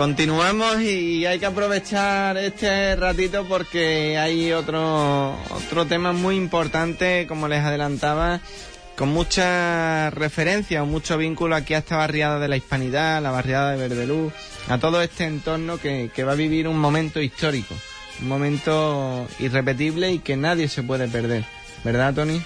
Continuamos 0.04 0.82
y 0.82 1.24
hay 1.24 1.38
que 1.38 1.46
aprovechar 1.46 2.36
este 2.36 2.94
ratito 2.94 3.46
porque 3.48 4.18
hay 4.18 4.52
otro, 4.52 5.34
otro 5.48 5.86
tema 5.86 6.12
muy 6.12 6.36
importante, 6.36 7.24
como 7.26 7.48
les 7.48 7.64
adelantaba, 7.64 8.42
con 8.98 9.08
mucha 9.08 10.10
referencia 10.10 10.82
o 10.82 10.86
mucho 10.86 11.16
vínculo 11.16 11.56
aquí 11.56 11.72
a 11.72 11.78
esta 11.78 11.96
barriada 11.96 12.38
de 12.38 12.48
la 12.48 12.58
Hispanidad, 12.58 13.22
la 13.22 13.30
barriada 13.30 13.70
de 13.70 13.78
Verdeluz, 13.78 14.34
a 14.68 14.76
todo 14.76 15.00
este 15.00 15.24
entorno 15.24 15.78
que, 15.78 16.10
va 16.22 16.32
a 16.32 16.34
vivir 16.34 16.68
un 16.68 16.78
momento 16.78 17.22
histórico, 17.22 17.74
un 18.20 18.28
momento 18.28 19.26
irrepetible 19.38 20.12
y 20.12 20.18
que 20.18 20.36
nadie 20.36 20.68
se 20.68 20.82
puede 20.82 21.08
perder. 21.08 21.46
¿Verdad, 21.82 22.12
Tony? 22.12 22.42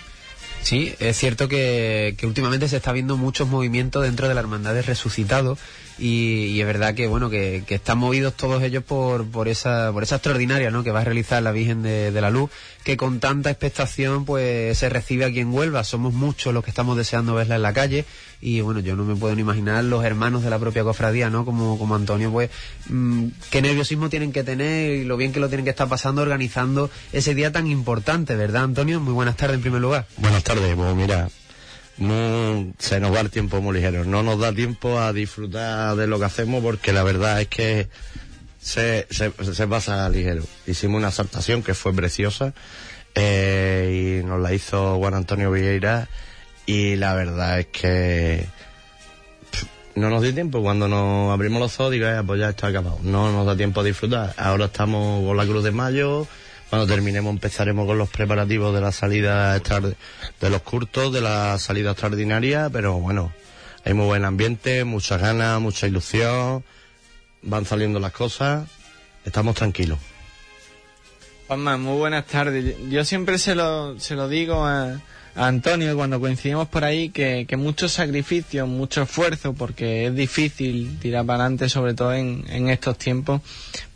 Sí, 0.62 0.94
es 1.00 1.16
cierto 1.16 1.48
que, 1.48 2.16
últimamente 2.22 2.68
se 2.68 2.76
está 2.76 2.92
viendo 2.92 3.16
muchos 3.16 3.48
movimientos 3.48 4.04
dentro 4.04 4.28
de 4.28 4.34
la 4.34 4.40
Hermandad 4.42 4.74
de 4.74 4.82
Resucitados 4.82 5.58
y, 5.98 6.46
y 6.46 6.60
es 6.60 6.66
verdad 6.66 6.94
que 6.94 7.06
bueno 7.08 7.28
que, 7.28 7.64
que 7.66 7.74
están 7.76 7.98
movidos 7.98 8.34
todos 8.34 8.62
ellos 8.62 8.84
por, 8.84 9.26
por 9.26 9.48
esa 9.48 9.90
por 9.92 10.02
esa 10.02 10.16
extraordinaria 10.16 10.70
¿no? 10.70 10.84
que 10.84 10.90
va 10.90 11.00
a 11.00 11.04
realizar 11.04 11.42
la 11.42 11.52
Virgen 11.52 11.82
de, 11.82 12.12
la 12.12 12.30
Luz 12.30 12.50
que 12.84 12.96
con 12.96 13.20
tanta 13.20 13.50
expectación 13.50 14.24
pues 14.24 14.78
se 14.78 14.88
recibe 14.88 15.24
aquí 15.24 15.40
en 15.40 15.52
Huelva. 15.52 15.84
Somos 15.84 16.14
muchos 16.14 16.54
los 16.54 16.64
que 16.64 16.70
estamos 16.70 16.96
deseando 16.96 17.34
verla 17.34 17.56
en 17.56 17.62
la 17.62 17.72
calle 17.72 18.04
y 18.40 18.60
bueno 18.60 18.80
yo 18.80 18.96
no 18.96 19.04
me 19.04 19.16
puedo 19.16 19.34
ni 19.34 19.40
imaginar 19.42 19.84
los 19.84 20.04
hermanos 20.04 20.42
de 20.42 20.50
la 20.50 20.58
propia 20.58 20.84
cofradía 20.84 21.28
no 21.28 21.44
como 21.44 21.78
como 21.78 21.96
Antonio 21.96 22.30
pues 22.30 22.50
mmm, 22.88 23.26
qué 23.50 23.60
nerviosismo 23.60 24.08
tienen 24.08 24.32
que 24.32 24.44
tener 24.44 24.96
y 25.00 25.04
lo 25.04 25.16
bien 25.16 25.32
que 25.32 25.40
lo 25.40 25.48
tienen 25.48 25.64
que 25.64 25.70
estar 25.70 25.88
pasando 25.88 26.22
organizando 26.22 26.90
ese 27.12 27.34
día 27.34 27.50
tan 27.50 27.66
importante 27.66 28.36
verdad 28.36 28.64
Antonio 28.64 29.00
muy 29.00 29.12
buenas 29.12 29.36
tardes 29.36 29.56
en 29.56 29.62
primer 29.62 29.80
lugar. 29.80 30.06
Buenas 30.16 30.44
tardes 30.44 30.74
pues 30.76 30.94
mira 30.94 31.28
no 31.98 32.72
se 32.78 33.00
nos 33.00 33.14
va 33.14 33.20
el 33.20 33.30
tiempo 33.30 33.60
muy 33.60 33.74
ligero. 33.74 34.04
No 34.04 34.22
nos 34.22 34.38
da 34.38 34.52
tiempo 34.52 34.98
a 34.98 35.12
disfrutar 35.12 35.96
de 35.96 36.06
lo 36.06 36.18
que 36.18 36.24
hacemos 36.24 36.62
porque 36.62 36.92
la 36.92 37.02
verdad 37.02 37.40
es 37.40 37.48
que 37.48 37.88
se, 38.60 39.06
se, 39.10 39.66
pasa 39.66 40.08
ligero. 40.08 40.44
Hicimos 40.66 40.98
una 40.98 41.10
saltación 41.10 41.62
que 41.62 41.74
fue 41.74 41.92
preciosa 41.92 42.54
eh, 43.14 44.20
y 44.22 44.26
nos 44.26 44.40
la 44.40 44.52
hizo 44.54 44.96
Juan 44.98 45.14
Antonio 45.14 45.50
Vieira 45.50 46.08
y 46.66 46.96
la 46.96 47.14
verdad 47.14 47.60
es 47.60 47.66
que 47.66 48.46
no 49.94 50.10
nos 50.10 50.22
dio 50.22 50.32
tiempo. 50.34 50.62
Cuando 50.62 50.86
nos 50.86 51.32
abrimos 51.32 51.60
los 51.60 51.80
ojos, 51.80 51.92
digo, 51.92 52.06
eh, 52.06 52.22
pues 52.24 52.38
ya 52.38 52.50
está 52.50 52.68
acabado. 52.68 52.98
No 53.02 53.32
nos 53.32 53.46
da 53.46 53.56
tiempo 53.56 53.80
a 53.80 53.84
disfrutar. 53.84 54.34
Ahora 54.36 54.66
estamos 54.66 55.26
con 55.26 55.36
la 55.36 55.44
Cruz 55.44 55.64
de 55.64 55.72
Mayo. 55.72 56.26
Cuando 56.70 56.86
terminemos 56.86 57.32
empezaremos 57.32 57.86
con 57.86 57.96
los 57.96 58.10
preparativos 58.10 58.74
de 58.74 58.80
la 58.80 58.92
salida 58.92 59.58
de 59.58 60.50
los 60.50 60.62
curtos, 60.62 61.12
de 61.12 61.22
la 61.22 61.58
salida 61.58 61.92
extraordinaria, 61.92 62.68
pero 62.70 62.94
bueno, 62.98 63.32
hay 63.84 63.94
muy 63.94 64.04
buen 64.04 64.24
ambiente, 64.26 64.84
muchas 64.84 65.20
ganas, 65.20 65.60
mucha 65.60 65.86
ilusión, 65.86 66.62
van 67.40 67.64
saliendo 67.64 68.00
las 68.00 68.12
cosas, 68.12 68.68
estamos 69.24 69.54
tranquilos. 69.54 69.98
Juanma, 71.46 71.78
muy 71.78 71.96
buenas 71.96 72.26
tardes. 72.26 72.76
Yo 72.90 73.02
siempre 73.06 73.38
se 73.38 73.54
lo, 73.54 73.98
se 73.98 74.14
lo 74.14 74.28
digo 74.28 74.66
a, 74.66 74.82
a 74.88 75.00
Antonio 75.38 75.94
cuando 75.96 76.18
coincidimos 76.18 76.68
por 76.68 76.84
ahí 76.84 77.10
que, 77.10 77.46
que, 77.48 77.56
mucho 77.56 77.88
sacrificio, 77.88 78.66
mucho 78.66 79.02
esfuerzo, 79.02 79.54
porque 79.54 80.06
es 80.06 80.14
difícil 80.14 80.98
tirar 80.98 81.24
para 81.24 81.44
adelante, 81.44 81.68
sobre 81.68 81.94
todo 81.94 82.12
en, 82.12 82.68
estos 82.68 82.98
tiempos, 82.98 83.40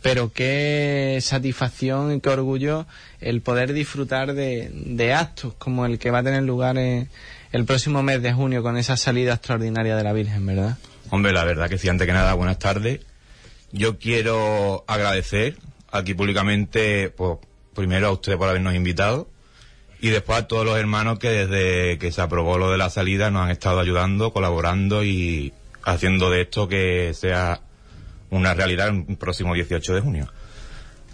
pero 0.01 0.31
qué 0.31 1.19
satisfacción 1.21 2.13
y 2.13 2.21
qué 2.21 2.29
orgullo 2.29 2.87
el 3.19 3.41
poder 3.41 3.73
disfrutar 3.73 4.33
de, 4.33 4.71
de 4.73 5.13
actos 5.13 5.53
como 5.55 5.85
el 5.85 5.99
que 5.99 6.11
va 6.11 6.19
a 6.19 6.23
tener 6.23 6.43
lugar 6.43 6.77
en, 6.77 7.09
el 7.51 7.65
próximo 7.65 8.01
mes 8.01 8.21
de 8.21 8.33
junio 8.33 8.63
con 8.63 8.77
esa 8.77 8.97
salida 8.97 9.33
extraordinaria 9.33 9.95
de 9.95 10.03
la 10.03 10.11
Virgen, 10.11 10.45
¿verdad? 10.45 10.77
Hombre, 11.11 11.33
la 11.33 11.43
verdad 11.43 11.69
que 11.69 11.77
sí, 11.77 11.87
antes 11.87 12.07
que 12.07 12.13
nada, 12.13 12.33
buenas 12.33 12.57
tardes. 12.57 13.01
Yo 13.71 13.99
quiero 13.99 14.83
agradecer 14.87 15.57
aquí 15.91 16.15
públicamente, 16.15 17.09
pues, 17.09 17.37
primero 17.75 18.07
a 18.07 18.11
usted 18.11 18.37
por 18.37 18.49
habernos 18.49 18.73
invitado 18.73 19.27
y 20.03 20.09
después 20.09 20.37
a 20.37 20.47
todos 20.49 20.65
los 20.65 20.77
hermanos 20.77 21.17
que 21.17 21.29
desde 21.29 21.97
que 21.97 22.11
se 22.11 22.21
aprobó 22.21 22.57
lo 22.57 22.69
de 22.69 22.77
la 22.77 22.89
salida 22.89 23.31
nos 23.31 23.43
han 23.43 23.51
estado 23.51 23.79
ayudando, 23.79 24.33
colaborando 24.33 25.01
y 25.05 25.53
haciendo 25.81 26.29
de 26.29 26.41
esto 26.41 26.67
que 26.67 27.13
sea 27.13 27.61
una 28.29 28.53
realidad 28.53 28.89
el 28.89 29.15
próximo 29.15 29.53
18 29.53 29.95
de 29.95 30.01
junio. 30.01 30.27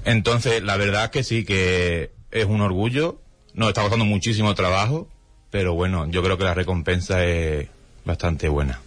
Entonces, 0.06 0.64
la 0.64 0.76
verdad 0.76 1.04
es 1.04 1.10
que 1.12 1.24
sí, 1.24 1.46
que 1.46 2.10
es 2.32 2.46
un 2.46 2.62
orgullo, 2.62 3.22
nos 3.54 3.68
está 3.68 3.82
costando 3.82 4.06
muchísimo 4.06 4.56
trabajo, 4.56 5.08
pero 5.52 5.76
bueno, 5.76 6.10
yo 6.10 6.24
creo 6.24 6.40
que 6.40 6.46
la 6.46 6.56
recompensa 6.56 7.24
es 7.24 7.68
bastante 8.06 8.50
buena. 8.50 8.82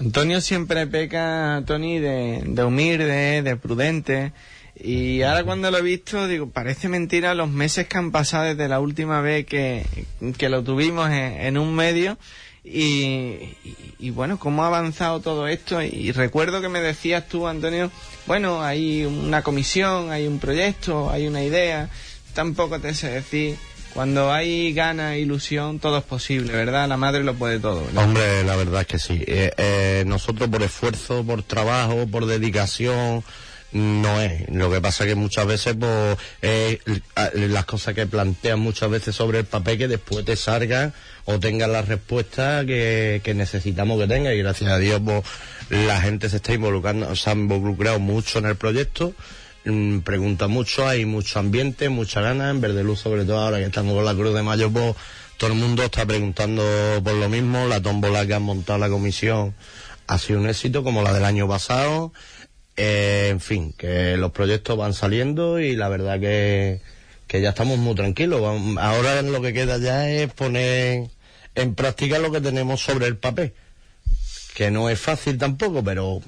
Antonio 0.00 0.40
siempre 0.40 0.86
peca, 0.86 1.62
Tony, 1.66 1.98
de, 1.98 2.42
de 2.46 2.64
humilde, 2.64 3.42
de 3.42 3.56
prudente. 3.56 4.32
Y 4.82 5.22
ahora 5.22 5.44
cuando 5.44 5.70
lo 5.70 5.78
he 5.78 5.82
visto, 5.82 6.26
digo, 6.26 6.48
parece 6.48 6.88
mentira 6.88 7.34
los 7.34 7.50
meses 7.50 7.86
que 7.86 7.98
han 7.98 8.10
pasado 8.10 8.44
desde 8.44 8.66
la 8.68 8.80
última 8.80 9.20
vez 9.20 9.44
que, 9.44 9.84
que 10.38 10.48
lo 10.48 10.62
tuvimos 10.64 11.10
en, 11.10 11.58
un 11.58 11.74
medio. 11.74 12.16
Y, 12.64 12.80
y, 13.64 13.94
y, 13.98 14.10
bueno, 14.10 14.38
cómo 14.38 14.64
ha 14.64 14.68
avanzado 14.68 15.20
todo 15.20 15.48
esto. 15.48 15.82
Y 15.82 16.12
recuerdo 16.12 16.60
que 16.60 16.68
me 16.68 16.80
decías 16.80 17.28
tú, 17.28 17.46
Antonio, 17.46 17.90
bueno, 18.26 18.62
hay 18.62 19.04
una 19.04 19.42
comisión, 19.42 20.10
hay 20.10 20.26
un 20.26 20.38
proyecto, 20.38 21.10
hay 21.10 21.26
una 21.26 21.42
idea. 21.42 21.90
Tampoco 22.34 22.80
te 22.80 22.94
sé 22.94 23.10
decir. 23.10 23.56
Cuando 23.92 24.32
hay 24.32 24.72
ganas, 24.72 25.16
ilusión, 25.16 25.80
todo 25.80 25.98
es 25.98 26.04
posible, 26.04 26.52
¿verdad? 26.52 26.88
La 26.88 26.96
madre 26.96 27.24
lo 27.24 27.34
puede 27.34 27.58
todo. 27.58 27.84
¿verdad? 27.84 28.04
Hombre, 28.04 28.44
la 28.44 28.56
verdad 28.56 28.82
es 28.82 28.86
que 28.86 28.98
sí. 29.00 29.24
Eh, 29.26 29.50
eh, 29.56 30.04
nosotros 30.06 30.48
por 30.48 30.62
esfuerzo, 30.62 31.24
por 31.24 31.42
trabajo, 31.42 32.06
por 32.06 32.26
dedicación, 32.26 33.24
no 33.72 34.20
es. 34.20 34.48
Lo 34.50 34.70
que 34.70 34.80
pasa 34.80 35.06
que 35.06 35.14
muchas 35.14 35.46
veces 35.46 35.76
pues, 35.78 36.18
las 37.34 37.64
cosas 37.64 37.94
que 37.94 38.06
plantean 38.06 38.60
muchas 38.60 38.90
veces 38.90 39.14
sobre 39.14 39.40
el 39.40 39.44
papel 39.44 39.78
que 39.78 39.88
después 39.88 40.24
te 40.24 40.36
salgan 40.36 40.92
o 41.24 41.38
tengan 41.38 41.72
la 41.72 41.82
respuesta 41.82 42.64
que, 42.66 43.20
que 43.22 43.34
necesitamos 43.34 44.00
que 44.00 44.08
tenga 44.08 44.34
y 44.34 44.38
gracias 44.38 44.70
a 44.70 44.78
Dios 44.78 45.00
pues, 45.04 45.22
la 45.70 46.00
gente 46.00 46.28
se 46.28 46.36
está 46.36 46.52
involucrando, 46.52 47.14
se 47.14 47.30
ha 47.30 47.34
involucrado 47.34 48.00
mucho 48.00 48.40
en 48.40 48.46
el 48.46 48.56
proyecto 48.56 49.14
mm, 49.64 50.00
pregunta 50.00 50.48
mucho, 50.48 50.88
hay 50.88 51.04
mucho 51.04 51.38
ambiente, 51.38 51.88
mucha 51.88 52.20
ganas, 52.20 52.50
en 52.50 52.60
Verde 52.60 52.82
Luz 52.82 53.00
sobre 53.00 53.24
todo 53.24 53.38
ahora 53.38 53.58
que 53.58 53.66
estamos 53.66 53.94
con 53.94 54.04
la 54.04 54.14
Cruz 54.14 54.34
de 54.34 54.42
Mayo 54.42 54.70
pues, 54.70 54.96
todo 55.36 55.52
el 55.52 55.58
mundo 55.58 55.84
está 55.84 56.04
preguntando 56.04 56.62
por 57.04 57.14
lo 57.14 57.28
mismo, 57.28 57.66
la 57.66 57.80
tómbola 57.80 58.26
que 58.26 58.34
han 58.34 58.42
montado 58.42 58.78
la 58.78 58.88
comisión 58.88 59.54
ha 60.06 60.18
sido 60.18 60.40
un 60.40 60.48
éxito 60.48 60.82
como 60.82 61.02
la 61.02 61.12
del 61.12 61.24
año 61.24 61.46
pasado 61.46 62.12
eh, 62.82 63.28
en 63.28 63.40
fin, 63.40 63.74
que 63.76 64.16
los 64.16 64.32
proyectos 64.32 64.76
van 64.78 64.94
saliendo 64.94 65.60
y 65.60 65.76
la 65.76 65.90
verdad 65.90 66.18
que, 66.18 66.80
que 67.26 67.42
ya 67.42 67.50
estamos 67.50 67.76
muy 67.78 67.94
tranquilos. 67.94 68.40
Ahora 68.78 69.20
lo 69.20 69.42
que 69.42 69.52
queda 69.52 69.76
ya 69.76 70.10
es 70.10 70.32
poner 70.32 71.10
en 71.54 71.74
práctica 71.74 72.18
lo 72.18 72.32
que 72.32 72.40
tenemos 72.40 72.80
sobre 72.80 73.06
el 73.06 73.18
papel. 73.18 73.52
Que 74.54 74.70
no 74.70 74.88
es 74.88 74.98
fácil 74.98 75.36
tampoco, 75.36 75.84
pero 75.84 76.22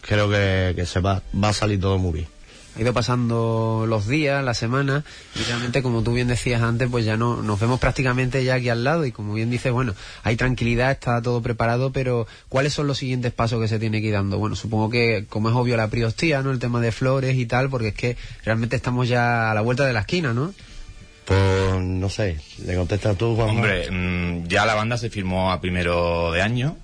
creo 0.00 0.28
que, 0.28 0.72
que 0.74 0.84
se 0.84 0.98
va, 0.98 1.22
va 1.32 1.50
a 1.50 1.52
salir 1.52 1.80
todo 1.80 1.96
muy 1.96 2.12
bien 2.12 2.41
ha 2.76 2.80
ido 2.80 2.92
pasando 2.92 3.84
los 3.86 4.08
días, 4.08 4.42
las 4.44 4.58
semanas, 4.58 5.04
y 5.34 5.42
realmente, 5.44 5.82
como 5.82 6.02
tú 6.02 6.12
bien 6.12 6.28
decías 6.28 6.62
antes, 6.62 6.88
pues 6.90 7.04
ya 7.04 7.16
no 7.16 7.42
nos 7.42 7.60
vemos 7.60 7.80
prácticamente 7.80 8.42
ya 8.44 8.54
aquí 8.54 8.68
al 8.68 8.84
lado, 8.84 9.04
y 9.04 9.12
como 9.12 9.34
bien 9.34 9.50
dices, 9.50 9.72
bueno, 9.72 9.94
hay 10.22 10.36
tranquilidad, 10.36 10.90
está 10.90 11.20
todo 11.20 11.42
preparado, 11.42 11.92
pero 11.92 12.26
¿cuáles 12.48 12.72
son 12.72 12.86
los 12.86 12.98
siguientes 12.98 13.32
pasos 13.32 13.60
que 13.60 13.68
se 13.68 13.78
tiene 13.78 14.00
que 14.00 14.08
ir 14.08 14.14
dando? 14.14 14.38
Bueno, 14.38 14.56
supongo 14.56 14.90
que, 14.90 15.26
como 15.28 15.48
es 15.48 15.54
obvio, 15.54 15.76
la 15.76 15.88
priostía, 15.88 16.42
¿no? 16.42 16.50
El 16.50 16.58
tema 16.58 16.80
de 16.80 16.92
flores 16.92 17.36
y 17.36 17.46
tal, 17.46 17.68
porque 17.68 17.88
es 17.88 17.94
que 17.94 18.16
realmente 18.44 18.76
estamos 18.76 19.08
ya 19.08 19.50
a 19.50 19.54
la 19.54 19.60
vuelta 19.60 19.84
de 19.84 19.92
la 19.92 20.00
esquina, 20.00 20.32
¿no? 20.32 20.54
Pues 21.24 21.80
no 21.80 22.08
sé, 22.08 22.40
le 22.64 22.74
contestas 22.74 23.16
tú, 23.16 23.36
Juan. 23.36 23.50
Hombre, 23.50 23.88
mmm, 23.90 24.48
ya 24.48 24.66
la 24.66 24.74
banda 24.74 24.98
se 24.98 25.08
firmó 25.08 25.52
a 25.52 25.60
primero 25.60 26.32
de 26.32 26.42
año, 26.42 26.76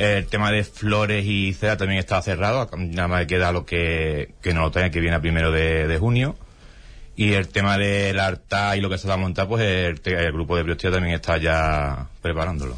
el 0.00 0.26
tema 0.26 0.50
de 0.50 0.64
flores 0.64 1.26
y 1.26 1.52
cera 1.52 1.76
también 1.76 1.98
está 1.98 2.22
cerrado, 2.22 2.70
nada 2.74 3.06
más 3.06 3.26
queda 3.26 3.52
lo 3.52 3.66
que, 3.66 4.30
que 4.40 4.54
no 4.54 4.62
lo 4.62 4.70
tenga, 4.70 4.90
que 4.90 4.98
viene 4.98 5.16
a 5.16 5.20
primero 5.20 5.52
de, 5.52 5.86
de, 5.86 5.98
junio. 5.98 6.36
Y 7.16 7.34
el 7.34 7.48
tema 7.48 7.76
del 7.76 8.18
altar 8.18 8.78
y 8.78 8.80
lo 8.80 8.88
que 8.88 8.96
se 8.96 9.06
va 9.06 9.14
a 9.14 9.18
montar, 9.18 9.46
pues 9.46 9.62
el, 9.62 10.00
el 10.02 10.32
grupo 10.32 10.56
de 10.56 10.64
Priostía 10.64 10.90
también 10.90 11.16
está 11.16 11.36
ya 11.36 12.06
preparándolo. 12.22 12.76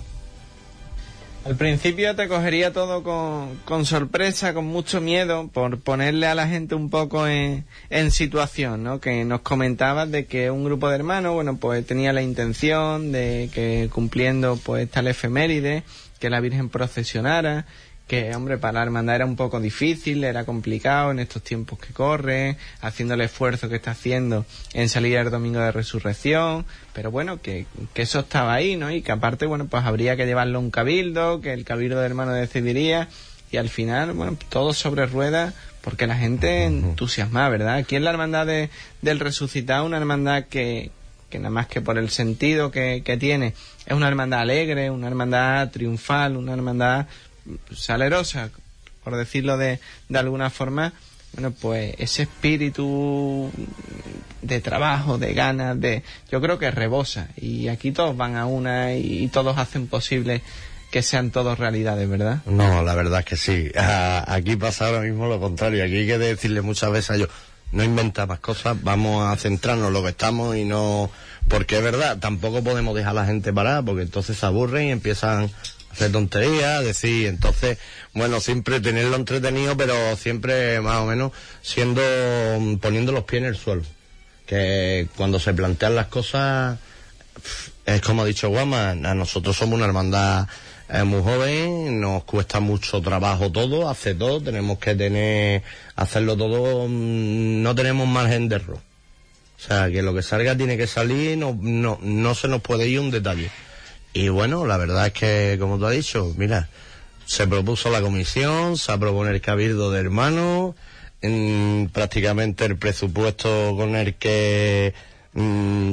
Al 1.44 1.54
principio 1.56 2.14
te 2.16 2.26
cogería 2.26 2.72
todo 2.72 3.04
con, 3.04 3.56
con, 3.64 3.84
sorpresa, 3.84 4.52
con 4.52 4.64
mucho 4.64 5.00
miedo, 5.00 5.48
por 5.52 5.78
ponerle 5.80 6.26
a 6.26 6.34
la 6.34 6.48
gente 6.48 6.74
un 6.74 6.90
poco 6.90 7.28
en, 7.28 7.64
en, 7.90 8.10
situación, 8.10 8.82
¿no? 8.82 9.00
Que 9.00 9.24
nos 9.24 9.42
comentabas 9.42 10.10
de 10.10 10.26
que 10.26 10.50
un 10.50 10.64
grupo 10.64 10.88
de 10.88 10.96
hermanos, 10.96 11.34
bueno, 11.34 11.56
pues 11.56 11.84
tenía 11.86 12.12
la 12.12 12.22
intención 12.22 13.12
de 13.12 13.48
que 13.52 13.88
cumpliendo 13.92 14.56
pues 14.56 14.88
tal 14.88 15.08
efeméride, 15.08 15.82
que 16.22 16.30
la 16.30 16.38
Virgen 16.38 16.68
procesionara, 16.68 17.66
que, 18.06 18.32
hombre, 18.36 18.56
para 18.58 18.74
la 18.74 18.82
hermandad 18.84 19.16
era 19.16 19.26
un 19.26 19.34
poco 19.34 19.58
difícil, 19.60 20.22
era 20.22 20.44
complicado 20.44 21.10
en 21.10 21.18
estos 21.18 21.42
tiempos 21.42 21.80
que 21.80 21.92
corre, 21.92 22.56
haciendo 22.80 23.14
el 23.14 23.22
esfuerzo 23.22 23.68
que 23.68 23.76
está 23.76 23.90
haciendo 23.90 24.46
en 24.72 24.88
salir 24.88 25.16
el 25.16 25.30
domingo 25.30 25.58
de 25.58 25.72
resurrección, 25.72 26.64
pero 26.92 27.10
bueno, 27.10 27.40
que, 27.42 27.66
que 27.92 28.02
eso 28.02 28.20
estaba 28.20 28.54
ahí, 28.54 28.76
¿no? 28.76 28.90
Y 28.92 29.02
que 29.02 29.10
aparte, 29.10 29.46
bueno, 29.46 29.66
pues 29.66 29.84
habría 29.84 30.16
que 30.16 30.26
llevarlo 30.26 30.58
a 30.58 30.60
un 30.60 30.70
cabildo, 30.70 31.40
que 31.40 31.52
el 31.52 31.64
cabildo 31.64 31.98
de 31.98 32.06
hermano 32.06 32.32
decidiría, 32.32 33.08
y 33.50 33.56
al 33.56 33.68
final, 33.68 34.12
bueno, 34.12 34.36
todo 34.48 34.72
sobre 34.74 35.06
ruedas, 35.06 35.54
porque 35.80 36.06
la 36.06 36.16
gente 36.16 36.64
entusiasma, 36.64 37.48
¿verdad? 37.48 37.74
Aquí 37.76 37.96
en 37.96 38.04
la 38.04 38.10
hermandad 38.10 38.46
de- 38.46 38.70
del 39.00 39.18
resucitado, 39.18 39.84
una 39.84 39.96
hermandad 39.98 40.44
que, 40.44 40.90
que 41.30 41.38
nada 41.38 41.50
más 41.50 41.66
que 41.66 41.80
por 41.80 41.96
el 41.98 42.10
sentido 42.10 42.70
que, 42.70 43.02
que 43.04 43.16
tiene, 43.16 43.54
es 43.86 43.92
una 43.92 44.08
hermandad 44.08 44.40
alegre, 44.40 44.90
una 44.90 45.08
hermandad 45.08 45.70
triunfal, 45.70 46.36
una 46.36 46.52
hermandad 46.52 47.06
salerosa, 47.74 48.50
por 49.02 49.16
decirlo 49.16 49.56
de, 49.56 49.80
de 50.08 50.18
alguna 50.18 50.50
forma, 50.50 50.92
bueno, 51.32 51.50
pues 51.50 51.94
ese 51.98 52.22
espíritu 52.22 53.50
de 54.42 54.60
trabajo, 54.60 55.18
de 55.18 55.32
ganas, 55.32 55.80
de, 55.80 56.02
yo 56.30 56.40
creo 56.40 56.58
que 56.58 56.70
rebosa. 56.70 57.28
Y 57.36 57.68
aquí 57.68 57.92
todos 57.92 58.16
van 58.16 58.36
a 58.36 58.46
una 58.46 58.94
y, 58.94 59.28
todos 59.28 59.56
hacen 59.56 59.86
posible 59.86 60.42
que 60.90 61.02
sean 61.02 61.30
todos 61.30 61.58
realidades, 61.58 62.06
¿verdad? 62.08 62.42
No, 62.44 62.82
la 62.82 62.94
verdad 62.94 63.20
es 63.20 63.24
que 63.24 63.36
sí. 63.36 63.70
Aquí 63.74 64.56
pasa 64.56 64.88
ahora 64.88 65.00
mismo 65.00 65.26
lo 65.26 65.40
contrario. 65.40 65.84
Aquí 65.84 65.96
hay 65.96 66.06
que 66.06 66.18
decirle 66.18 66.60
muchas 66.60 66.92
veces 66.92 67.10
a 67.10 67.14
ellos, 67.16 67.30
no 67.72 67.82
inventa 67.82 68.26
más 68.26 68.38
cosas, 68.38 68.76
vamos 68.82 69.26
a 69.26 69.36
centrarnos 69.36 69.88
en 69.88 69.92
lo 69.94 70.02
que 70.02 70.10
estamos 70.10 70.56
y 70.56 70.64
no... 70.64 71.10
Porque 71.48 71.78
es 71.78 71.82
verdad, 71.82 72.18
tampoco 72.18 72.62
podemos 72.62 72.94
dejar 72.94 73.10
a 73.12 73.22
la 73.22 73.26
gente 73.26 73.52
parada, 73.52 73.82
porque 73.82 74.02
entonces 74.02 74.36
se 74.36 74.46
aburren 74.46 74.88
y 74.88 74.90
empiezan 74.92 75.44
a 75.44 75.92
hacer 75.92 76.12
tonterías, 76.12 76.84
decir, 76.84 77.26
entonces, 77.26 77.78
bueno, 78.14 78.40
siempre 78.40 78.80
tenerlo 78.80 79.16
entretenido, 79.16 79.76
pero 79.76 79.94
siempre 80.16 80.80
más 80.80 81.00
o 81.00 81.06
menos 81.06 81.32
siendo, 81.62 82.00
poniendo 82.80 83.10
los 83.10 83.24
pies 83.24 83.42
en 83.42 83.48
el 83.48 83.56
suelo. 83.56 83.82
Que 84.46 85.08
cuando 85.16 85.40
se 85.40 85.52
plantean 85.52 85.96
las 85.96 86.06
cosas, 86.06 86.78
es 87.86 88.00
como 88.02 88.22
ha 88.22 88.26
dicho 88.26 88.48
Guama, 88.48 88.90
a 88.90 89.14
nosotros 89.14 89.56
somos 89.56 89.76
una 89.76 89.86
hermandad 89.86 90.46
eh, 90.92 91.04
muy 91.04 91.22
joven, 91.22 92.00
nos 92.00 92.24
cuesta 92.24 92.60
mucho 92.60 93.00
trabajo 93.00 93.50
todo, 93.50 93.88
hacer 93.88 94.18
todo, 94.18 94.42
tenemos 94.42 94.78
que 94.78 94.94
tener, 94.94 95.62
hacerlo 95.96 96.36
todo, 96.36 96.86
mm, 96.86 97.62
no 97.62 97.74
tenemos 97.74 98.06
margen 98.06 98.48
de 98.48 98.56
error. 98.56 98.78
O 99.56 99.60
sea, 99.66 99.90
que 99.90 100.02
lo 100.02 100.12
que 100.14 100.22
salga 100.22 100.54
tiene 100.54 100.76
que 100.76 100.86
salir, 100.86 101.38
no, 101.38 101.56
no, 101.58 101.98
no 102.02 102.34
se 102.34 102.48
nos 102.48 102.60
puede 102.60 102.88
ir 102.88 103.00
un 103.00 103.10
detalle. 103.10 103.50
Y 104.12 104.28
bueno, 104.28 104.66
la 104.66 104.76
verdad 104.76 105.06
es 105.06 105.12
que, 105.14 105.56
como 105.58 105.78
tú 105.78 105.86
has 105.86 105.94
dicho, 105.94 106.34
mira, 106.36 106.68
se 107.24 107.46
propuso 107.46 107.90
la 107.90 108.02
comisión, 108.02 108.76
se 108.76 108.92
aprobó 108.92 109.26
en 109.26 109.32
el 109.32 109.40
cabildo 109.40 109.90
de 109.90 110.00
hermanos, 110.00 110.74
en 111.22 111.88
prácticamente 111.90 112.66
el 112.66 112.76
presupuesto 112.76 113.74
con 113.76 113.96
el 113.96 114.16
que 114.16 114.92
mm, 115.32 115.92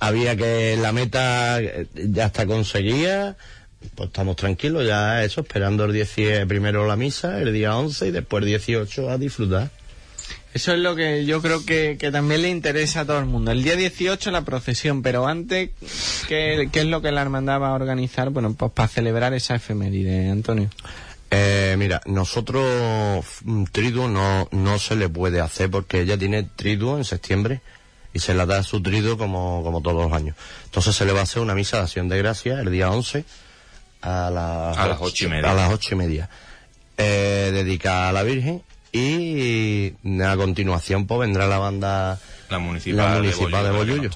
había 0.00 0.36
que 0.36 0.76
la 0.76 0.92
meta 0.92 1.62
eh, 1.62 1.86
ya 1.94 2.26
está 2.26 2.44
conseguida, 2.44 3.36
pues 3.94 4.08
estamos 4.08 4.36
tranquilos, 4.36 4.86
ya 4.86 5.24
eso, 5.24 5.42
esperando 5.42 5.84
el 5.84 5.92
10 5.92 6.46
primero 6.46 6.86
la 6.86 6.96
misa, 6.96 7.40
el 7.40 7.52
día 7.52 7.76
11 7.76 8.08
y 8.08 8.10
después 8.10 8.42
el 8.42 8.48
18 8.48 9.10
a 9.10 9.18
disfrutar. 9.18 9.70
Eso 10.54 10.72
es 10.72 10.78
lo 10.78 10.94
que 10.94 11.24
yo 11.24 11.42
creo 11.42 11.66
que, 11.66 11.96
que 11.98 12.12
también 12.12 12.42
le 12.42 12.48
interesa 12.48 13.00
a 13.00 13.04
todo 13.04 13.18
el 13.18 13.24
mundo. 13.24 13.50
El 13.50 13.64
día 13.64 13.74
18 13.74 14.30
la 14.30 14.42
procesión, 14.42 15.02
pero 15.02 15.26
antes, 15.26 15.70
¿qué, 16.28 16.68
qué 16.70 16.80
es 16.80 16.86
lo 16.86 17.02
que 17.02 17.10
la 17.10 17.22
hermandad 17.22 17.60
va 17.60 17.70
a 17.70 17.74
organizar? 17.74 18.30
Bueno, 18.30 18.54
pues 18.54 18.70
para 18.70 18.86
celebrar 18.86 19.34
esa 19.34 19.56
efeméride, 19.56 20.30
Antonio. 20.30 20.70
Eh, 21.32 21.74
mira, 21.76 22.00
nosotros 22.06 23.24
mm, 23.42 23.64
triduo 23.72 24.08
no, 24.08 24.48
no 24.52 24.78
se 24.78 24.94
le 24.94 25.08
puede 25.08 25.40
hacer 25.40 25.68
porque 25.68 26.02
ella 26.02 26.16
tiene 26.16 26.44
triduo 26.44 26.98
en 26.98 27.04
septiembre 27.04 27.60
y 28.12 28.20
se 28.20 28.32
la 28.32 28.46
da 28.46 28.62
su 28.62 28.80
triduo 28.80 29.18
como, 29.18 29.60
como 29.64 29.82
todos 29.82 30.04
los 30.04 30.12
años. 30.12 30.36
Entonces 30.66 30.94
se 30.94 31.04
le 31.04 31.12
va 31.12 31.18
a 31.20 31.24
hacer 31.24 31.42
una 31.42 31.56
misa 31.56 31.78
de 31.78 31.82
acción 31.82 32.08
de 32.08 32.18
gracia 32.18 32.60
el 32.60 32.70
día 32.70 32.92
11 32.92 33.24
a 34.04 34.30
las, 34.30 34.76
A 34.78 34.88
las 34.88 34.98
ocho 35.00 35.24
y 35.26 35.28
media. 35.28 35.50
A 35.50 35.54
las 35.54 35.72
ocho 35.72 35.94
y 35.94 35.98
media. 35.98 36.28
Eh, 36.96 37.50
dedicada 37.52 38.10
a 38.10 38.12
la 38.12 38.22
Virgen 38.22 38.62
y 38.92 39.92
a 40.22 40.36
continuación 40.36 41.06
pues 41.08 41.18
vendrá 41.20 41.48
la 41.48 41.58
banda 41.58 42.20
La 42.48 42.58
municipal, 42.60 42.96
La 42.96 43.18
municipal 43.18 43.64
de 43.64 43.70
Bollullo. 43.72 44.10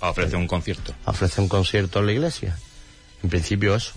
a 0.00 0.10
ofrecer 0.10 0.36
un 0.36 0.48
concierto. 0.48 0.92
a 1.04 1.10
ofrecer 1.12 1.40
un 1.40 1.48
concierto 1.48 2.00
en 2.00 2.06
la 2.06 2.12
iglesia. 2.12 2.56
En 3.22 3.30
principio 3.30 3.74
eso. 3.76 3.92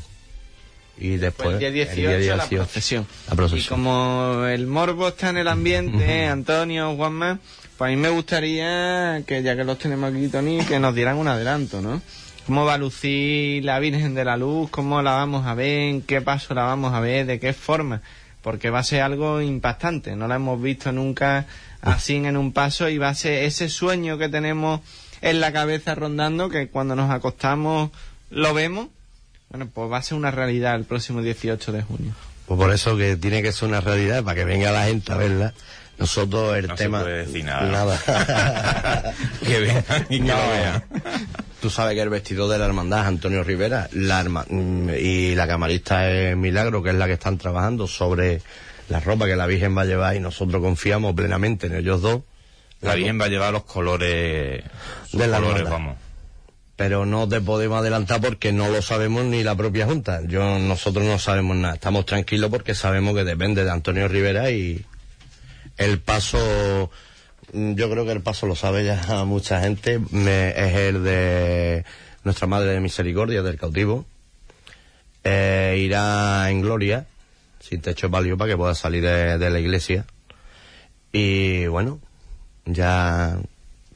Y 1.00 1.16
después 1.18 1.50
el 1.54 1.60
día 1.60 1.72
18, 1.72 2.12
el 2.12 2.22
día 2.22 2.36
la 2.36 2.44
18, 2.44 2.64
procesión. 2.64 3.08
la 3.30 3.36
procesión. 3.36 3.64
Y 3.64 3.68
como 3.68 4.46
el 4.46 4.68
morbo 4.68 5.08
está 5.08 5.30
en 5.30 5.38
el 5.38 5.48
ambiente, 5.48 6.26
Antonio, 6.28 6.94
Juanma, 6.96 7.40
pues 7.78 7.88
a 7.88 7.92
mí 7.92 7.96
me 7.96 8.10
gustaría 8.10 9.24
que 9.26 9.42
ya 9.42 9.56
que 9.56 9.64
los 9.64 9.78
tenemos 9.80 10.14
aquí, 10.14 10.28
Tony, 10.28 10.60
que 10.66 10.78
nos 10.80 10.94
dieran 10.94 11.18
un 11.18 11.28
adelanto, 11.30 11.82
¿no? 11.82 12.02
¿Cómo 12.50 12.66
va 12.66 12.74
a 12.74 12.78
lucir 12.80 13.64
la 13.64 13.78
Virgen 13.78 14.16
de 14.16 14.26
la 14.26 14.36
Luz? 14.36 14.72
¿Cómo 14.72 15.04
la 15.04 15.12
vamos 15.12 15.46
a 15.46 15.54
ver? 15.54 15.82
¿En 15.82 16.02
qué 16.02 16.20
paso 16.20 16.56
la 16.56 16.64
vamos 16.64 16.96
a 16.96 17.00
ver? 17.00 17.28
¿De 17.28 17.40
qué 17.40 17.54
forma? 17.54 18.02
Porque 18.42 18.72
va 18.72 18.80
a 18.80 18.84
ser 18.84 19.04
algo 19.04 19.40
impactante. 19.40 20.16
No 20.16 20.28
la 20.28 20.38
hemos 20.38 20.60
visto 20.60 20.92
nunca 20.92 21.46
así 21.84 22.16
en 22.16 22.36
un 22.38 22.52
paso 22.52 22.90
y 22.90 22.98
va 22.98 23.10
a 23.10 23.14
ser 23.14 23.44
ese 23.44 23.70
sueño 23.70 24.18
que 24.18 24.30
tenemos 24.30 24.82
en 25.22 25.42
la 25.42 25.54
cabeza 25.54 25.94
rondando 25.94 26.50
que 26.50 26.70
cuando 26.70 26.96
nos 26.96 27.12
acostamos 27.12 27.92
lo 28.32 28.56
vemos. 28.56 28.88
Bueno, 29.52 29.70
pues 29.72 29.92
va 29.92 29.98
a 30.00 30.02
ser 30.02 30.18
una 30.18 30.32
realidad 30.32 30.74
el 30.74 30.86
próximo 30.86 31.22
18 31.22 31.72
de 31.72 31.84
junio. 31.84 32.14
Pues 32.48 32.60
por 32.60 32.74
eso 32.74 32.98
que 32.98 33.16
tiene 33.16 33.44
que 33.44 33.52
ser 33.52 33.68
una 33.70 33.80
realidad, 33.82 34.24
para 34.24 34.34
que 34.34 34.46
venga 34.46 34.72
la 34.72 34.86
gente 34.86 35.12
a 35.14 35.18
verla. 35.18 35.54
Nosotros 36.00 36.58
el 36.58 36.66
No 36.68 36.76
se 36.78 36.84
tema... 36.86 37.02
puede 37.02 37.28
decir 37.28 37.46
nada. 37.46 39.14
que 39.46 39.60
vengan 39.60 40.08
y 40.10 40.18
que 40.20 40.26
No. 40.26 40.36
lo 40.36 40.50
vean. 40.50 40.84
Tú 41.62 41.70
sabes 41.70 41.96
que 41.96 42.02
el 42.02 42.10
vestido 42.10 42.48
de 42.48 42.58
la 42.58 42.66
hermandad 42.66 43.02
es 43.02 43.08
Antonio 43.08 43.44
Rivera 43.44 43.90
la 43.94 44.22
herma- 44.24 44.46
mm, 44.50 44.90
y 45.00 45.36
la 45.36 45.46
camarista 45.48 46.10
es 46.10 46.38
Milagro, 46.38 46.82
que 46.82 46.90
es 46.92 46.96
la 46.96 47.08
que 47.08 47.14
están 47.14 47.38
trabajando 47.38 47.86
sobre 47.88 48.42
la 48.88 49.00
ropa 49.02 49.26
que 49.26 49.36
la 49.36 49.46
Virgen 49.46 49.78
va 49.78 49.82
a 49.82 49.86
llevar 49.86 50.16
y 50.16 50.20
nosotros 50.20 50.62
confiamos 50.62 51.14
plenamente 51.16 51.68
en 51.68 51.76
ellos 51.76 52.02
dos. 52.02 52.22
La 52.82 52.96
Virgen 52.96 53.20
va 53.20 53.26
a 53.26 53.30
llevar 53.30 53.52
los 53.52 53.64
colores, 53.66 54.64
De 55.12 55.28
la 55.28 55.38
colores, 55.38 55.58
hermandad. 55.64 55.70
vamos. 55.72 55.98
pero 56.78 57.06
no 57.06 57.28
te 57.28 57.42
podemos 57.42 57.78
adelantar 57.82 58.22
porque 58.22 58.54
no 58.54 58.70
lo 58.70 58.82
sabemos 58.82 59.26
ni 59.26 59.44
la 59.44 59.54
propia 59.54 59.86
Junta. 59.86 60.22
Yo, 60.26 60.58
nosotros 60.60 61.04
no 61.04 61.20
sabemos 61.20 61.58
nada. 61.58 61.74
Estamos 61.74 62.06
tranquilos 62.06 62.50
porque 62.50 62.74
sabemos 62.74 63.14
que 63.16 63.26
depende 63.26 63.66
de 63.66 63.70
Antonio 63.72 64.08
Rivera 64.08 64.50
y 64.50 64.86
el 65.76 66.00
paso, 66.00 66.90
yo 67.54 67.90
creo 67.90 68.06
que 68.06 68.12
el 68.12 68.22
paso 68.22 68.46
lo 68.48 68.56
sabe 68.56 68.86
ya 68.86 69.24
mucha 69.26 69.62
gente, 69.62 70.00
me- 70.12 70.50
es 70.50 70.76
el 70.76 71.04
de 71.04 71.86
nuestra 72.24 72.48
Madre 72.48 72.72
de 72.72 72.80
Misericordia 72.80 73.42
del 73.42 73.58
cautivo. 73.58 74.06
Eh, 75.24 75.82
irá 75.86 76.50
en 76.50 76.62
gloria, 76.62 77.06
sin 77.60 77.82
techo 77.82 78.08
de 78.08 78.12
palio, 78.12 78.38
para 78.38 78.52
que 78.52 78.58
pueda 78.58 78.76
salir 78.76 79.04
de, 79.04 79.38
de 79.38 79.50
la 79.50 79.60
iglesia. 79.60 80.06
Y 81.12 81.68
bueno, 81.68 82.00
ya 82.66 83.38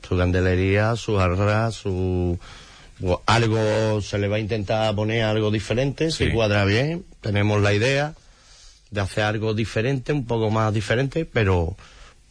su 0.07 0.17
candelería, 0.17 0.95
sus 0.95 1.19
arras, 1.19 1.75
su 1.75 2.37
algo 3.25 4.01
se 4.01 4.17
le 4.17 4.27
va 4.27 4.37
a 4.37 4.39
intentar 4.39 4.93
poner 4.95 5.23
algo 5.23 5.51
diferente, 5.51 6.11
si 6.11 6.31
cuadra 6.31 6.63
bien, 6.65 7.03
tenemos 7.21 7.61
la 7.61 7.73
idea 7.73 8.13
de 8.91 9.01
hacer 9.01 9.23
algo 9.25 9.53
diferente, 9.53 10.13
un 10.13 10.25
poco 10.25 10.49
más 10.51 10.73
diferente, 10.73 11.25
pero 11.25 11.75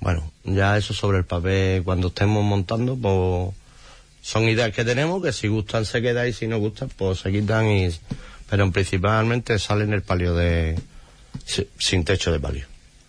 bueno, 0.02 0.30
ya 0.44 0.76
eso 0.76 0.92
sobre 0.94 1.18
el 1.18 1.24
papel 1.24 1.82
cuando 1.82 2.08
estemos 2.08 2.44
montando, 2.44 2.96
pues 2.96 3.54
son 4.20 4.48
ideas 4.48 4.72
que 4.72 4.84
tenemos 4.84 5.22
que 5.22 5.32
si 5.32 5.48
gustan 5.48 5.84
se 5.84 6.02
quedan 6.02 6.28
y 6.28 6.32
si 6.32 6.46
no 6.46 6.58
gustan 6.58 6.90
pues 6.96 7.20
se 7.20 7.32
quitan 7.32 7.66
y 7.70 7.88
pero 8.50 8.70
principalmente 8.70 9.58
sale 9.58 9.84
en 9.84 9.92
el 9.94 10.02
palio 10.02 10.34
de 10.34 10.78
si- 11.46 11.68
sin 11.78 12.04
techo 12.04 12.30
de 12.30 12.38
palio. 12.38 12.66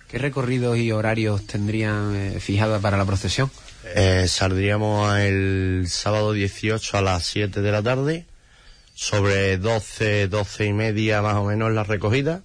¿Qué 0.07 0.17
recorridos 0.19 0.77
y 0.77 0.91
horarios 0.91 1.45
tendrían 1.47 2.15
eh, 2.15 2.39
fijados 2.39 2.81
para 2.81 2.97
la 2.97 3.05
procesión? 3.05 3.51
Eh, 3.95 4.25
saldríamos 4.29 5.17
el 5.19 5.85
sábado 5.89 6.31
18 6.31 6.97
a 6.97 7.01
las 7.01 7.25
7 7.25 7.61
de 7.61 7.71
la 7.71 7.81
tarde, 7.83 8.25
sobre 8.93 9.57
12, 9.57 10.27
12 10.29 10.65
y 10.67 10.73
media 10.73 11.21
más 11.21 11.35
o 11.35 11.45
menos 11.45 11.71
la 11.73 11.83
recogida, 11.83 12.43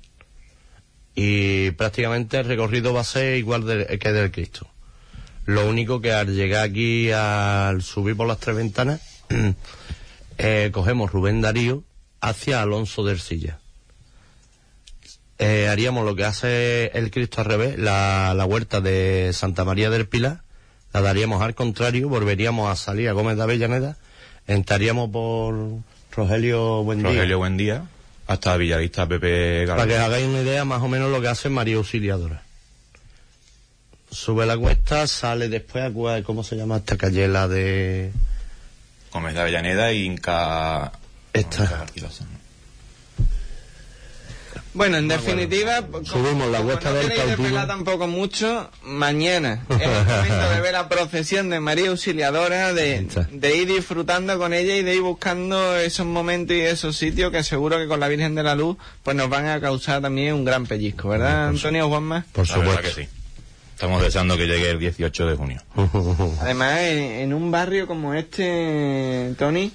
y 1.20 1.72
prácticamente 1.72 2.38
el 2.38 2.44
recorrido 2.44 2.92
va 2.94 3.00
a 3.00 3.04
ser 3.04 3.36
igual 3.38 3.66
de- 3.66 3.98
que 3.98 4.12
del 4.12 4.30
Cristo. 4.30 4.68
Lo 5.46 5.66
único 5.68 6.00
que 6.00 6.12
al 6.12 6.32
llegar 6.32 6.62
aquí, 6.64 7.10
al 7.10 7.82
subir 7.82 8.16
por 8.16 8.28
las 8.28 8.38
tres 8.38 8.54
ventanas, 8.54 9.00
eh, 10.38 10.70
cogemos 10.72 11.10
Rubén 11.10 11.40
Darío 11.40 11.82
hacia 12.20 12.62
Alonso 12.62 13.02
del 13.04 13.18
Silla. 13.18 13.58
Eh, 15.40 15.68
haríamos 15.68 16.04
lo 16.04 16.14
que 16.14 16.24
hace 16.24 16.86
el 16.94 17.10
Cristo 17.10 17.40
al 17.40 17.46
revés, 17.46 17.78
la, 17.78 18.32
la 18.36 18.44
huerta 18.44 18.80
de 18.80 19.30
Santa 19.32 19.64
María 19.64 19.90
del 19.90 20.06
Pilar, 20.08 20.42
la 20.92 21.00
daríamos 21.00 21.42
al 21.42 21.54
contrario, 21.54 22.08
volveríamos 22.08 22.70
a 22.70 22.76
salir 22.76 23.08
a 23.08 23.12
Gómez 23.12 23.36
de 23.36 23.42
Avellaneda, 23.42 23.96
entraríamos 24.46 25.10
por 25.10 25.54
Rogelio 26.12 26.82
Buendía, 26.84 27.08
Rogelio, 27.10 27.38
buen 27.38 27.56
día. 27.56 27.84
Hasta 28.28 28.56
Villavista 28.58 29.08
Pepe 29.08 29.66
Para 29.66 29.86
que 29.86 29.94
os 29.94 30.00
hagáis 30.00 30.26
una 30.26 30.42
idea, 30.42 30.64
más 30.64 30.82
o 30.82 30.88
menos 30.88 31.10
lo 31.10 31.20
que 31.20 31.28
hace 31.28 31.48
María 31.48 31.76
Auxiliadora. 31.76 32.42
Sube 34.10 34.46
la 34.46 34.56
cuesta, 34.56 35.06
sale 35.06 35.48
después 35.48 35.84
a 35.84 36.22
¿cómo 36.22 36.44
se 36.44 36.56
llama 36.56 36.76
esta 36.76 36.96
calle? 36.96 37.26
La 37.26 37.48
de... 37.48 38.12
Gómez 39.12 39.34
de 39.34 39.40
Avellaneda 39.40 39.92
y 39.92 40.04
Inca... 40.04 40.92
Esta. 41.32 41.86
Inca. 41.94 42.37
Bueno, 44.78 44.96
en 44.96 45.08
definitiva, 45.08 45.82
como- 45.82 46.04
Subimos 46.04 46.50
la 46.50 46.60
no 46.60 46.66
del 46.68 47.12
cautivo. 47.12 47.66
tampoco 47.66 48.06
mucho, 48.06 48.70
mañana 48.84 49.64
es 49.68 49.80
el 49.82 49.90
momento 49.90 50.50
de 50.54 50.60
ver 50.60 50.72
la 50.72 50.88
procesión 50.88 51.50
de 51.50 51.58
María 51.60 51.90
Auxiliadora, 51.90 52.72
de, 52.72 53.06
de 53.32 53.56
ir 53.56 53.66
disfrutando 53.68 54.38
con 54.38 54.54
ella 54.54 54.76
y 54.76 54.82
de 54.84 54.94
ir 54.94 55.02
buscando 55.02 55.76
esos 55.76 56.06
momentos 56.06 56.56
y 56.56 56.60
esos 56.60 56.96
sitios 56.96 57.32
que 57.32 57.42
seguro 57.42 57.76
que 57.78 57.88
con 57.88 57.98
la 58.00 58.08
Virgen 58.08 58.34
de 58.36 58.42
la 58.44 58.54
Luz 58.54 58.76
pues 59.02 59.16
nos 59.16 59.28
van 59.28 59.46
a 59.48 59.60
causar 59.60 60.00
también 60.00 60.32
un 60.34 60.44
gran 60.44 60.64
pellizco, 60.64 61.08
¿verdad, 61.08 61.48
Antonio 61.48 61.88
Juanma? 61.88 62.24
Por 62.32 62.46
supuesto. 62.46 62.80
que 62.82 62.90
sí. 63.02 63.08
Estamos 63.74 64.00
deseando 64.02 64.36
que 64.36 64.46
llegue 64.46 64.70
el 64.70 64.78
18 64.78 65.26
de 65.26 65.36
junio. 65.36 65.62
Además, 66.40 66.78
en, 66.80 66.98
en 66.98 67.34
un 67.34 67.50
barrio 67.50 67.86
como 67.86 68.14
este, 68.14 69.34
Tony, 69.38 69.70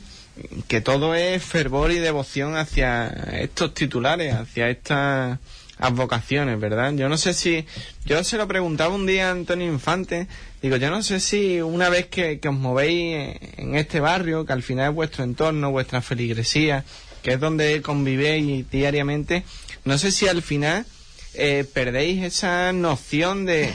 que 0.68 0.82
todo 0.82 1.16
es 1.16 1.44
fervor 1.44 1.92
y 1.92 2.00
devoción 2.00 2.56
hacia 2.58 3.08
estos 3.40 3.74
titulares, 3.74 4.34
hacia 4.34 4.70
estas 4.70 5.40
advocaciones, 5.78 6.60
¿verdad? 6.60 6.94
Yo 6.94 7.10
no 7.10 7.18
sé 7.18 7.34
si, 7.34 7.66
yo 8.06 8.24
se 8.24 8.38
lo 8.38 8.48
preguntaba 8.48 8.96
un 8.96 9.06
día 9.06 9.30
a 9.30 9.32
Antonio 9.32 9.68
Infante, 9.72 10.28
digo, 10.62 10.78
yo 10.78 10.90
no 10.90 11.04
sé 11.04 11.20
si 11.20 11.62
una 11.62 11.90
vez 11.90 12.08
que, 12.08 12.40
os 12.48 12.54
movéis 12.56 13.38
en 13.58 13.76
este 13.76 14.00
barrio, 14.00 14.46
que 14.46 14.54
al 14.54 14.64
final 14.64 14.90
es 14.90 14.96
vuestro 14.96 15.24
entorno, 15.24 15.72
vuestra 15.72 16.02
feligresía, 16.02 16.84
que 17.22 17.34
es 17.34 17.40
donde 17.40 17.82
convivéis 17.82 18.70
diariamente, 18.70 19.44
no 19.86 19.98
sé 19.98 20.12
si 20.12 20.28
al 20.28 20.42
final 20.42 20.86
eh, 21.34 21.66
perdéis 21.74 22.24
esa 22.24 22.72
noción 22.74 23.46
de- 23.46 23.74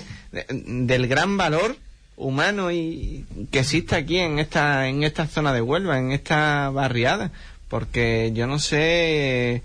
del 0.50 1.09
gran 1.09 1.36
valor 1.36 1.76
humano 2.19 2.71
y 2.71 3.25
que 3.51 3.61
existe 3.61 3.97
aquí 3.97 4.19
en 4.19 4.39
esta 4.39 4.89
en 4.89 5.05
esta 5.05 5.27
zona 5.27 5.53
de 5.53 5.62
Huelva, 5.62 5.99
en 5.99 6.12
esta 6.12 6.71
barriada, 6.71 7.33
porque 7.69 8.33
yo 8.35 8.47
no 8.47 8.59
sé 8.59 9.62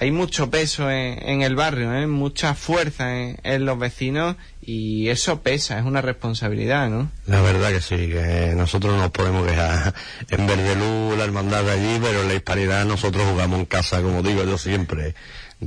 hay 0.00 0.10
mucho 0.10 0.50
peso 0.50 0.90
en, 0.90 1.42
el 1.42 1.56
barrio, 1.56 1.92
¿eh? 1.94 2.06
mucha 2.06 2.54
fuerza 2.54 3.20
en, 3.20 3.64
los 3.64 3.78
vecinos 3.78 4.36
y 4.60 5.08
eso 5.08 5.42
pesa, 5.42 5.78
es 5.78 5.84
una 5.84 6.02
responsabilidad, 6.02 6.88
¿no? 6.88 7.10
La 7.26 7.40
verdad 7.40 7.70
que 7.70 7.80
sí, 7.80 7.96
que 7.96 8.52
nosotros 8.54 8.94
no 8.94 9.02
nos 9.02 9.10
podemos 9.10 9.46
quejar. 9.46 9.94
En 10.28 10.46
Verdelú, 10.46 11.16
la 11.16 11.24
hermandad 11.24 11.64
de 11.64 11.72
allí, 11.72 11.98
pero 12.00 12.22
en 12.22 12.28
la 12.28 12.34
hispanidad 12.34 12.84
nosotros 12.84 13.26
jugamos 13.28 13.58
en 13.60 13.66
casa, 13.66 14.02
como 14.02 14.22
digo 14.22 14.44
yo 14.44 14.58
siempre. 14.58 15.14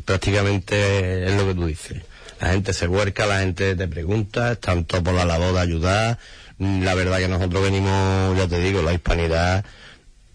Prácticamente 0.06 1.26
es 1.26 1.36
lo 1.36 1.48
que 1.48 1.56
tú 1.56 1.66
dices. 1.66 2.02
La 2.42 2.50
gente 2.50 2.74
se 2.74 2.88
huerca, 2.88 3.26
la 3.26 3.40
gente 3.40 3.76
te 3.76 3.88
pregunta, 3.88 4.56
todos 4.56 4.84
por 5.04 5.14
la 5.14 5.26
labor 5.26 5.54
de 5.54 5.60
ayudar. 5.62 6.20
Mm, 6.58 6.84
La 6.84 6.96
verdad 6.96 7.20
que 7.20 7.28
nosotros 7.28 7.64
venimos, 7.64 8.38
ya 8.38 8.48
te 8.48 8.60
digo, 8.60 8.82
la 8.82 8.94
hispanidad 8.94 9.64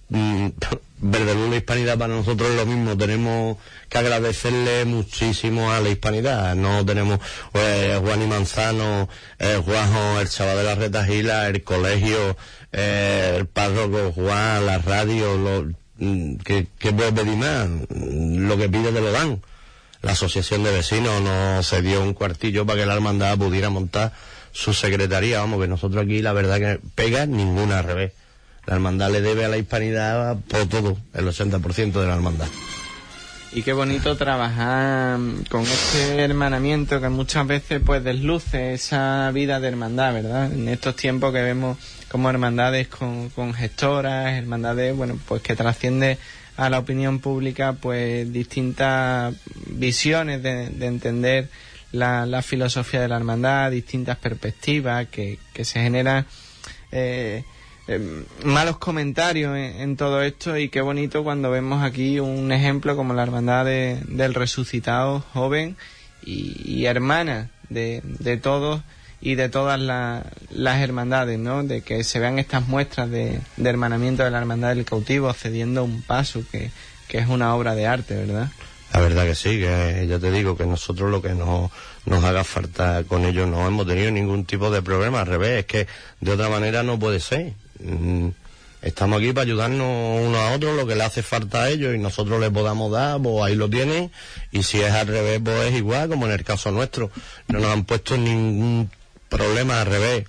Mm, 0.09 0.49
Verdelú, 0.99 1.51
la 1.51 1.57
hispanidad 1.57 1.99
para 1.99 2.15
nosotros 2.15 2.51
es 2.51 2.57
lo 2.57 2.65
mismo. 2.67 2.97
Tenemos 2.97 3.59
que 3.89 3.99
agradecerle 3.99 4.85
muchísimo 4.87 5.71
a 5.71 5.81
la 5.81 5.91
hispanidad. 5.91 6.55
No 6.57 6.87
tenemos 6.87 7.21
eh, 7.53 7.99
Juan 8.03 8.23
y 8.23 8.27
Manzano, 8.27 9.09
eh, 9.39 9.61
Juanjo, 9.63 10.21
el 10.21 10.29
chaval 10.29 10.57
de 10.57 10.63
la 10.65 10.75
Retajila, 10.75 11.49
el 11.49 11.63
colegio, 11.63 12.37
eh, 12.73 13.35
el 13.39 13.47
párroco 13.47 14.13
Juan, 14.13 14.65
la 14.65 14.79
radio, 14.79 15.37
lo, 15.37 15.71
mm, 15.99 16.37
¿qué, 16.37 16.67
qué 16.79 16.93
puede 16.93 17.13
pedir 17.13 17.37
más? 17.37 17.69
Lo 17.91 18.57
que 18.57 18.69
pide 18.71 18.91
te 18.93 19.01
lo 19.01 19.13
dan. 19.13 19.43
La 20.07 20.13
asociación 20.13 20.63
de 20.63 20.71
vecinos 20.71 21.21
nos 21.21 21.69
cedió 21.69 22.01
un 22.01 22.15
cuartillo 22.15 22.65
para 22.65 22.79
que 22.79 22.87
la 22.87 22.95
hermandad 22.95 23.37
pudiera 23.37 23.71
montar 23.71 24.13
su 24.53 24.73
secretaría. 24.73 25.41
Vamos, 25.41 25.61
que 25.61 25.67
nosotros 25.67 26.05
aquí 26.05 26.23
la 26.23 26.33
verdad 26.33 26.59
que 26.59 26.81
pega 26.95 27.27
ninguna 27.27 27.81
al 27.81 27.87
revés. 27.87 28.13
La 28.67 28.75
hermandad 28.75 29.11
le 29.11 29.21
debe 29.21 29.45
a 29.45 29.49
la 29.49 29.59
hispanidad 29.59 30.37
por 30.47 30.69
todo, 30.69 30.97
el 31.13 31.27
80% 31.27 31.91
de 31.91 32.07
la 32.07 32.15
hermandad. 32.15 32.47
Y 33.53 33.63
qué 33.63 33.73
bonito 33.73 34.17
trabajar 34.17 35.19
con 35.51 35.63
este 35.63 36.21
hermanamiento 36.21 37.01
que 37.01 37.09
muchas 37.09 37.45
veces 37.45 37.83
pues 37.85 38.05
desluce 38.05 38.75
esa 38.75 39.29
vida 39.33 39.59
de 39.59 39.67
hermandad, 39.67 40.15
¿verdad? 40.15 40.53
En 40.53 40.69
estos 40.69 40.95
tiempos 40.95 41.33
que 41.33 41.43
vemos 41.43 41.79
como 42.09 42.31
hermandades 42.31 42.87
con, 42.87 43.29
con 43.31 43.55
gestoras, 43.55 44.35
hermandades, 44.35 44.95
bueno, 44.97 45.19
pues 45.27 45.43
que 45.43 45.57
trasciende 45.57 46.19
a 46.57 46.71
la 46.71 46.79
opinión 46.79 47.19
pública 47.21 47.75
pues 47.75 48.33
distintas 48.33 49.35
visiones 49.67 50.43
de, 50.43 50.71
de 50.71 50.87
entender 50.87 51.49
la, 51.93 52.43
filosofía 52.43 53.01
de 53.01 53.09
la 53.09 53.17
hermandad, 53.17 53.71
distintas 53.71 54.19
perspectivas 54.19 55.07
que, 55.09 55.39
que 55.53 55.65
se 55.65 55.81
generan 55.81 56.27
eh, 56.93 57.45
eh, 57.89 58.25
malos 58.45 58.79
comentarios 58.79 59.57
en, 59.57 59.81
en 59.81 59.97
todo 59.97 60.23
esto. 60.23 60.57
Y 60.59 60.69
qué 60.69 60.81
bonito 60.81 61.25
cuando 61.25 61.51
vemos 61.51 61.83
aquí 61.83 62.21
un 62.21 62.51
ejemplo 62.53 62.97
como 62.97 63.15
la 63.15 63.23
hermandad 63.23 63.65
de- 63.65 64.01
del 64.09 64.35
resucitado 64.35 65.21
joven 65.33 65.77
y, 66.25 66.61
y 66.65 66.87
hermana 66.87 67.51
de, 67.69 68.01
de 68.05 68.37
todos 68.37 68.83
y 69.21 69.35
de 69.35 69.49
todas 69.49 69.81
la- 69.81 70.25
las 70.51 70.81
hermandades, 70.81 71.39
¿no? 71.39 71.63
De 71.63 71.81
que 71.83 72.05
se 72.05 72.19
vean 72.19 72.39
estas 72.39 72.69
muestras 72.69 73.11
de, 73.11 73.41
hermanamiento 73.63 74.23
de 74.25 74.31
la 74.31 74.39
hermandad 74.39 74.69
del 74.75 74.85
cautivo 74.85 75.33
cediendo 75.33 75.85
un 75.85 76.03
paso 76.03 76.43
que, 76.51 76.71
es 77.09 77.29
una 77.29 77.55
obra 77.55 77.75
de 77.75 77.87
arte, 77.87 78.15
¿verdad? 78.15 78.51
La 78.93 79.01
verdad 79.01 79.25
que 79.25 79.35
sí, 79.35 79.59
que 79.59 80.07
ya 80.09 80.19
te 80.19 80.31
digo 80.31 80.57
que 80.57 80.67
nosotros 80.67 81.11
lo 81.11 81.23
que 81.23 81.31
no, 81.31 81.71
nos 82.05 82.23
haga 82.25 82.45
falta 82.45 83.05
con 83.05 83.25
ellos 83.25 83.49
no 83.49 83.67
hemos 83.67 83.87
tenido 83.87 84.11
ningún 84.11 84.45
tipo 84.45 84.71
de 84.71 84.83
problema, 84.83 85.21
al 85.23 85.27
revés, 85.27 85.61
es 85.61 85.65
que 85.67 85.87
de 86.21 86.31
otra 86.33 86.49
manera 86.51 86.83
no 86.83 86.99
puede 86.99 87.21
ser. 87.21 87.55
Mm, 87.81 88.29
Estamos 88.83 89.19
aquí 89.19 89.33
para 89.33 89.43
ayudarnos 89.47 90.21
unos 90.23 90.39
a 90.41 90.53
otros, 90.53 90.77
lo 90.77 90.87
que 90.87 90.95
le 90.95 91.03
hace 91.03 91.23
falta 91.23 91.63
a 91.65 91.71
ellos 91.71 91.93
y 91.95 91.99
nosotros 91.99 92.39
les 92.39 92.51
podamos 92.51 92.93
dar, 92.93 93.21
pues 93.21 93.43
ahí 93.43 93.57
lo 93.57 93.69
tienen. 93.69 94.13
Y 94.53 94.63
si 94.63 94.81
es 94.81 94.93
al 94.93 95.09
revés, 95.09 95.41
pues 95.43 95.73
es 95.73 95.75
igual, 95.75 96.09
como 96.09 96.27
en 96.27 96.33
el 96.33 96.45
caso 96.45 96.71
nuestro. 96.71 97.11
No 97.49 97.59
nos 97.59 97.73
han 97.73 97.85
puesto 97.85 98.17
ningún 98.17 98.89
problema 99.29 99.81
al 99.81 99.87
revés. 99.87 100.25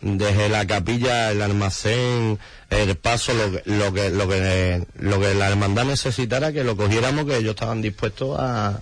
Desde 0.00 0.48
la 0.48 0.64
capilla, 0.64 1.32
el 1.32 1.42
almacén, 1.42 2.38
el 2.70 2.96
paso, 2.96 3.32
lo 3.34 3.50
que, 3.50 3.62
lo 3.66 3.92
que, 3.92 4.10
lo 4.10 4.28
que, 4.28 4.86
lo 5.00 5.18
que 5.20 5.34
la 5.34 5.48
hermandad 5.48 5.86
necesitara, 5.86 6.52
que 6.52 6.62
lo 6.62 6.76
cogiéramos, 6.76 7.24
que 7.26 7.36
ellos 7.38 7.50
estaban 7.50 7.82
dispuestos 7.82 8.36
a, 8.38 8.80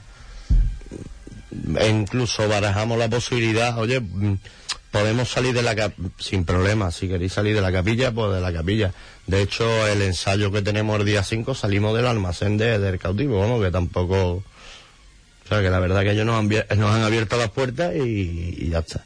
e 1.78 1.88
incluso 1.88 2.46
barajamos 2.48 2.98
la 2.98 3.08
posibilidad, 3.08 3.78
oye, 3.78 4.02
podemos 4.90 5.30
salir 5.30 5.54
de 5.54 5.62
la 5.62 5.74
capilla, 5.74 6.10
sin 6.18 6.44
problema, 6.44 6.90
si 6.90 7.08
queréis 7.08 7.32
salir 7.32 7.54
de 7.54 7.62
la 7.62 7.72
capilla, 7.72 8.12
pues 8.12 8.34
de 8.34 8.40
la 8.42 8.52
capilla. 8.52 8.92
De 9.26 9.40
hecho, 9.40 9.86
el 9.88 10.02
ensayo 10.02 10.52
que 10.52 10.60
tenemos 10.60 11.00
el 11.00 11.06
día 11.06 11.22
5 11.22 11.54
salimos 11.54 11.96
del 11.96 12.06
almacén 12.06 12.58
de- 12.58 12.78
del 12.78 12.98
cautivo, 12.98 13.40
vamos, 13.40 13.62
que 13.62 13.70
tampoco... 13.70 14.16
O 15.46 15.48
sea, 15.48 15.62
que 15.62 15.70
la 15.70 15.78
verdad 15.78 16.02
que 16.02 16.10
ellos 16.10 16.26
nos 16.26 16.38
han, 16.40 16.48
nos 16.48 16.90
han 16.94 17.02
abierto 17.04 17.36
las 17.38 17.50
puertas 17.50 17.94
y 17.96 18.68
ya 18.68 18.80
está. 18.80 19.04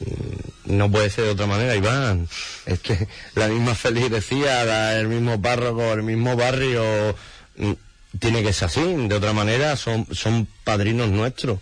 Mm, 0.00 0.76
No 0.76 0.90
puede 0.90 1.10
ser 1.10 1.24
de 1.24 1.30
otra 1.30 1.46
manera, 1.46 1.74
Iván. 1.74 2.28
Es 2.66 2.78
que 2.80 3.08
la 3.34 3.48
misma 3.48 3.74
feligresía, 3.74 4.64
la- 4.64 4.96
el 4.98 5.08
mismo 5.08 5.40
párroco, 5.42 5.92
el 5.92 6.02
mismo 6.04 6.36
barrio, 6.36 7.16
mm, 7.56 7.72
tiene 8.18 8.42
que 8.42 8.52
ser 8.52 8.66
así. 8.66 8.80
De 9.08 9.14
otra 9.14 9.32
manera, 9.32 9.76
son, 9.76 10.06
son 10.12 10.46
padrinos 10.64 11.08
nuestros. 11.08 11.58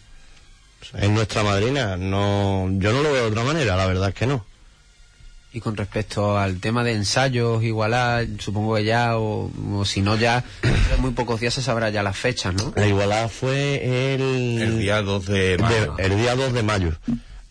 Es 0.95 1.09
nuestra 1.11 1.43
madrina. 1.43 1.97
No, 1.97 2.68
yo 2.78 2.93
no 2.93 3.03
lo 3.03 3.12
veo 3.12 3.24
de 3.24 3.30
otra 3.30 3.45
manera, 3.45 3.76
la 3.76 3.86
verdad 3.86 4.11
es 4.11 4.14
que 4.14 4.26
no. 4.26 4.45
Y 5.53 5.61
con 5.61 5.76
respecto 5.76 6.36
al 6.39 6.61
tema 6.61 6.84
de 6.84 6.93
ensayos, 6.93 7.64
igualar, 7.64 8.26
supongo 8.39 8.74
que 8.76 8.84
ya, 8.84 9.16
o, 9.18 9.51
o 9.72 9.84
si 9.86 10.03
no 10.03 10.14
ya, 10.16 10.45
en 10.62 11.01
muy 11.01 11.12
pocos 11.12 11.41
días 11.41 11.55
se 11.55 11.62
sabrá 11.62 11.89
ya 11.89 12.03
las 12.03 12.16
fechas, 12.18 12.55
¿no? 12.55 12.72
La 12.76 12.86
igualada 12.86 13.28
fue 13.28 14.14
el... 14.14 14.61
El 14.61 14.78
día 14.80 15.01
2 15.01 15.24
de 15.26 15.57
mayo. 15.59 15.95
de- 15.97 16.05
el 16.05 16.16
día 16.18 16.36
2 16.36 16.53
de 16.53 16.62
mayo. 16.62 16.93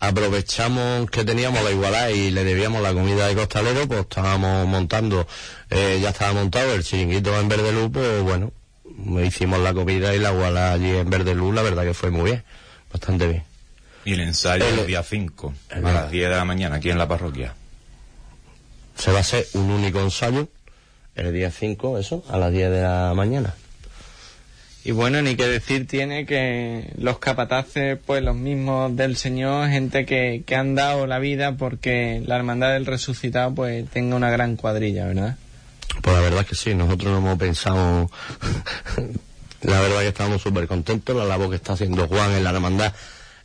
Aprovechamos 0.00 1.10
que 1.10 1.24
teníamos 1.24 1.62
la 1.64 1.70
igualdad 1.72 2.08
y 2.10 2.30
le 2.30 2.44
debíamos 2.44 2.82
la 2.82 2.92
comida 2.92 3.26
de 3.26 3.34
costalero, 3.34 3.86
pues 3.88 4.00
estábamos 4.00 4.66
montando, 4.68 5.26
eh, 5.70 5.98
ya 6.00 6.10
estaba 6.10 6.32
montado 6.34 6.72
el 6.74 6.84
chiringuito 6.84 7.38
en 7.38 7.48
Verdelú, 7.48 7.90
pues 7.90 8.22
bueno, 8.22 8.52
hicimos 9.24 9.58
la 9.60 9.74
comida 9.74 10.14
y 10.14 10.20
la 10.20 10.32
igualdad 10.32 10.72
allí 10.74 10.90
en 10.90 11.10
Verdelú, 11.10 11.52
la 11.52 11.62
verdad 11.62 11.82
que 11.82 11.94
fue 11.94 12.10
muy 12.10 12.30
bien, 12.30 12.44
bastante 12.92 13.26
bien. 13.26 13.44
Y 14.04 14.12
el 14.12 14.20
ensayo 14.20 14.64
El- 14.66 14.78
el 14.78 14.86
día 14.86 15.02
5, 15.02 15.52
a 15.70 15.80
las 15.80 16.10
10 16.12 16.28
de 16.30 16.36
la 16.36 16.44
mañana, 16.44 16.76
aquí 16.76 16.90
en 16.90 16.98
la 16.98 17.08
parroquia. 17.08 17.54
Se 18.96 19.10
va 19.10 19.18
a 19.18 19.20
hacer 19.20 19.46
un 19.54 19.70
único 19.70 20.00
ensayo, 20.00 20.48
el 21.16 21.32
día 21.32 21.50
5, 21.50 21.98
eso, 21.98 22.24
a 22.30 22.38
las 22.38 22.52
10 22.52 22.70
de 22.70 22.82
la 22.82 23.12
mañana. 23.14 23.54
Y 24.88 24.92
bueno, 24.92 25.20
ni 25.20 25.36
que 25.36 25.46
decir 25.46 25.86
tiene 25.86 26.24
que 26.24 26.94
los 26.96 27.18
capataces, 27.18 27.98
pues 28.06 28.22
los 28.22 28.34
mismos 28.34 28.96
del 28.96 29.18
Señor, 29.18 29.68
gente 29.68 30.06
que, 30.06 30.44
que 30.46 30.56
han 30.56 30.74
dado 30.74 31.06
la 31.06 31.18
vida 31.18 31.58
porque 31.58 32.22
la 32.24 32.36
hermandad 32.36 32.72
del 32.72 32.86
resucitado 32.86 33.54
pues 33.54 33.86
tenga 33.90 34.16
una 34.16 34.30
gran 34.30 34.56
cuadrilla, 34.56 35.04
¿verdad? 35.04 35.36
Pues 36.00 36.16
la 36.16 36.22
verdad 36.22 36.40
es 36.40 36.46
que 36.46 36.54
sí, 36.54 36.74
nosotros 36.74 37.12
no 37.12 37.18
hemos 37.18 37.38
pensado 37.38 38.10
La 39.60 39.78
verdad 39.78 40.00
que 40.00 40.08
estamos 40.08 40.40
súper 40.40 40.66
contentos, 40.66 41.14
la 41.14 41.26
labor 41.26 41.50
que 41.50 41.56
está 41.56 41.74
haciendo 41.74 42.08
Juan 42.08 42.32
en 42.32 42.44
la 42.44 42.48
hermandad, 42.48 42.94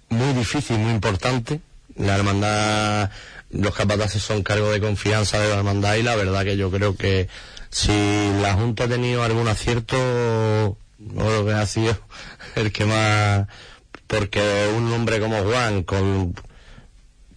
muy 0.08 0.32
difícil, 0.32 0.78
muy 0.78 0.94
importante. 0.94 1.60
La 1.98 2.16
hermandad, 2.16 3.10
los 3.50 3.76
capataces 3.76 4.24
son 4.24 4.44
cargo 4.44 4.72
de 4.72 4.80
confianza 4.80 5.42
de 5.42 5.50
la 5.50 5.56
hermandad 5.56 5.96
y 5.96 6.04
la 6.04 6.16
verdad 6.16 6.46
que 6.46 6.56
yo 6.56 6.72
creo 6.72 6.96
que 6.96 7.28
si 7.70 7.92
la 8.42 8.54
Junta 8.54 8.86
ha 8.86 8.88
tenido 8.88 9.24
algún 9.24 9.50
acierto, 9.50 10.78
no 11.12 11.30
lo 11.30 11.46
que 11.46 11.54
ha 11.54 11.66
sido 11.66 11.98
el 12.56 12.72
que 12.72 12.86
más, 12.86 13.48
porque 14.08 14.42
un 14.76 14.92
hombre 14.94 15.20
como 15.20 15.44
Juan, 15.44 15.84
con, 15.84 16.34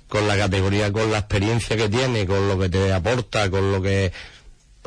con 0.08 0.28
la 0.28 0.36
categoría, 0.36 0.92
con 0.92 1.10
la 1.10 1.18
experiencia 1.18 1.76
que 1.76 1.88
tiene, 1.88 2.26
con 2.26 2.48
lo 2.48 2.58
que 2.58 2.68
te 2.68 2.92
aporta, 2.92 3.50
con 3.50 3.72
lo 3.72 3.82
que 3.82 4.12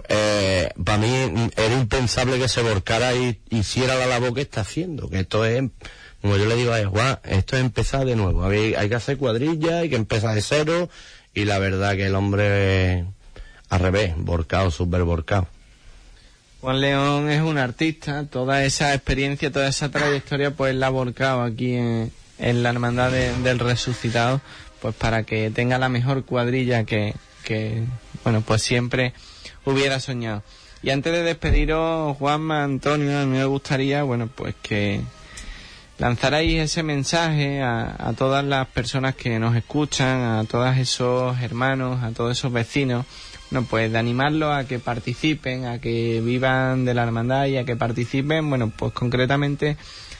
eh, 0.07 0.69
para 0.83 0.97
mí 0.97 1.49
era 1.55 1.73
impensable 1.73 2.39
que 2.39 2.47
se 2.47 2.61
volcara 2.61 3.13
y 3.13 3.39
hiciera 3.49 3.95
la 3.95 4.05
labor 4.05 4.33
que 4.33 4.41
está 4.41 4.61
haciendo, 4.61 5.09
que 5.09 5.21
esto 5.21 5.45
es, 5.45 5.63
como 6.21 6.37
yo 6.37 6.45
le 6.45 6.55
digo 6.55 6.73
a 6.73 6.85
Juan, 6.85 7.19
esto 7.23 7.57
es 7.57 7.61
empezar 7.61 8.05
de 8.05 8.15
nuevo, 8.15 8.45
hay, 8.45 8.89
que 8.89 8.95
hacer 8.95 9.17
cuadrilla, 9.17 9.79
hay 9.79 9.89
que 9.89 9.95
empezar 9.95 10.35
de 10.35 10.41
cero, 10.41 10.89
y 11.33 11.45
la 11.45 11.59
verdad 11.59 11.95
que 11.95 12.07
el 12.07 12.15
hombre, 12.15 13.05
al 13.69 13.79
revés, 13.79 14.13
volcado, 14.17 14.71
súper 14.71 15.03
volcado. 15.03 15.47
Juan 16.61 16.81
León 16.81 17.29
es 17.29 17.41
un 17.41 17.57
artista, 17.57 18.25
toda 18.25 18.63
esa 18.65 18.93
experiencia, 18.93 19.51
toda 19.51 19.67
esa 19.69 19.89
trayectoria, 19.89 20.51
pues 20.51 20.75
la 20.75 20.87
ha 20.87 20.89
volcado 20.89 21.41
aquí 21.41 21.75
en, 21.75 22.11
en 22.37 22.63
la 22.63 22.69
Hermandad 22.69 23.11
de- 23.11 23.33
del 23.43 23.59
Resucitado, 23.59 24.41
pues 24.81 24.93
para 24.95 25.23
que 25.23 25.49
tenga 25.51 25.77
la 25.77 25.87
mejor 25.89 26.25
cuadrilla 26.25 26.83
que, 26.83 27.13
que, 27.45 27.83
bueno, 28.23 28.41
pues 28.41 28.61
siempre 28.61 29.13
hubiera 29.65 29.99
soñado. 30.01 30.43
Y 30.81 30.89
antes 30.89 31.11
de 31.13 31.23
despediros, 31.23 32.17
Juanma, 32.17 32.63
Antonio, 32.63 33.19
a 33.19 33.25
mí 33.25 33.37
me 33.37 33.45
gustaría, 33.45 34.03
bueno, 34.03 34.27
pues 34.33 34.53
que 34.61 35.01
lanzarais 35.99 36.55
ese 36.59 36.81
mensaje 36.83 37.61
a, 37.61 37.95
a 37.99 38.13
todas 38.13 38.43
las 38.43 38.67
personas 38.67 39.15
que 39.15 39.37
nos 39.39 39.55
escuchan, 39.55 40.21
a 40.21 40.43
todos 40.45 40.77
esos 40.77 41.39
hermanos, 41.41 42.01
a 42.03 42.11
todos 42.11 42.37
esos 42.37 42.51
vecinos, 42.51 43.05
bueno, 43.51 43.67
pues 43.69 43.91
de 43.91 43.97
animarlos 43.97 44.53
a 44.53 44.65
que 44.65 44.79
participen, 44.79 45.65
a 45.65 45.79
que 45.79 46.21
vivan 46.23 46.85
de 46.85 46.93
la 46.93 47.03
hermandad 47.03 47.45
y 47.47 47.57
a 47.57 47.65
que 47.65 47.75
participen, 47.75 48.47
bueno, 48.49 48.71
pues 48.75 48.93
concretamente 48.93 49.75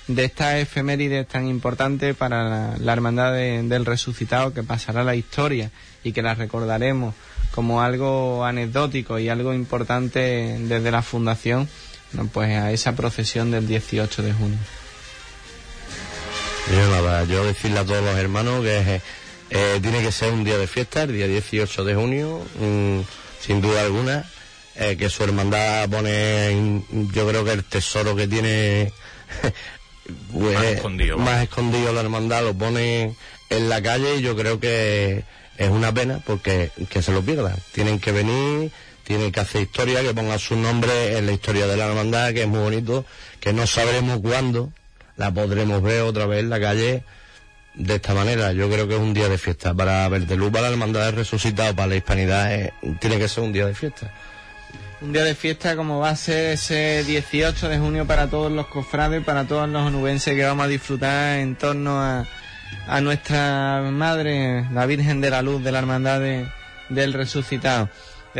de 0.08 0.26
estas 0.26 0.56
efemérides 0.56 1.28
tan 1.28 1.48
importantes 1.48 2.16
para 2.16 2.76
la, 2.78 2.94
hermandad 2.94 3.32
de- 3.34 3.62
del 3.64 3.86
resucitado 3.86 4.54
que 4.54 4.64
pasará 4.64 5.02
a 5.02 5.04
la 5.04 5.16
historia 5.16 5.70
y 6.04 6.12
que 6.12 6.24
la 6.24 6.34
recordaremos 6.34 7.14
como 7.52 7.82
algo 7.84 8.44
anecdótico 8.44 9.20
y 9.20 9.30
algo 9.30 9.54
importante 9.54 10.58
desde 10.62 10.92
la 10.92 11.04
fundación, 11.04 11.70
bueno, 12.14 12.30
pues 12.34 12.50
a 12.58 12.72
esa 12.72 12.96
procesión 12.96 13.52
del 13.52 13.68
18 13.68 14.24
de 14.24 14.34
junio. 14.34 14.58
Yo 16.68 17.26
yo 17.26 17.44
decirle 17.46 17.80
a 17.80 17.86
todos 17.86 18.04
los 18.04 18.16
hermanos 18.18 18.64
que 18.64 19.02
eh, 19.50 19.80
tiene 19.82 20.02
que 20.02 20.12
ser 20.12 20.32
un 20.34 20.44
día 20.44 20.58
de 20.58 20.68
fiesta, 20.68 21.04
el 21.04 21.14
día 21.14 21.28
18 21.28 21.84
de 21.84 21.96
junio, 21.96 22.46
mm, 22.60 23.00
sin 23.42 23.62
duda 23.62 23.82
alguna, 23.82 24.30
eh, 24.76 24.96
que 24.98 25.10
su 25.10 25.24
hermandad 25.24 25.90
pone, 25.90 26.50
en- 26.52 27.12
yo 27.12 27.28
creo 27.28 27.44
que 27.44 27.54
el 27.54 27.64
tesoro 27.64 28.16
que 28.16 28.28
tiene 28.28 28.94
pues, 30.34 30.54
Más 30.56 30.64
escondido, 30.66 31.18
más 31.18 31.44
escondido 31.44 31.92
la 31.94 32.02
hermandad 32.02 32.44
lo 32.44 32.54
pone 32.54 33.16
en 33.50 33.70
la 33.70 33.82
calle 33.82 34.18
y 34.18 34.22
yo 34.22 34.36
creo 34.36 34.60
que 34.60 35.24
es 35.58 35.70
una 35.70 35.92
pena 35.94 36.22
porque 36.26 36.70
que 36.90 37.02
se 37.02 37.12
lo 37.12 37.24
pierdan. 37.24 37.56
Tienen 37.72 38.00
que 38.00 38.12
venir, 38.12 38.72
tienen 39.04 39.32
que 39.32 39.40
hacer 39.40 39.64
historia, 39.64 40.02
que 40.04 40.14
pongan 40.14 40.38
su 40.40 40.56
nombre 40.56 41.18
en 41.18 41.26
la 41.26 41.32
historia 41.32 41.66
de 41.66 41.76
la 41.78 41.88
hermandad, 41.88 42.32
que 42.34 42.44
es 42.44 42.48
muy 42.48 42.60
bonito, 42.60 43.06
que 43.40 43.54
no 43.54 43.66
sabremos 43.66 44.20
cuándo 44.22 44.72
la 45.20 45.32
podremos 45.32 45.82
ver 45.84 46.02
otra 46.02 46.26
vez 46.26 46.40
en 46.40 46.50
la 46.50 46.60
calle 46.60 47.04
de 47.76 47.96
esta 47.96 48.14
manera. 48.16 48.52
Yo 48.54 48.68
creo 48.70 48.88
que 48.88 48.96
es 48.96 49.00
un 49.02 49.14
día 49.14 49.30
de 49.30 49.38
fiesta. 49.38 49.74
Para 49.76 50.10
Verdelú, 50.10 50.52
para 50.52 50.64
la 50.68 50.72
hermandad 50.72 51.06
del 51.06 51.16
resucitado, 51.18 51.76
para 51.76 51.90
la 51.90 51.96
hispanidad, 51.98 52.72
tiene 53.00 53.20
que 53.20 53.28
ser 53.28 53.44
un 53.44 53.54
día 53.54 53.66
de 53.68 53.76
fiesta. 53.76 54.12
Un 55.02 55.14
día 55.14 55.24
de 55.24 55.36
fiesta 55.36 55.76
como 55.78 56.00
va 56.00 56.10
a 56.10 56.16
ser 56.16 56.54
ese 56.54 57.04
18 57.06 57.70
de 57.70 57.78
junio 57.80 58.06
para 58.06 58.28
todos 58.28 58.52
los 58.52 58.68
cofrades, 58.68 59.24
para 59.24 59.46
todos 59.46 59.70
los 59.70 59.82
onubenses 59.88 60.34
que 60.36 60.44
vamos 60.44 60.66
a 60.66 60.68
disfrutar 60.68 61.40
en 61.40 61.56
torno 61.56 62.02
a, 62.02 62.26
a 62.88 63.00
nuestra 63.02 63.82
Madre, 63.92 64.66
la 64.74 64.86
Virgen 64.86 65.22
de 65.22 65.30
la 65.30 65.42
Luz 65.42 65.64
de 65.64 65.72
la 65.72 65.80
Hermandad 65.80 66.20
de- 66.20 66.48
del 66.90 67.14
Resucitado. 67.14 67.88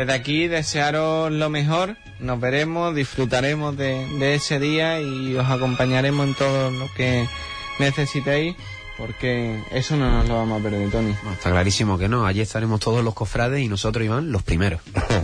Desde 0.00 0.14
aquí 0.14 0.48
desearos 0.48 1.30
lo 1.30 1.50
mejor, 1.50 1.94
nos 2.20 2.40
veremos, 2.40 2.94
disfrutaremos 2.94 3.76
de, 3.76 4.06
de 4.18 4.34
ese 4.34 4.58
día 4.58 4.98
y 4.98 5.36
os 5.36 5.46
acompañaremos 5.46 6.26
en 6.26 6.34
todo 6.36 6.70
lo 6.70 6.90
que 6.94 7.28
necesitéis, 7.78 8.56
porque 8.96 9.62
eso 9.70 9.98
no 9.98 10.10
nos 10.10 10.26
lo 10.26 10.36
vamos 10.36 10.58
a 10.58 10.62
perder, 10.62 10.90
Tony. 10.90 11.14
No, 11.22 11.32
está 11.34 11.50
clarísimo 11.50 11.98
que 11.98 12.08
no. 12.08 12.24
Allí 12.24 12.40
estaremos 12.40 12.80
todos 12.80 13.04
los 13.04 13.12
cofrades 13.12 13.60
y 13.60 13.68
nosotros, 13.68 14.02
Iván, 14.02 14.32
los 14.32 14.42
primeros. 14.42 14.80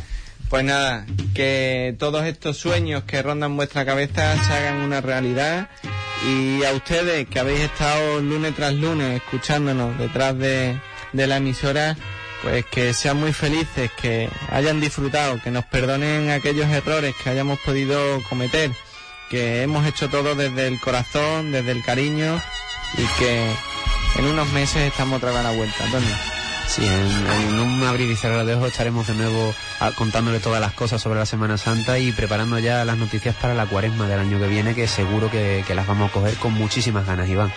Pues 0.51 0.63
nada, 0.63 1.07
que 1.35 1.97
todos 1.99 2.25
estos 2.25 2.57
sueños 2.59 3.03
que 3.03 3.21
rondan 3.21 3.57
vuestra 3.57 3.85
cabeza 3.85 4.37
se 4.37 4.53
hagan 4.53 4.77
una 4.77 5.01
realidad 5.01 5.69
y 6.29 6.63
a 6.63 6.73
ustedes 6.73 7.27
que 7.27 7.41
habéis 7.41 7.61
estado 7.61 8.21
lunes 8.21 8.55
tras 8.55 8.73
lunes 8.75 9.23
escuchándonos 9.23 9.99
detrás 9.99 10.39
de, 10.39 10.79
de 11.13 11.27
la 11.27 11.39
emisora, 11.39 11.97
pues 12.43 12.65
que 12.67 12.95
sean 12.95 13.19
muy 13.19 13.33
felices, 13.33 13.91
que 14.01 14.29
hayan 14.51 14.81
disfrutado, 14.81 15.41
que 15.43 15.51
nos 15.51 15.65
perdonen 15.65 16.31
aquellos 16.31 16.69
errores 16.69 17.15
que 17.23 17.31
hayamos 17.31 17.59
podido 17.61 18.23
cometer, 18.29 18.71
que 19.31 19.63
hemos 19.63 19.87
hecho 19.87 20.09
todo 20.09 20.35
desde 20.35 20.69
el 20.69 20.81
corazón, 20.81 21.53
desde 21.53 21.73
el 21.73 21.83
cariño 21.83 22.41
y 22.97 23.19
que 23.19 23.51
en 24.19 24.25
unos 24.25 24.49
meses 24.53 24.89
estamos 24.89 25.19
otra 25.19 25.31
vez 25.31 25.41
a 25.41 25.43
la 25.45 25.53
vuelta. 25.53 25.85
Sí, 26.69 26.85
en, 26.85 27.61
un 27.61 27.83
abrir 27.85 28.11
y 28.11 28.17
cerrar 28.17 28.45
de 28.45 28.55
ojos 28.55 28.69
estaremos 28.69 29.07
de 29.07 29.15
nuevo 29.15 29.55
ah, 29.81 29.93
contándole 29.95 30.41
todas 30.41 30.61
las 30.61 30.73
cosas 30.73 31.01
sobre 31.01 31.19
la 31.19 31.27
Semana 31.27 31.57
Santa 31.59 31.99
y 31.99 32.13
preparando 32.13 32.59
ya 32.59 32.85
las 32.85 32.99
noticias 32.99 33.35
para 33.37 33.55
la 33.55 33.67
cuaresma 33.67 34.09
del 34.09 34.19
año 34.19 34.39
que 34.39 34.49
viene, 34.49 34.75
que 34.75 34.89
seguro 34.89 35.31
que, 35.31 35.65
que 35.67 35.75
las 35.75 35.87
vamos 35.87 36.11
a 36.11 36.13
coger 36.13 36.35
con 36.35 36.53
muchísimas 36.53 37.07
ganas, 37.07 37.29
Iván. 37.29 37.53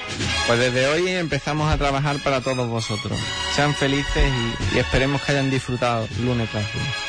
Pues 0.48 0.60
desde 0.60 0.88
hoy 0.88 1.10
empezamos 1.10 1.72
a 1.72 1.78
trabajar 1.78 2.18
para 2.24 2.42
todos 2.42 2.68
vosotros. 2.68 3.20
Sean 3.56 3.74
felices 3.74 4.32
y, 4.72 4.76
y 4.76 4.80
esperemos 4.80 5.22
que 5.22 5.32
hayan 5.32 5.50
disfrutado 5.50 6.08
lunes 6.22 6.50
tras 6.52 6.64
lunes. 6.74 7.09